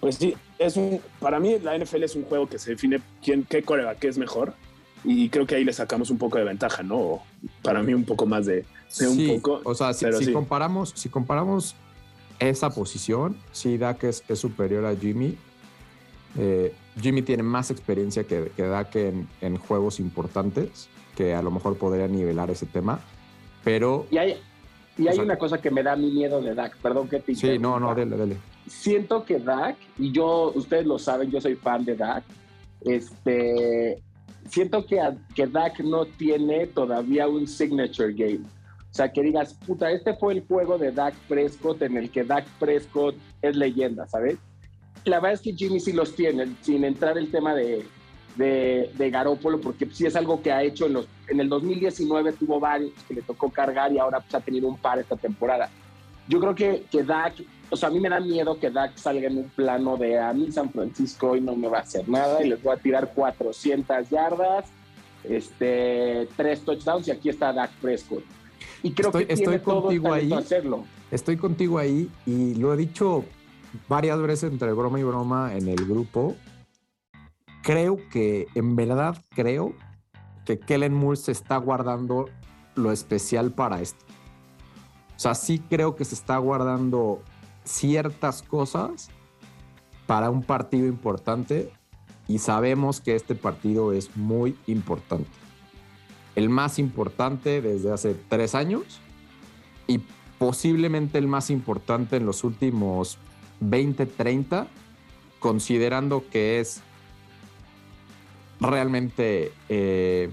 pues 0.00 0.16
sí, 0.16 0.34
es 0.58 0.76
un, 0.76 1.00
para 1.20 1.38
mí 1.38 1.60
la 1.60 1.78
NFL 1.78 2.02
es 2.02 2.16
un 2.16 2.24
juego 2.24 2.48
que 2.48 2.58
se 2.58 2.72
define 2.72 3.00
quién, 3.22 3.44
qué 3.44 3.62
qué 4.00 4.08
es 4.08 4.18
mejor 4.18 4.54
y 5.04 5.28
creo 5.28 5.46
que 5.46 5.54
ahí 5.54 5.64
le 5.64 5.72
sacamos 5.72 6.10
un 6.10 6.18
poco 6.18 6.38
de 6.38 6.44
ventaja, 6.44 6.82
¿no? 6.82 7.22
Para 7.62 7.84
mí 7.84 7.94
un 7.94 8.04
poco 8.04 8.26
más 8.26 8.46
de, 8.46 8.64
un 9.00 9.40
poco. 9.40 9.60
O 9.64 9.74
sea, 9.74 9.92
si, 9.92 10.32
comparamos, 10.32 10.92
si 10.94 11.08
comparamos 11.08 11.74
esa 12.38 12.70
posición, 12.70 13.36
sí, 13.52 13.78
Dak 13.78 14.04
es, 14.04 14.22
superior 14.34 14.84
a 14.86 14.94
Jimmy. 14.94 15.36
Eh, 16.36 16.74
Jimmy 17.00 17.22
tiene 17.22 17.42
más 17.42 17.70
experiencia 17.70 18.24
que, 18.24 18.50
que 18.56 18.62
Dak 18.62 18.94
en, 18.96 19.56
juegos 19.56 20.00
importantes, 20.00 20.88
que 21.16 21.34
a 21.34 21.42
lo 21.42 21.50
mejor 21.50 21.76
podría 21.76 22.08
nivelar 22.08 22.50
ese 22.50 22.66
tema, 22.66 23.00
pero... 23.62 24.06
Y 24.10 24.18
hay, 24.18 24.36
y 24.96 25.08
hay 25.08 25.18
una 25.18 25.36
cosa 25.36 25.60
que 25.60 25.70
me 25.70 25.82
da 25.82 25.96
mi 25.96 26.10
miedo 26.10 26.40
de 26.40 26.54
Dak, 26.54 26.76
perdón 26.78 27.08
que 27.08 27.20
te 27.20 27.34
Sí, 27.34 27.58
no, 27.58 27.80
no, 27.80 27.94
dele, 27.94 28.16
dele. 28.16 28.36
Siento 28.66 29.24
que 29.24 29.38
Dak, 29.38 29.76
y 29.98 30.12
yo, 30.12 30.52
ustedes 30.54 30.86
lo 30.86 30.98
saben, 30.98 31.30
yo 31.30 31.40
soy 31.40 31.54
fan 31.54 31.84
de 31.84 31.96
Dak, 31.96 32.24
este, 32.80 34.02
siento 34.48 34.84
que, 34.86 35.00
que 35.34 35.46
Dak 35.46 35.80
no 35.80 36.06
tiene 36.06 36.66
todavía 36.66 37.28
un 37.28 37.46
signature 37.46 38.12
game. 38.12 38.44
O 38.94 38.96
sea, 38.96 39.10
que 39.12 39.22
digas, 39.22 39.54
puta, 39.66 39.90
este 39.90 40.14
fue 40.14 40.34
el 40.34 40.46
juego 40.46 40.78
de 40.78 40.92
Dak 40.92 41.14
Prescott 41.26 41.82
en 41.82 41.96
el 41.96 42.10
que 42.10 42.22
Dak 42.22 42.46
Prescott 42.60 43.16
es 43.42 43.56
leyenda, 43.56 44.06
¿sabes? 44.06 44.38
La 45.04 45.16
verdad 45.16 45.32
es 45.32 45.40
que 45.40 45.52
Jimmy 45.52 45.80
sí 45.80 45.92
los 45.92 46.14
tiene, 46.14 46.54
sin 46.60 46.84
entrar 46.84 47.18
el 47.18 47.28
tema 47.28 47.56
de, 47.56 47.84
de, 48.36 48.92
de 48.96 49.10
Garópolo, 49.10 49.60
porque 49.60 49.88
sí 49.90 50.06
es 50.06 50.14
algo 50.14 50.40
que 50.40 50.52
ha 50.52 50.62
hecho 50.62 50.86
en, 50.86 50.92
los, 50.92 51.08
en 51.26 51.40
el 51.40 51.48
2019, 51.48 52.34
tuvo 52.34 52.60
varios 52.60 52.92
que 53.08 53.14
le 53.14 53.22
tocó 53.22 53.50
cargar 53.50 53.92
y 53.92 53.98
ahora 53.98 54.20
pues, 54.20 54.32
ha 54.32 54.40
tenido 54.40 54.68
un 54.68 54.78
par 54.78 55.00
esta 55.00 55.16
temporada. 55.16 55.68
yo 56.28 56.38
creo 56.38 56.54
que, 56.54 56.84
que 56.88 57.02
Dak, 57.02 57.34
o 57.70 57.76
sea, 57.76 57.88
a 57.88 57.92
mí 57.92 57.98
me 57.98 58.08
da 58.08 58.20
miedo 58.20 58.60
que 58.60 58.70
Dak 58.70 58.96
salga 58.96 59.26
en 59.26 59.38
un 59.38 59.48
plano 59.48 59.96
de 59.96 60.20
a 60.20 60.32
mí 60.32 60.52
San 60.52 60.70
Francisco 60.70 61.34
y 61.34 61.40
no 61.40 61.56
me 61.56 61.66
va 61.66 61.78
a 61.78 61.82
hacer 61.82 62.08
nada 62.08 62.44
y 62.44 62.48
les 62.48 62.62
voy 62.62 62.76
a 62.76 62.78
tirar 62.78 63.12
400 63.12 64.08
yardas, 64.08 64.66
este, 65.24 66.28
tres 66.36 66.60
touchdowns 66.64 67.08
y 67.08 67.10
aquí 67.10 67.28
está 67.28 67.52
Dak 67.52 67.72
Prescott. 67.80 68.22
Y 68.82 68.92
creo 68.92 69.08
estoy, 69.08 69.26
que 69.26 69.32
estoy 69.32 69.58
contigo 69.60 70.12
ahí. 70.12 70.32
hacerlo. 70.32 70.84
Estoy 71.10 71.36
contigo 71.36 71.78
ahí 71.78 72.10
y 72.26 72.54
lo 72.54 72.74
he 72.74 72.76
dicho 72.76 73.24
varias 73.88 74.20
veces 74.20 74.52
entre 74.52 74.72
broma 74.72 75.00
y 75.00 75.02
broma 75.02 75.54
en 75.54 75.68
el 75.68 75.86
grupo. 75.86 76.36
Creo 77.62 77.98
que, 78.10 78.46
en 78.54 78.76
verdad, 78.76 79.16
creo 79.30 79.72
que 80.44 80.58
Kellen 80.58 80.92
Moore 80.92 81.16
se 81.16 81.32
está 81.32 81.56
guardando 81.56 82.28
lo 82.74 82.92
especial 82.92 83.52
para 83.52 83.80
esto. 83.80 84.04
O 85.16 85.18
sea, 85.18 85.34
sí 85.34 85.60
creo 85.70 85.96
que 85.96 86.04
se 86.04 86.14
está 86.14 86.36
guardando 86.38 87.22
ciertas 87.64 88.42
cosas 88.42 89.08
para 90.06 90.28
un 90.30 90.42
partido 90.42 90.86
importante 90.86 91.72
y 92.28 92.38
sabemos 92.38 93.00
que 93.00 93.14
este 93.14 93.34
partido 93.34 93.92
es 93.92 94.16
muy 94.16 94.56
importante. 94.66 95.30
El 96.34 96.48
más 96.48 96.78
importante 96.78 97.62
desde 97.62 97.92
hace 97.92 98.16
tres 98.28 98.54
años 98.54 99.00
y 99.86 100.00
posiblemente 100.38 101.18
el 101.18 101.26
más 101.26 101.50
importante 101.50 102.16
en 102.16 102.26
los 102.26 102.44
últimos 102.44 103.18
20, 103.60 104.06
30, 104.06 104.66
considerando 105.38 106.24
que 106.30 106.60
es 106.60 106.82
realmente 108.60 109.52
eh, 109.68 110.30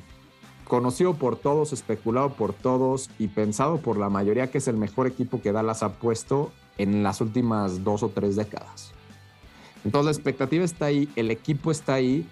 conocido 0.65 1.15
por 1.15 1.35
todos, 1.35 1.73
especulado 1.73 2.33
por 2.33 2.53
todos 2.53 3.09
y 3.19 3.27
pensado 3.27 3.77
por 3.77 3.97
la 3.97 4.09
mayoría 4.09 4.49
que 4.49 4.59
es 4.59 4.67
el 4.67 4.77
mejor 4.77 5.07
equipo 5.07 5.41
que 5.41 5.51
Dallas 5.51 5.83
ha 5.83 5.93
puesto 5.93 6.51
en 6.77 7.03
las 7.03 7.21
últimas 7.21 7.83
dos 7.83 8.03
o 8.03 8.09
tres 8.09 8.35
décadas. 8.35 8.93
Entonces 9.83 10.05
la 10.05 10.11
expectativa 10.11 10.63
está 10.63 10.85
ahí, 10.85 11.09
el 11.15 11.31
equipo 11.31 11.71
está 11.71 11.95
ahí. 11.95 12.27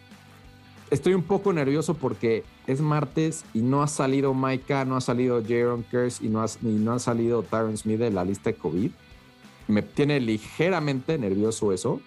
Estoy 0.91 1.13
un 1.13 1.21
poco 1.21 1.53
nervioso 1.53 1.93
porque 1.93 2.43
es 2.65 2.81
martes 2.81 3.45
y 3.53 3.61
no 3.61 3.83
ha 3.83 3.87
salido 3.87 4.33
Micah, 4.33 4.85
no 4.85 4.95
ha 4.95 5.01
salido 5.01 5.43
Jaron 5.47 5.83
Curse 5.83 6.25
y 6.25 6.29
no 6.29 6.41
ha, 6.41 6.47
y 6.63 6.65
no 6.65 6.93
ha 6.93 6.99
salido 6.99 7.43
Tyron 7.43 7.77
Smith 7.77 7.99
de 7.99 8.09
la 8.09 8.25
lista 8.25 8.49
de 8.49 8.55
COVID. 8.55 8.89
Me 9.67 9.83
tiene 9.83 10.19
ligeramente 10.19 11.19
nervioso 11.19 11.73
eso. 11.73 12.01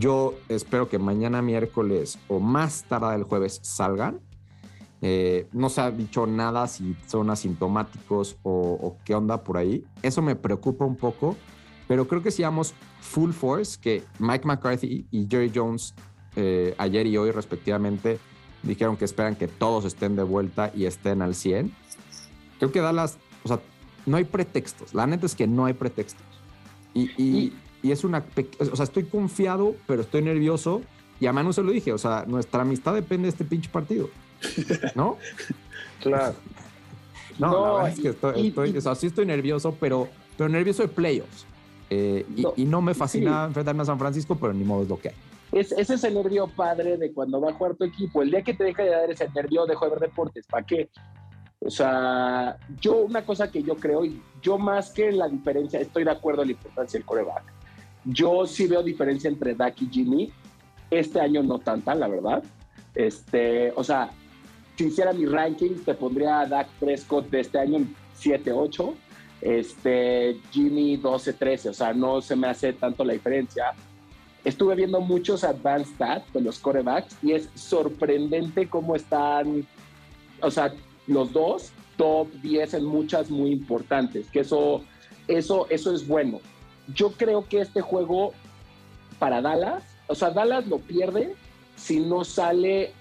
Yo 0.00 0.34
espero 0.48 0.88
que 0.88 0.98
mañana 0.98 1.40
miércoles 1.40 2.18
o 2.26 2.40
más 2.40 2.82
tarde 2.84 3.14
el 3.14 3.22
jueves 3.22 3.60
salgan. 3.62 4.18
Eh, 5.02 5.46
no 5.52 5.68
se 5.68 5.80
ha 5.80 5.90
dicho 5.92 6.26
nada 6.26 6.66
si 6.66 6.96
son 7.06 7.30
asintomáticos 7.30 8.36
o, 8.42 8.50
o, 8.50 8.96
qué 9.04 9.14
onda 9.14 9.44
por 9.44 9.56
ahí. 9.56 9.84
Eso 10.02 10.20
me 10.20 10.34
preocupa 10.34 10.84
un 10.84 10.96
poco, 10.96 11.36
pero 11.86 12.08
creo 12.08 12.24
que 12.24 12.32
si 12.32 12.42
vamos 12.42 12.74
full 13.00 13.30
force, 13.30 13.78
que 13.80 14.02
Mike 14.18 14.46
McCarthy 14.46 15.06
y 15.12 15.26
Jerry 15.30 15.50
Jones 15.54 15.94
eh, 16.36 16.74
ayer 16.78 17.06
y 17.06 17.16
hoy 17.16 17.30
respectivamente 17.30 18.18
dijeron 18.62 18.96
que 18.96 19.04
esperan 19.04 19.36
que 19.36 19.48
todos 19.48 19.84
estén 19.84 20.16
de 20.16 20.22
vuelta 20.22 20.70
y 20.74 20.84
estén 20.84 21.22
al 21.22 21.34
100. 21.34 21.72
Creo 22.58 22.72
que 22.72 22.80
Dallas, 22.80 23.18
o 23.42 23.48
sea, 23.48 23.60
no 24.06 24.16
hay 24.16 24.24
pretextos. 24.24 24.94
La 24.94 25.06
neta 25.06 25.26
es 25.26 25.34
que 25.34 25.46
no 25.46 25.64
hay 25.64 25.74
pretextos. 25.74 26.24
Y, 26.94 27.10
y, 27.22 27.52
y 27.82 27.92
es 27.92 28.04
una, 28.04 28.24
o 28.58 28.76
sea, 28.76 28.84
estoy 28.84 29.04
confiado, 29.04 29.74
pero 29.86 30.02
estoy 30.02 30.22
nervioso. 30.22 30.82
Y 31.20 31.26
a 31.26 31.32
Manu 31.32 31.52
se 31.52 31.62
lo 31.62 31.70
dije, 31.70 31.92
o 31.92 31.98
sea, 31.98 32.24
nuestra 32.26 32.62
amistad 32.62 32.94
depende 32.94 33.24
de 33.24 33.30
este 33.30 33.44
pinche 33.44 33.70
partido. 33.70 34.08
¿No? 34.94 35.18
claro. 36.00 36.34
No, 37.38 37.50
no, 37.50 37.64
la 37.64 37.72
verdad 37.72 37.92
es 37.92 38.00
que 38.00 38.08
estoy, 38.08 38.48
estoy 38.48 38.76
o 38.76 38.80
sea, 38.80 38.94
sí 38.94 39.06
estoy 39.06 39.24
nervioso, 39.24 39.74
pero, 39.80 40.08
pero 40.36 40.50
nervioso 40.50 40.82
de 40.82 40.88
playoffs. 40.88 41.46
Eh, 41.88 42.26
no, 42.36 42.52
y, 42.56 42.62
y, 42.62 42.64
no 42.66 42.82
me 42.82 42.94
fascina 42.94 43.44
sí. 43.44 43.48
enfrentarme 43.48 43.82
a 43.82 43.86
San 43.86 43.98
Francisco, 43.98 44.36
pero 44.36 44.52
ni 44.52 44.62
modo 44.62 44.82
es 44.82 44.88
lo 44.88 44.98
que 44.98 45.08
hay. 45.08 45.14
Es, 45.52 45.72
ese 45.72 45.94
es 45.94 46.04
el 46.04 46.14
nervio 46.14 46.46
padre 46.46 46.96
de 46.96 47.12
cuando 47.12 47.40
va 47.40 47.50
a 47.50 47.54
jugar 47.54 47.74
tu 47.74 47.84
equipo. 47.84 48.22
El 48.22 48.30
día 48.30 48.42
que 48.42 48.54
te 48.54 48.64
deja 48.64 48.82
de 48.82 48.90
dar 48.90 49.10
ese 49.10 49.28
nervio, 49.30 49.66
dejo 49.66 49.84
de 49.86 49.90
ver 49.92 50.00
deportes. 50.00 50.46
¿Para 50.46 50.64
qué? 50.64 50.88
O 51.60 51.70
sea, 51.70 52.56
yo 52.80 52.96
una 52.96 53.24
cosa 53.24 53.50
que 53.50 53.62
yo 53.62 53.76
creo, 53.76 54.04
y 54.04 54.22
yo 54.40 54.56
más 54.58 54.90
que 54.90 55.12
la 55.12 55.28
diferencia, 55.28 55.80
estoy 55.80 56.04
de 56.04 56.10
acuerdo 56.10 56.42
en 56.42 56.48
la 56.48 56.52
importancia 56.52 56.98
del 56.98 57.06
coreback. 57.06 57.42
Yo 58.04 58.46
sí 58.46 58.66
veo 58.66 58.82
diferencia 58.82 59.28
entre 59.28 59.54
Dak 59.54 59.82
y 59.82 59.88
Jimmy. 59.88 60.32
Este 60.90 61.20
año 61.20 61.42
no 61.42 61.58
tanta, 61.58 61.94
la 61.94 62.08
verdad. 62.08 62.42
Este, 62.94 63.72
o 63.76 63.84
sea, 63.84 64.10
si 64.76 64.86
hiciera 64.86 65.12
mi 65.12 65.26
ranking, 65.26 65.84
te 65.84 65.94
pondría 65.94 66.40
a 66.40 66.46
Dak 66.46 66.68
Prescott 66.78 67.28
de 67.28 67.40
este 67.40 67.58
año 67.58 67.76
en 67.76 67.94
7-8, 68.18 68.94
este, 69.42 70.40
Jimmy 70.50 70.96
12-13, 70.96 71.70
o 71.70 71.74
sea, 71.74 71.92
no 71.92 72.20
se 72.20 72.36
me 72.36 72.48
hace 72.48 72.72
tanto 72.72 73.04
la 73.04 73.12
diferencia. 73.12 73.72
Estuve 74.44 74.74
viendo 74.74 75.00
muchos 75.00 75.44
advanced 75.44 75.94
stats 75.94 76.32
de 76.32 76.40
los 76.40 76.58
corebacks 76.58 77.16
y 77.22 77.32
es 77.32 77.48
sorprendente 77.54 78.68
cómo 78.68 78.96
están, 78.96 79.66
o 80.40 80.50
sea, 80.50 80.72
los 81.06 81.32
dos 81.32 81.72
top 81.96 82.28
10 82.42 82.74
en 82.74 82.84
muchas 82.84 83.30
muy 83.30 83.50
importantes, 83.50 84.30
que 84.30 84.40
eso, 84.40 84.82
eso, 85.28 85.66
eso 85.68 85.94
es 85.94 86.06
bueno. 86.06 86.40
Yo 86.94 87.12
creo 87.12 87.46
que 87.46 87.60
este 87.60 87.82
juego 87.82 88.32
para 89.18 89.42
Dallas, 89.42 89.84
o 90.06 90.14
sea, 90.14 90.30
Dallas 90.30 90.66
lo 90.66 90.78
pierde 90.78 91.34
si 91.76 92.00
no 92.00 92.24
sale 92.24 92.92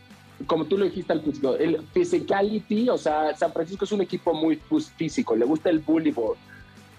como 0.48 0.66
tú 0.66 0.78
lo 0.78 0.86
dijiste 0.86 1.14
al 1.14 1.22
principio, 1.22 1.58
el 1.58 1.82
physicality, 1.94 2.90
o 2.90 2.98
sea, 2.98 3.36
San 3.36 3.52
Francisco 3.52 3.86
es 3.86 3.92
un 3.92 4.02
equipo 4.02 4.34
muy 4.34 4.60
físico, 4.96 5.36
le 5.36 5.46
gusta 5.46 5.70
el 5.70 5.80
bully 5.80 6.12
ball. 6.12 6.38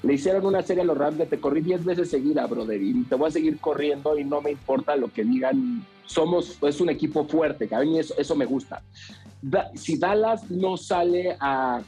Le 0.03 0.15
hicieron 0.15 0.47
una 0.47 0.63
serie 0.63 0.83
a 0.83 0.87
los 0.87 0.97
Rams 0.97 1.19
de 1.19 1.27
te 1.27 1.39
corrí 1.39 1.61
10 1.61 1.85
veces 1.85 2.11
seguida, 2.11 2.47
brother, 2.47 2.81
y 2.81 3.03
te 3.05 3.15
voy 3.15 3.29
a 3.29 3.33
seguir 3.33 3.59
corriendo 3.59 4.19
y 4.19 4.25
no 4.25 4.41
me 4.41 4.53
importa 4.53 4.97
lo 4.97 5.13
que 5.13 5.25
digan. 5.25 5.85
Somos, 6.07 6.59
es 6.63 6.81
un 6.81 6.89
equipo 6.89 7.25
fuerte, 7.25 7.69
que 7.69 7.75
a 7.75 7.81
mí 7.81 7.99
eso, 7.99 8.15
eso 8.19 8.35
me 8.35 8.47
gusta. 8.47 8.83
Da, 9.43 9.71
si 9.75 9.99
Dallas 9.99 10.51
no 10.51 10.77
sale 10.77 11.37
a, 11.39 11.83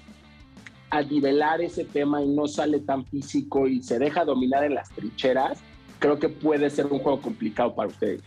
a 0.90 1.02
nivelar 1.02 1.60
ese 1.62 1.84
tema 1.84 2.22
y 2.22 2.28
no 2.28 2.46
sale 2.46 2.80
tan 2.80 3.04
físico 3.06 3.66
y 3.66 3.82
se 3.82 3.98
deja 3.98 4.24
dominar 4.24 4.62
en 4.64 4.74
las 4.74 4.90
trincheras, 4.90 5.58
creo 5.98 6.18
que 6.18 6.28
puede 6.28 6.68
ser 6.68 6.86
un 6.86 6.98
juego 6.98 7.20
complicado 7.20 7.74
para 7.74 7.88
ustedes. 7.88 8.20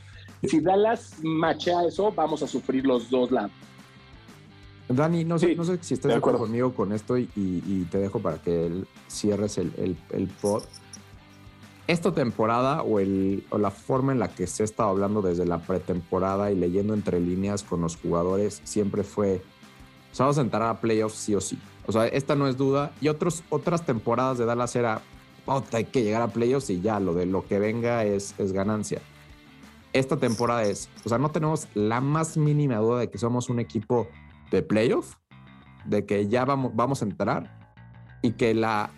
Si 0.44 0.60
Dallas 0.60 1.20
machea 1.24 1.86
eso, 1.86 2.12
vamos 2.12 2.42
a 2.42 2.48
sufrir 2.48 2.86
los 2.86 3.10
dos 3.10 3.32
lados. 3.32 3.52
Dani, 4.88 5.26
no 5.26 5.40
sé, 5.40 5.48
sí, 5.48 5.56
no 5.56 5.64
sé 5.64 5.80
si 5.82 5.96
estás 5.96 6.12
de 6.12 6.18
acuerdo 6.18 6.40
conmigo 6.40 6.74
con 6.74 6.92
esto 6.92 7.18
y, 7.18 7.30
y, 7.36 7.64
y 7.66 7.88
te 7.90 7.98
dejo 7.98 8.20
para 8.20 8.38
que 8.38 8.68
el, 8.68 8.88
cierres 9.08 9.58
el, 9.58 9.74
el, 9.78 9.98
el, 10.12 10.28
pod. 10.28 10.64
Esta 11.88 12.14
temporada 12.14 12.84
o, 12.84 13.00
o, 13.00 13.58
la 13.58 13.72
forma 13.72 14.12
en 14.12 14.20
la 14.20 14.28
que 14.28 14.46
se 14.46 14.64
ha 14.64 14.66
estado 14.66 14.90
hablando 14.90 15.22
desde 15.22 15.46
la 15.46 15.60
pretemporada 15.60 16.52
y 16.52 16.56
leyendo 16.56 16.94
entre 16.94 17.20
líneas 17.20 17.64
con 17.64 17.82
los 17.82 17.98
jugadores 17.98 18.62
siempre 18.64 19.04
fue, 19.04 19.42
o 20.12 20.16
sea, 20.16 20.26
vamos 20.26 20.38
a 20.38 20.42
entrar 20.42 20.64
a 20.64 20.80
playoffs 20.80 21.16
sí 21.16 21.34
o 21.34 21.42
sí. 21.42 21.58
O 21.88 21.92
sea, 21.92 22.08
esta 22.08 22.36
no 22.36 22.48
es 22.48 22.58
duda. 22.58 22.92
Y 23.02 23.10
otros, 23.10 23.44
otras 23.50 23.86
temporadas 23.86 24.38
de 24.38 24.46
Dallas 24.46 24.76
era, 24.76 25.02
oh, 25.46 25.64
hay 25.72 25.86
que 25.86 26.04
llegar 26.04 26.22
a 26.22 26.28
playoffs 26.28 26.70
y 26.70 26.82
ya, 26.82 27.00
lo 27.00 27.14
de 27.14 27.26
lo 27.26 27.48
que 27.48 27.60
venga 27.60 28.04
es, 28.04 28.36
es 28.40 28.52
ganancia 28.52 29.02
esta 29.96 30.18
temporada 30.18 30.64
es, 30.64 30.90
o 31.06 31.10
sea, 31.10 31.18
no 31.18 31.32
tenemos 31.32 31.70
la 31.74 32.02
más 32.02 32.36
mínima 32.36 32.76
duda 32.78 33.00
de 33.00 33.10
que 33.10 33.18
somos 33.18 33.50
un 33.50 33.62
equipo 33.62 34.10
de 34.52 34.62
playoff, 34.62 35.16
de 35.86 36.06
que 36.06 36.28
ya 36.28 36.46
vamos, 36.46 36.72
vamos 36.76 37.02
a 37.02 37.06
entrar 37.06 37.72
y 38.22 38.32
que 38.32 38.54
la, 38.54 38.90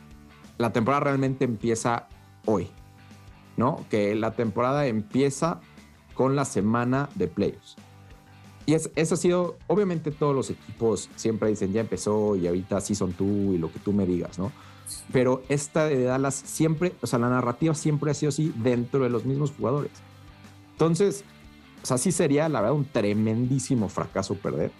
la 0.58 0.72
temporada 0.74 1.06
realmente 1.06 1.46
empieza 1.46 2.08
hoy, 2.46 2.70
¿no? 3.58 3.86
Que 3.90 4.16
la 4.16 4.32
temporada 4.32 4.88
empieza 4.88 5.60
con 6.14 6.36
la 6.36 6.46
semana 6.46 7.10
de 7.16 7.28
playoffs. 7.28 7.76
Y 8.66 8.74
es, 8.74 8.92
eso 8.96 9.14
ha 9.14 9.18
sido, 9.18 9.58
obviamente 9.68 10.12
todos 10.12 10.36
los 10.36 10.50
equipos 10.50 11.10
siempre 11.16 11.50
dicen, 11.50 11.72
ya 11.72 11.82
empezó 11.82 12.36
y 12.36 12.48
ahorita 12.48 12.82
sí 12.82 12.96
son 12.96 13.14
tú 13.14 13.54
y 13.54 13.58
lo 13.58 13.72
que 13.72 13.80
tú 13.80 13.94
me 13.94 14.06
digas, 14.06 14.38
¿no? 14.38 14.52
Pero 15.12 15.44
esta 15.50 15.86
de 15.86 16.04
Dallas 16.04 16.36
siempre, 16.36 16.94
o 17.02 17.08
sea, 17.08 17.20
la 17.20 17.30
narrativa 17.30 17.74
siempre 17.74 18.12
ha 18.12 18.14
sido 18.14 18.30
así 18.30 18.54
dentro 18.58 19.04
de 19.04 19.10
los 19.10 19.26
mismos 19.26 19.52
jugadores. 19.52 19.92
Entonces, 20.74 21.24
o 21.84 21.86
sea, 21.86 21.98
sí 21.98 22.12
sería, 22.12 22.50
la 22.50 22.62
verdad, 22.62 22.76
un 22.76 22.86
tremendísimo 22.86 23.90
fracaso 23.90 24.36
perder. 24.36 24.72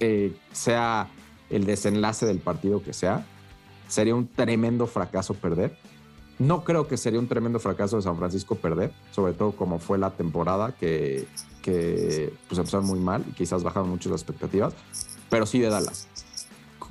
Eh, 0.00 0.36
sea 0.52 1.08
el 1.50 1.66
desenlace 1.66 2.26
del 2.26 2.38
partido 2.38 2.82
que 2.82 2.92
sea, 2.92 3.24
sería 3.88 4.14
un 4.14 4.26
tremendo 4.26 4.86
fracaso 4.86 5.34
perder. 5.34 5.76
No 6.38 6.64
creo 6.64 6.88
que 6.88 6.96
sería 6.96 7.20
un 7.20 7.28
tremendo 7.28 7.60
fracaso 7.60 7.96
de 7.96 8.02
San 8.02 8.16
Francisco 8.16 8.56
perder, 8.56 8.92
sobre 9.12 9.34
todo 9.34 9.52
como 9.52 9.78
fue 9.78 9.98
la 9.98 10.10
temporada 10.10 10.74
que, 10.74 11.26
que 11.62 12.32
pues 12.48 12.58
empezaron 12.58 12.86
muy 12.86 12.98
mal 12.98 13.24
y 13.28 13.32
quizás 13.32 13.62
bajaron 13.62 13.88
mucho 13.88 14.10
las 14.10 14.22
expectativas, 14.22 14.74
pero 15.30 15.46
sí 15.46 15.60
de 15.60 15.68
Dallas. 15.68 16.08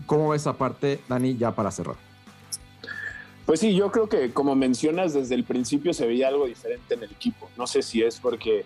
¿Cómo 0.06 0.30
ves 0.30 0.42
esa 0.42 0.58
parte, 0.58 1.02
Dani, 1.10 1.36
ya 1.36 1.54
para 1.54 1.72
cerrar? 1.72 1.98
Pues 3.46 3.60
sí, 3.60 3.76
yo 3.76 3.92
creo 3.92 4.08
que 4.08 4.32
como 4.32 4.56
mencionas, 4.56 5.14
desde 5.14 5.36
el 5.36 5.44
principio 5.44 5.94
se 5.94 6.08
veía 6.08 6.30
algo 6.30 6.46
diferente 6.46 6.94
en 6.94 7.04
el 7.04 7.12
equipo. 7.12 7.50
No 7.58 7.68
sé 7.68 7.82
si 7.82 8.02
es 8.02 8.20
porque 8.20 8.66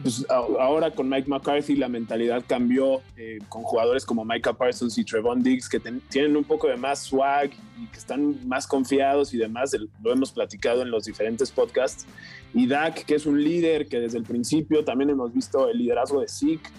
pues, 0.00 0.26
ahora 0.30 0.90
con 0.90 1.08
Mike 1.08 1.28
McCarthy 1.28 1.76
la 1.76 1.88
mentalidad 1.88 2.42
cambió 2.46 3.02
eh, 3.16 3.38
con 3.48 3.62
jugadores 3.62 4.06
como 4.06 4.24
Micah 4.24 4.54
Parsons 4.54 4.96
y 4.96 5.04
Trevon 5.04 5.42
Diggs 5.42 5.68
que 5.68 5.80
tienen 5.80 6.36
un 6.36 6.44
poco 6.44 6.66
de 6.68 6.76
más 6.76 7.00
swag 7.00 7.50
y 7.78 7.86
que 7.88 7.98
están 7.98 8.48
más 8.48 8.66
confiados 8.66 9.34
y 9.34 9.38
demás. 9.38 9.76
Lo 10.02 10.12
hemos 10.12 10.32
platicado 10.32 10.82
en 10.82 10.90
los 10.90 11.04
diferentes 11.04 11.50
podcasts. 11.50 12.06
Y 12.54 12.66
Dak, 12.66 13.04
que 13.04 13.14
es 13.14 13.26
un 13.26 13.42
líder 13.42 13.86
que 13.86 14.00
desde 14.00 14.18
el 14.18 14.24
principio 14.24 14.84
también 14.84 15.10
hemos 15.10 15.32
visto 15.32 15.68
el 15.68 15.78
liderazgo 15.78 16.20
de 16.20 16.28
Zeke. 16.28 16.70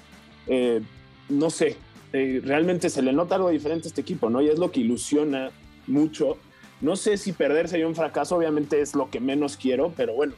Eh, 0.47 0.81
no 1.29 1.49
sé, 1.49 1.77
eh, 2.13 2.41
realmente 2.43 2.89
se 2.89 3.01
le 3.01 3.13
nota 3.13 3.35
algo 3.35 3.49
diferente 3.49 3.87
a 3.87 3.89
este 3.89 4.01
equipo, 4.01 4.29
¿no? 4.29 4.41
Y 4.41 4.49
es 4.49 4.59
lo 4.59 4.71
que 4.71 4.79
ilusiona 4.79 5.51
mucho. 5.87 6.37
No 6.81 6.95
sé 6.95 7.17
si 7.17 7.31
perder 7.31 7.67
sería 7.67 7.87
un 7.87 7.95
fracaso, 7.95 8.35
obviamente 8.35 8.81
es 8.81 8.95
lo 8.95 9.09
que 9.09 9.19
menos 9.19 9.55
quiero, 9.55 9.93
pero 9.95 10.13
bueno, 10.13 10.33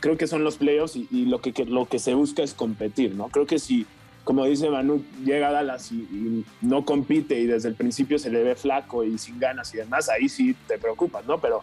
creo 0.00 0.16
que 0.16 0.26
son 0.26 0.42
los 0.42 0.56
playoffs 0.56 0.96
y, 0.96 1.26
lo, 1.26 1.40
que, 1.40 1.52
lo 1.66 1.86
que 1.86 1.98
se 1.98 2.14
busca 2.14 2.42
es 2.42 2.54
competir, 2.54 3.14
¿no? 3.14 3.28
Creo 3.28 3.46
que 3.46 3.58
si, 3.58 3.86
como 4.24 4.46
dice 4.46 4.68
Manu, 4.70 5.04
llega 5.24 5.48
a 5.48 5.52
Dallas 5.52 5.92
y, 5.92 6.44
no 6.62 6.84
compite 6.84 7.38
y 7.38 7.46
desde 7.46 7.68
el 7.68 7.74
principio 7.74 8.18
se 8.18 8.30
le 8.30 8.42
ve 8.42 8.56
flaco 8.56 9.04
y 9.04 9.18
sin 9.18 9.38
ganas 9.38 9.72
y 9.74 9.78
demás, 9.78 10.08
ahí 10.08 10.28
sí 10.28 10.56
te 10.66 10.78
preocupas, 10.78 11.26
¿no? 11.26 11.38
Pero 11.38 11.62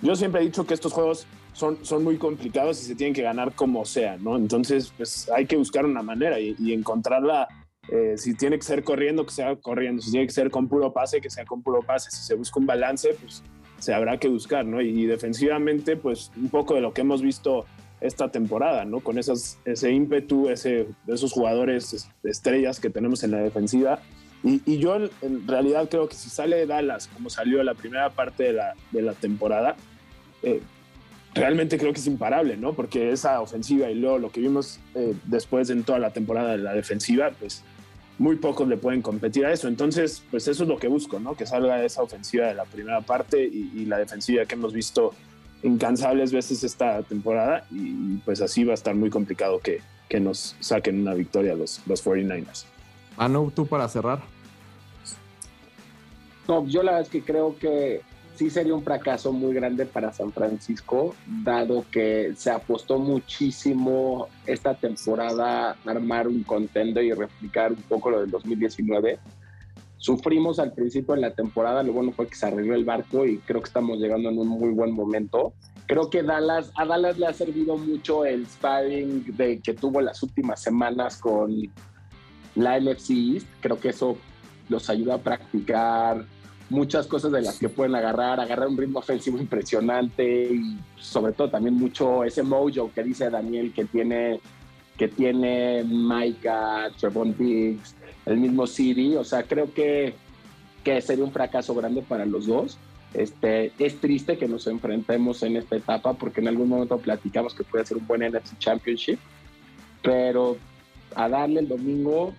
yo 0.00 0.16
siempre 0.16 0.40
he 0.40 0.44
dicho 0.44 0.66
que 0.66 0.74
estos 0.74 0.92
juegos 0.92 1.26
son, 1.52 1.84
son 1.84 2.02
muy 2.02 2.16
complicados 2.16 2.80
y 2.80 2.86
se 2.86 2.94
tienen 2.94 3.14
que 3.14 3.22
ganar 3.22 3.54
como 3.54 3.84
sea, 3.84 4.16
¿no? 4.16 4.36
Entonces, 4.36 4.92
pues 4.96 5.30
hay 5.30 5.46
que 5.46 5.56
buscar 5.56 5.84
una 5.84 6.02
manera 6.02 6.40
y, 6.40 6.72
encontrarla. 6.72 7.46
Eh, 7.88 8.14
si 8.16 8.34
tiene 8.34 8.56
que 8.56 8.64
ser 8.64 8.84
corriendo, 8.84 9.26
que 9.26 9.32
sea 9.32 9.56
corriendo. 9.56 10.00
Si 10.02 10.12
tiene 10.12 10.26
que 10.26 10.32
ser 10.32 10.50
con 10.50 10.68
puro 10.68 10.92
pase, 10.92 11.20
que 11.20 11.28
sea 11.28 11.44
con 11.44 11.62
puro 11.62 11.82
pase. 11.82 12.10
Si 12.10 12.22
se 12.22 12.34
busca 12.34 12.60
un 12.60 12.66
balance, 12.66 13.14
pues 13.20 13.42
se 13.82 13.92
habrá 13.92 14.18
que 14.18 14.28
buscar, 14.28 14.64
¿no? 14.64 14.80
Y, 14.80 15.06
defensivamente, 15.06 15.96
pues 15.96 16.30
un 16.36 16.50
poco 16.50 16.76
de 16.76 16.80
lo 16.80 16.94
que 16.94 17.00
hemos 17.00 17.20
visto 17.20 17.66
esta 18.00 18.30
temporada, 18.30 18.84
¿no? 18.84 19.00
Con 19.00 19.18
esas, 19.18 19.58
ese 19.64 19.90
ímpetu, 19.90 20.48
ese, 20.50 20.86
esos 21.08 21.32
jugadores 21.32 22.08
estrellas 22.22 22.78
que 22.78 22.90
tenemos 22.90 23.24
en 23.24 23.32
la 23.32 23.38
defensiva. 23.38 23.98
Y, 24.44 24.78
yo 24.78 24.96
en 24.96 25.48
realidad 25.48 25.88
creo 25.88 26.08
que 26.08 26.14
si 26.14 26.30
sale 26.30 26.64
Dallas 26.64 27.08
como 27.08 27.28
salió 27.28 27.60
la 27.64 27.74
primera 27.74 28.10
parte 28.10 28.44
de 28.44 28.52
la, 28.52 28.74
de 28.92 29.02
la 29.02 29.14
temporada, 29.14 29.74
eh, 30.44 30.60
realmente 31.34 31.76
creo 31.76 31.92
que 31.92 31.98
es 31.98 32.06
imparable, 32.06 32.56
¿no? 32.56 32.74
Porque 32.74 33.10
esa 33.10 33.40
ofensiva 33.40 33.90
y 33.90 33.96
luego 33.96 34.18
lo 34.18 34.30
que 34.30 34.40
vimos 34.40 34.78
eh, 34.94 35.14
después 35.24 35.70
en 35.70 35.82
toda 35.82 35.98
la 35.98 36.12
temporada 36.12 36.52
de 36.52 36.58
la 36.58 36.72
defensiva, 36.72 37.32
pues 37.36 37.64
muy 38.18 38.36
pocos 38.36 38.68
le 38.68 38.76
pueden 38.76 39.02
competir 39.02 39.46
a 39.46 39.52
eso. 39.52 39.68
Entonces, 39.68 40.22
pues 40.30 40.46
eso 40.48 40.62
es 40.62 40.68
lo 40.68 40.78
que 40.78 40.88
busco, 40.88 41.18
¿no? 41.18 41.34
Que 41.34 41.46
salga 41.46 41.82
esa 41.84 42.02
ofensiva 42.02 42.46
de 42.46 42.54
la 42.54 42.64
primera 42.64 43.00
parte 43.00 43.42
y, 43.42 43.84
la 43.86 43.98
defensiva 43.98 44.44
que 44.44 44.54
hemos 44.54 44.72
visto 44.72 45.12
incansables 45.62 46.32
veces 46.32 46.64
esta 46.64 47.02
temporada 47.02 47.66
y 47.70 48.16
pues 48.24 48.40
así 48.40 48.64
va 48.64 48.72
a 48.72 48.74
estar 48.74 48.94
muy 48.94 49.10
complicado 49.10 49.60
que, 49.60 49.80
que 50.08 50.18
nos 50.18 50.56
saquen 50.60 51.00
una 51.00 51.14
victoria 51.14 51.54
los, 51.54 51.80
los 51.86 52.04
49ers. 52.04 52.64
Anu, 53.16 53.50
tú 53.50 53.66
para 53.66 53.88
cerrar. 53.88 54.20
No, 56.48 56.66
yo 56.66 56.82
la 56.82 56.92
verdad 56.92 57.06
es 57.06 57.12
que 57.12 57.22
creo 57.22 57.56
que 57.58 58.02
sí 58.42 58.50
sería 58.50 58.74
un 58.74 58.82
fracaso 58.82 59.32
muy 59.32 59.54
grande 59.54 59.86
para 59.86 60.12
San 60.12 60.32
Francisco, 60.32 61.14
dado 61.44 61.84
que 61.92 62.32
se 62.36 62.50
apostó 62.50 62.98
muchísimo 62.98 64.26
esta 64.46 64.74
temporada 64.74 65.70
a 65.70 65.90
armar 65.90 66.26
un 66.26 66.42
contender 66.42 67.04
y 67.04 67.12
replicar 67.12 67.70
un 67.70 67.82
poco 67.82 68.10
lo 68.10 68.20
del 68.20 68.30
2019. 68.32 69.20
Sufrimos 69.96 70.58
al 70.58 70.72
principio 70.72 71.14
de 71.14 71.20
la 71.20 71.30
temporada, 71.30 71.84
lo 71.84 71.92
bueno 71.92 72.10
fue 72.10 72.26
que 72.26 72.34
se 72.34 72.46
arregló 72.46 72.74
el 72.74 72.84
barco 72.84 73.24
y 73.26 73.38
creo 73.38 73.60
que 73.60 73.68
estamos 73.68 73.98
llegando 73.98 74.28
en 74.30 74.38
un 74.38 74.48
muy 74.48 74.70
buen 74.70 74.90
momento. 74.90 75.52
Creo 75.86 76.10
que 76.10 76.24
Dallas, 76.24 76.72
a 76.74 76.84
Dallas 76.84 77.16
le 77.18 77.26
ha 77.28 77.32
servido 77.32 77.76
mucho 77.76 78.24
el 78.24 78.44
sparring 78.48 79.36
de, 79.36 79.60
que 79.60 79.74
tuvo 79.74 80.00
las 80.00 80.20
últimas 80.24 80.60
semanas 80.60 81.16
con 81.18 81.70
la 82.56 82.80
NFC 82.80 83.10
East. 83.10 83.46
Creo 83.60 83.78
que 83.78 83.90
eso 83.90 84.16
los 84.68 84.90
ayuda 84.90 85.14
a 85.14 85.18
practicar 85.18 86.24
muchas 86.70 87.06
cosas 87.06 87.32
de 87.32 87.42
las 87.42 87.58
que 87.58 87.68
pueden 87.68 87.94
agarrar, 87.94 88.40
agarrar 88.40 88.68
un 88.68 88.76
ritmo 88.76 89.00
ofensivo 89.00 89.38
impresionante 89.38 90.52
y 90.52 90.78
sobre 90.96 91.32
todo 91.32 91.50
también 91.50 91.74
mucho 91.74 92.24
ese 92.24 92.42
mojo 92.42 92.90
que 92.94 93.02
dice 93.02 93.30
Daniel 93.30 93.72
que 93.72 93.84
tiene 93.84 94.40
que 94.96 95.08
tiene 95.08 95.84
Micah, 95.84 96.90
Trevon 96.98 97.36
Diggs, 97.36 97.94
el 98.26 98.36
mismo 98.36 98.66
City, 98.66 99.16
o 99.16 99.24
sea, 99.24 99.42
creo 99.42 99.72
que, 99.72 100.14
que 100.84 101.00
sería 101.00 101.24
un 101.24 101.32
fracaso 101.32 101.74
grande 101.74 102.02
para 102.02 102.26
los 102.26 102.46
dos. 102.46 102.78
Este, 103.14 103.72
es 103.78 104.00
triste 104.00 104.38
que 104.38 104.48
nos 104.48 104.66
enfrentemos 104.66 105.42
en 105.42 105.56
esta 105.56 105.76
etapa 105.76 106.14
porque 106.14 106.40
en 106.40 106.48
algún 106.48 106.68
momento 106.68 106.98
platicamos 106.98 107.54
que 107.54 107.64
puede 107.64 107.84
ser 107.84 107.98
un 107.98 108.06
buen 108.06 108.22
NFC 108.22 108.58
Championship, 108.58 109.18
pero 110.02 110.56
a 111.14 111.28
darle 111.28 111.60
el 111.60 111.68
domingo 111.68 112.32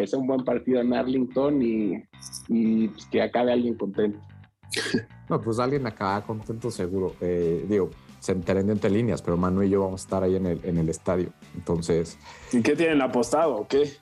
que 0.00 0.06
sea 0.06 0.18
un 0.18 0.26
buen 0.26 0.44
partido 0.44 0.80
en 0.80 0.94
Arlington 0.94 1.60
y, 1.62 2.88
pues, 2.88 3.06
que 3.06 3.20
acabe 3.20 3.52
alguien 3.52 3.74
contento. 3.74 4.18
No, 5.28 5.40
pues 5.40 5.58
alguien 5.58 5.86
acaba 5.86 6.24
contento 6.24 6.70
seguro. 6.70 7.14
Eh, 7.20 7.66
digo, 7.68 7.90
se 8.18 8.32
enteren 8.32 8.70
entre 8.70 8.88
líneas, 8.88 9.20
pero 9.20 9.36
Manu 9.36 9.62
y 9.62 9.70
yo 9.70 9.82
vamos 9.82 10.00
a 10.00 10.04
estar 10.04 10.22
ahí 10.22 10.36
en 10.36 10.46
el, 10.46 10.60
en 10.64 10.78
el 10.78 10.88
estadio. 10.88 11.32
Entonces. 11.54 12.18
¿Y 12.52 12.62
qué 12.62 12.74
tienen 12.74 13.02
apostado 13.02 13.56
o 13.56 13.68
qué? 13.68 13.92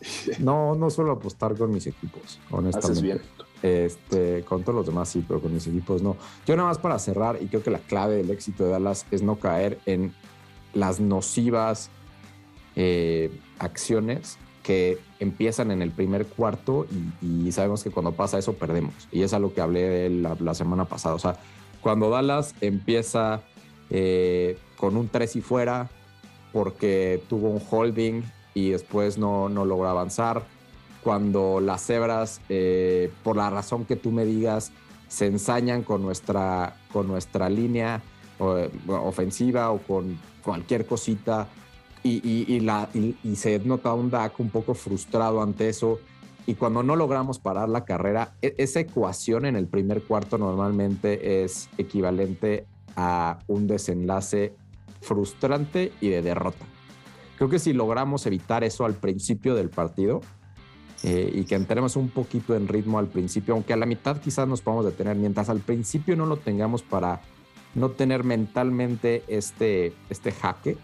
No, 0.38 0.76
no 0.76 0.90
suelo 0.90 1.12
apostar 1.12 1.56
con 1.56 1.72
mis 1.72 1.86
equipos, 1.88 2.38
honestamente. 2.50 3.02
bien. 3.02 3.20
Este, 3.60 4.44
con 4.44 4.62
todos 4.62 4.76
los 4.76 4.86
demás 4.86 5.08
sí, 5.08 5.24
pero 5.26 5.40
con 5.40 5.52
mis 5.52 5.66
equipos 5.66 6.02
no. 6.02 6.16
Yo 6.46 6.54
nada 6.54 6.68
más 6.68 6.78
para 6.78 6.98
cerrar, 7.00 7.38
y 7.40 7.46
creo 7.46 7.64
que 7.64 7.72
la 7.72 7.80
clave 7.80 8.16
del 8.16 8.30
éxito 8.30 8.64
de 8.64 8.70
Dallas 8.70 9.06
es 9.10 9.22
no 9.22 9.36
caer 9.40 9.80
en 9.86 10.12
las 10.72 11.00
nocivas 11.00 11.90
eh, 12.76 13.32
acciones 13.58 14.38
que 14.62 14.98
empiezan 15.20 15.70
en 15.70 15.82
el 15.82 15.90
primer 15.90 16.26
cuarto 16.26 16.86
y, 17.22 17.50
sabemos 17.52 17.82
que 17.82 17.90
cuando 17.90 18.12
pasa 18.12 18.38
eso 18.38 18.54
perdemos. 18.54 19.08
Y 19.10 19.22
es 19.22 19.32
a 19.32 19.38
lo 19.38 19.54
que 19.54 19.60
hablé 19.60 20.10
la, 20.10 20.54
semana 20.54 20.84
pasada. 20.84 21.14
O 21.14 21.18
sea, 21.18 21.36
cuando 21.80 22.10
Dallas 22.10 22.54
empieza 22.60 23.40
eh, 23.90 24.58
con 24.76 24.96
un 24.96 25.08
3 25.08 25.36
y 25.36 25.40
fuera 25.40 25.88
porque 26.52 27.22
tuvo 27.28 27.50
un 27.50 27.62
holding 27.70 28.22
y 28.54 28.70
después 28.70 29.18
no, 29.18 29.48
no 29.48 29.64
logró 29.64 29.88
avanzar. 29.88 30.42
Cuando 31.02 31.60
las 31.60 31.86
cebras, 31.86 32.40
eh, 32.48 33.10
por 33.22 33.36
la 33.36 33.50
razón 33.50 33.84
que 33.84 33.96
tú 33.96 34.10
me 34.10 34.24
digas, 34.24 34.72
se 35.08 35.26
ensañan 35.26 35.82
con 35.82 36.02
nuestra, 36.02 36.76
con 36.92 37.06
nuestra 37.08 37.48
línea 37.48 38.02
ofensiva 38.86 39.70
o 39.70 39.78
con 39.78 40.18
cualquier 40.44 40.86
cosita 40.86 41.48
y, 42.02 42.60
la, 42.60 42.88
y, 42.94 43.36
se 43.36 43.58
nota 43.60 43.92
un 43.92 44.10
DAC 44.10 44.40
un 44.40 44.50
poco 44.50 44.74
frustrado 44.74 45.42
ante 45.42 45.68
eso. 45.68 45.98
Y 46.46 46.54
cuando 46.54 46.82
no 46.82 46.96
logramos 46.96 47.38
parar 47.38 47.68
la 47.68 47.84
carrera, 47.84 48.34
e, 48.40 48.54
esa 48.58 48.80
ecuación 48.80 49.44
en 49.44 49.56
el 49.56 49.66
primer 49.66 50.02
cuarto 50.02 50.38
normalmente 50.38 51.42
es 51.44 51.68
equivalente 51.76 52.66
a 52.96 53.38
un 53.46 53.66
desenlace 53.66 54.54
frustrante 55.00 55.92
y 56.00 56.08
de 56.08 56.22
derrota. 56.22 56.64
Creo 57.36 57.48
que 57.48 57.58
si 57.58 57.72
logramos 57.72 58.26
evitar 58.26 58.64
eso 58.64 58.84
al 58.84 58.94
principio 58.94 59.54
del 59.54 59.70
partido 59.70 60.20
eh, 61.04 61.30
y 61.32 61.44
que 61.44 61.54
entremos 61.54 61.94
un 61.94 62.08
poquito 62.08 62.56
en 62.56 62.66
ritmo 62.66 62.98
al 62.98 63.06
principio, 63.06 63.54
aunque 63.54 63.72
a 63.72 63.76
la 63.76 63.86
mitad 63.86 64.20
quizás 64.20 64.48
nos 64.48 64.60
podamos 64.60 64.86
detener, 64.86 65.16
mientras 65.16 65.48
al 65.48 65.60
principio 65.60 66.16
no 66.16 66.26
lo 66.26 66.38
tengamos 66.38 66.82
para 66.82 67.20
no 67.76 67.90
tener 67.90 68.24
mentalmente 68.24 69.22
este, 69.28 69.92
este 70.10 70.32
jaque, 70.32 70.76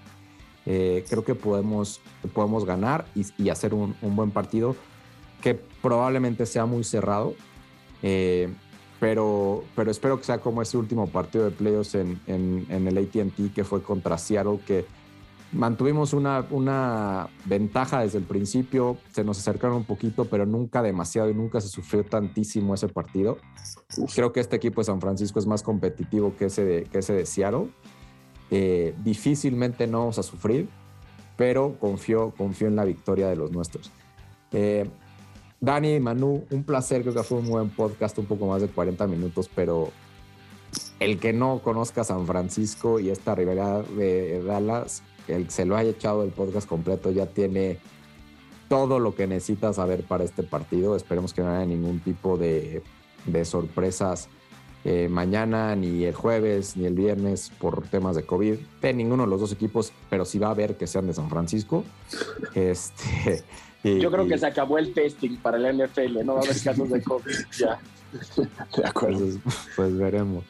eh, 0.66 1.04
creo 1.08 1.24
que 1.24 1.34
podemos, 1.34 2.00
podemos 2.32 2.64
ganar 2.64 3.06
y, 3.14 3.48
hacer 3.48 3.74
un, 3.74 3.94
buen 4.00 4.30
partido 4.30 4.76
que 5.42 5.54
probablemente 5.54 6.46
sea 6.46 6.66
muy 6.66 6.84
cerrado. 6.84 7.34
Eh, 8.02 8.52
pero, 9.00 9.64
pero 9.76 9.90
espero 9.90 10.18
que 10.18 10.24
sea 10.24 10.38
como 10.38 10.62
ese 10.62 10.78
último 10.78 11.08
partido 11.08 11.44
de 11.44 11.50
playoffs 11.50 11.94
en, 11.94 12.20
en, 12.26 12.88
el 12.88 12.96
ATT 12.96 13.52
que 13.54 13.64
fue 13.64 13.82
contra 13.82 14.16
Seattle, 14.16 14.60
que 14.66 14.86
mantuvimos 15.52 16.12
una, 16.12 16.46
una 16.50 17.28
ventaja 17.44 18.00
desde 18.00 18.18
el 18.18 18.24
principio, 18.24 18.96
se 19.12 19.22
nos 19.24 19.38
acercaron 19.38 19.76
un 19.78 19.84
poquito, 19.84 20.24
pero 20.24 20.46
nunca 20.46 20.82
demasiado 20.82 21.28
y 21.30 21.34
nunca 21.34 21.60
se 21.60 21.68
sufrió 21.68 22.04
tantísimo 22.04 22.74
ese 22.74 22.88
partido. 22.88 23.38
Creo 24.14 24.32
que 24.32 24.40
este 24.40 24.56
equipo 24.56 24.80
de 24.80 24.86
San 24.86 25.00
Francisco 25.00 25.38
es 25.38 25.46
más 25.46 25.62
competitivo 25.62 26.34
que 26.36 26.46
ese 26.46 26.64
de, 26.64 26.84
que 26.84 26.98
ese 26.98 27.12
de 27.12 27.26
Seattle 27.26 27.68
eh, 28.50 28.94
difícilmente 29.02 29.86
no 29.86 30.00
vamos 30.00 30.18
a 30.18 30.22
sufrir, 30.22 30.68
pero 31.36 31.76
confío, 31.78 32.32
confío 32.36 32.68
en 32.68 32.76
la 32.76 32.84
victoria 32.84 33.28
de 33.28 33.36
los 33.36 33.50
nuestros. 33.50 33.90
Eh, 34.52 34.88
Dani, 35.60 35.98
Manu, 35.98 36.44
un 36.50 36.64
placer, 36.64 37.02
creo 37.02 37.14
que 37.14 37.22
fue 37.22 37.38
un 37.38 37.48
buen 37.48 37.70
podcast, 37.70 38.18
un 38.18 38.26
poco 38.26 38.46
más 38.46 38.60
de 38.60 38.68
40 38.68 39.06
minutos, 39.06 39.50
pero 39.54 39.90
el 41.00 41.18
que 41.18 41.32
no 41.32 41.60
conozca 41.62 42.04
San 42.04 42.26
Francisco 42.26 43.00
y 43.00 43.10
esta 43.10 43.34
rivalidad 43.34 43.84
de 43.84 44.42
Dallas, 44.42 45.02
el 45.26 45.46
que 45.46 45.50
se 45.50 45.64
lo 45.64 45.76
haya 45.76 45.90
echado 45.90 46.22
el 46.22 46.30
podcast 46.30 46.68
completo 46.68 47.10
ya 47.10 47.26
tiene 47.26 47.78
todo 48.68 48.98
lo 48.98 49.14
que 49.14 49.26
necesita 49.26 49.72
saber 49.72 50.04
para 50.04 50.24
este 50.24 50.42
partido. 50.42 50.96
Esperemos 50.96 51.32
que 51.32 51.42
no 51.42 51.50
haya 51.50 51.66
ningún 51.66 52.00
tipo 52.00 52.36
de, 52.36 52.82
de 53.26 53.44
sorpresas 53.44 54.28
eh, 54.84 55.08
mañana, 55.08 55.74
ni 55.74 56.04
el 56.04 56.14
jueves, 56.14 56.76
ni 56.76 56.84
el 56.84 56.94
viernes 56.94 57.50
por 57.58 57.86
temas 57.88 58.16
de 58.16 58.24
COVID 58.24 58.56
de 58.82 58.92
ninguno 58.92 59.24
de 59.24 59.30
los 59.30 59.40
dos 59.40 59.52
equipos, 59.52 59.92
pero 60.10 60.24
sí 60.24 60.38
va 60.38 60.48
a 60.48 60.50
haber 60.50 60.76
que 60.76 60.86
sean 60.86 61.06
de 61.06 61.14
San 61.14 61.30
Francisco. 61.30 61.84
Este, 62.54 63.42
Yo 63.84 64.10
creo 64.10 64.26
que 64.26 64.38
se 64.38 64.46
acabó 64.46 64.78
el 64.78 64.92
testing 64.92 65.36
para 65.36 65.56
el 65.56 65.76
NFL, 65.76 66.24
no 66.24 66.34
va 66.34 66.40
a 66.40 66.44
haber 66.44 66.62
casos 66.62 66.90
de 66.90 67.02
COVID 67.02 67.34
ya. 67.58 67.78
De 68.76 68.86
acuerdo. 68.86 69.18
Pues, 69.18 69.38
pues 69.74 69.96
veremos. 69.96 70.44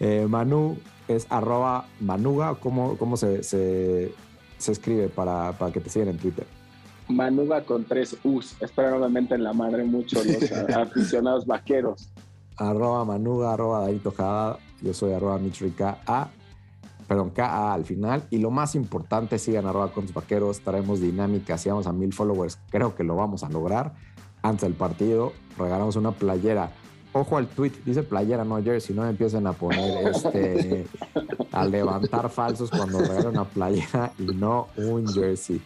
Eh, 0.00 0.26
Manu 0.28 0.76
es 1.08 1.26
arroba 1.30 1.86
manuga, 2.00 2.54
¿cómo, 2.56 2.96
cómo 2.96 3.16
se, 3.16 3.42
se, 3.42 4.12
escribe 4.58 5.08
para, 5.08 5.52
para 5.52 5.72
que 5.72 5.80
te 5.80 5.90
sigan 5.90 6.08
en 6.08 6.18
Twitter? 6.18 6.46
Manuga 7.08 7.62
con 7.64 7.84
tres 7.84 8.16
U's. 8.24 8.56
Espero 8.60 8.96
obviamente 8.96 9.34
en 9.34 9.44
la 9.44 9.52
madre 9.52 9.84
mucho 9.84 10.22
los 10.24 10.50
aficionados 10.74 11.46
vaqueros. 11.46 12.08
Arroba 12.56 13.04
Manuga, 13.04 13.52
arroba 13.52 13.80
Daito 13.80 14.12
Jada. 14.12 14.58
Yo 14.80 14.94
soy 14.94 15.12
arroba 15.12 15.38
Mitrica 15.38 15.98
A. 16.06 16.28
Perdón, 17.06 17.30
KA 17.30 17.74
al 17.74 17.84
final. 17.84 18.24
Y 18.30 18.38
lo 18.38 18.50
más 18.50 18.74
importante, 18.74 19.38
sigan 19.38 19.66
arroba 19.66 19.92
con 19.92 20.04
los 20.04 20.14
vaqueros. 20.14 20.60
Traemos 20.60 21.00
dinámica. 21.00 21.58
Si 21.58 21.68
vamos 21.68 21.86
a 21.86 21.92
mil 21.92 22.12
followers, 22.12 22.58
creo 22.70 22.94
que 22.94 23.04
lo 23.04 23.16
vamos 23.16 23.44
a 23.44 23.48
lograr. 23.48 23.94
Antes 24.42 24.62
del 24.62 24.74
partido, 24.74 25.32
regalamos 25.58 25.96
una 25.96 26.12
playera. 26.12 26.70
Ojo 27.12 27.36
al 27.36 27.46
tweet, 27.46 27.72
dice 27.84 28.02
playera, 28.02 28.44
no 28.44 28.62
jersey. 28.62 28.94
No 28.94 29.02
me 29.02 29.10
empiecen 29.10 29.46
a 29.46 29.52
poner 29.52 30.08
este, 30.14 30.86
a 31.52 31.64
levantar 31.64 32.28
falsos 32.30 32.70
cuando 32.70 32.98
regalan 32.98 33.28
una 33.28 33.44
playera 33.44 34.12
y 34.18 34.24
no 34.24 34.68
un 34.76 35.06
jersey. 35.06 35.62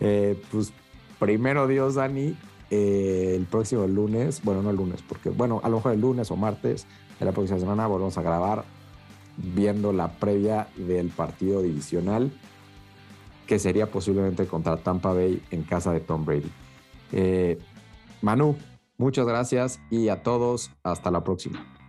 Eh, 0.00 0.40
pues 0.50 0.72
primero 1.18 1.66
Dios, 1.66 1.94
Dani, 1.94 2.36
eh, 2.74 3.34
el 3.36 3.44
próximo 3.44 3.86
lunes, 3.86 4.40
bueno, 4.42 4.62
no 4.62 4.70
el 4.70 4.76
lunes, 4.76 5.02
porque 5.06 5.28
bueno, 5.28 5.60
a 5.62 5.68
lo 5.68 5.76
mejor 5.76 5.92
el 5.92 6.00
lunes 6.00 6.30
o 6.30 6.36
martes 6.36 6.86
de 7.18 7.26
la 7.26 7.32
próxima 7.32 7.58
semana 7.58 7.86
volvemos 7.86 8.16
a 8.16 8.22
grabar 8.22 8.64
viendo 9.36 9.92
la 9.92 10.12
previa 10.12 10.68
del 10.78 11.10
partido 11.10 11.60
divisional 11.60 12.32
que 13.46 13.58
sería 13.58 13.90
posiblemente 13.90 14.46
contra 14.46 14.78
Tampa 14.78 15.12
Bay 15.12 15.42
en 15.50 15.64
casa 15.64 15.92
de 15.92 16.00
Tom 16.00 16.24
Brady. 16.24 16.50
Eh, 17.12 17.58
Manu, 18.22 18.56
muchas 18.96 19.26
gracias 19.26 19.78
y 19.90 20.08
a 20.08 20.22
todos, 20.22 20.70
hasta 20.82 21.10
la 21.10 21.22
próxima. 21.22 21.81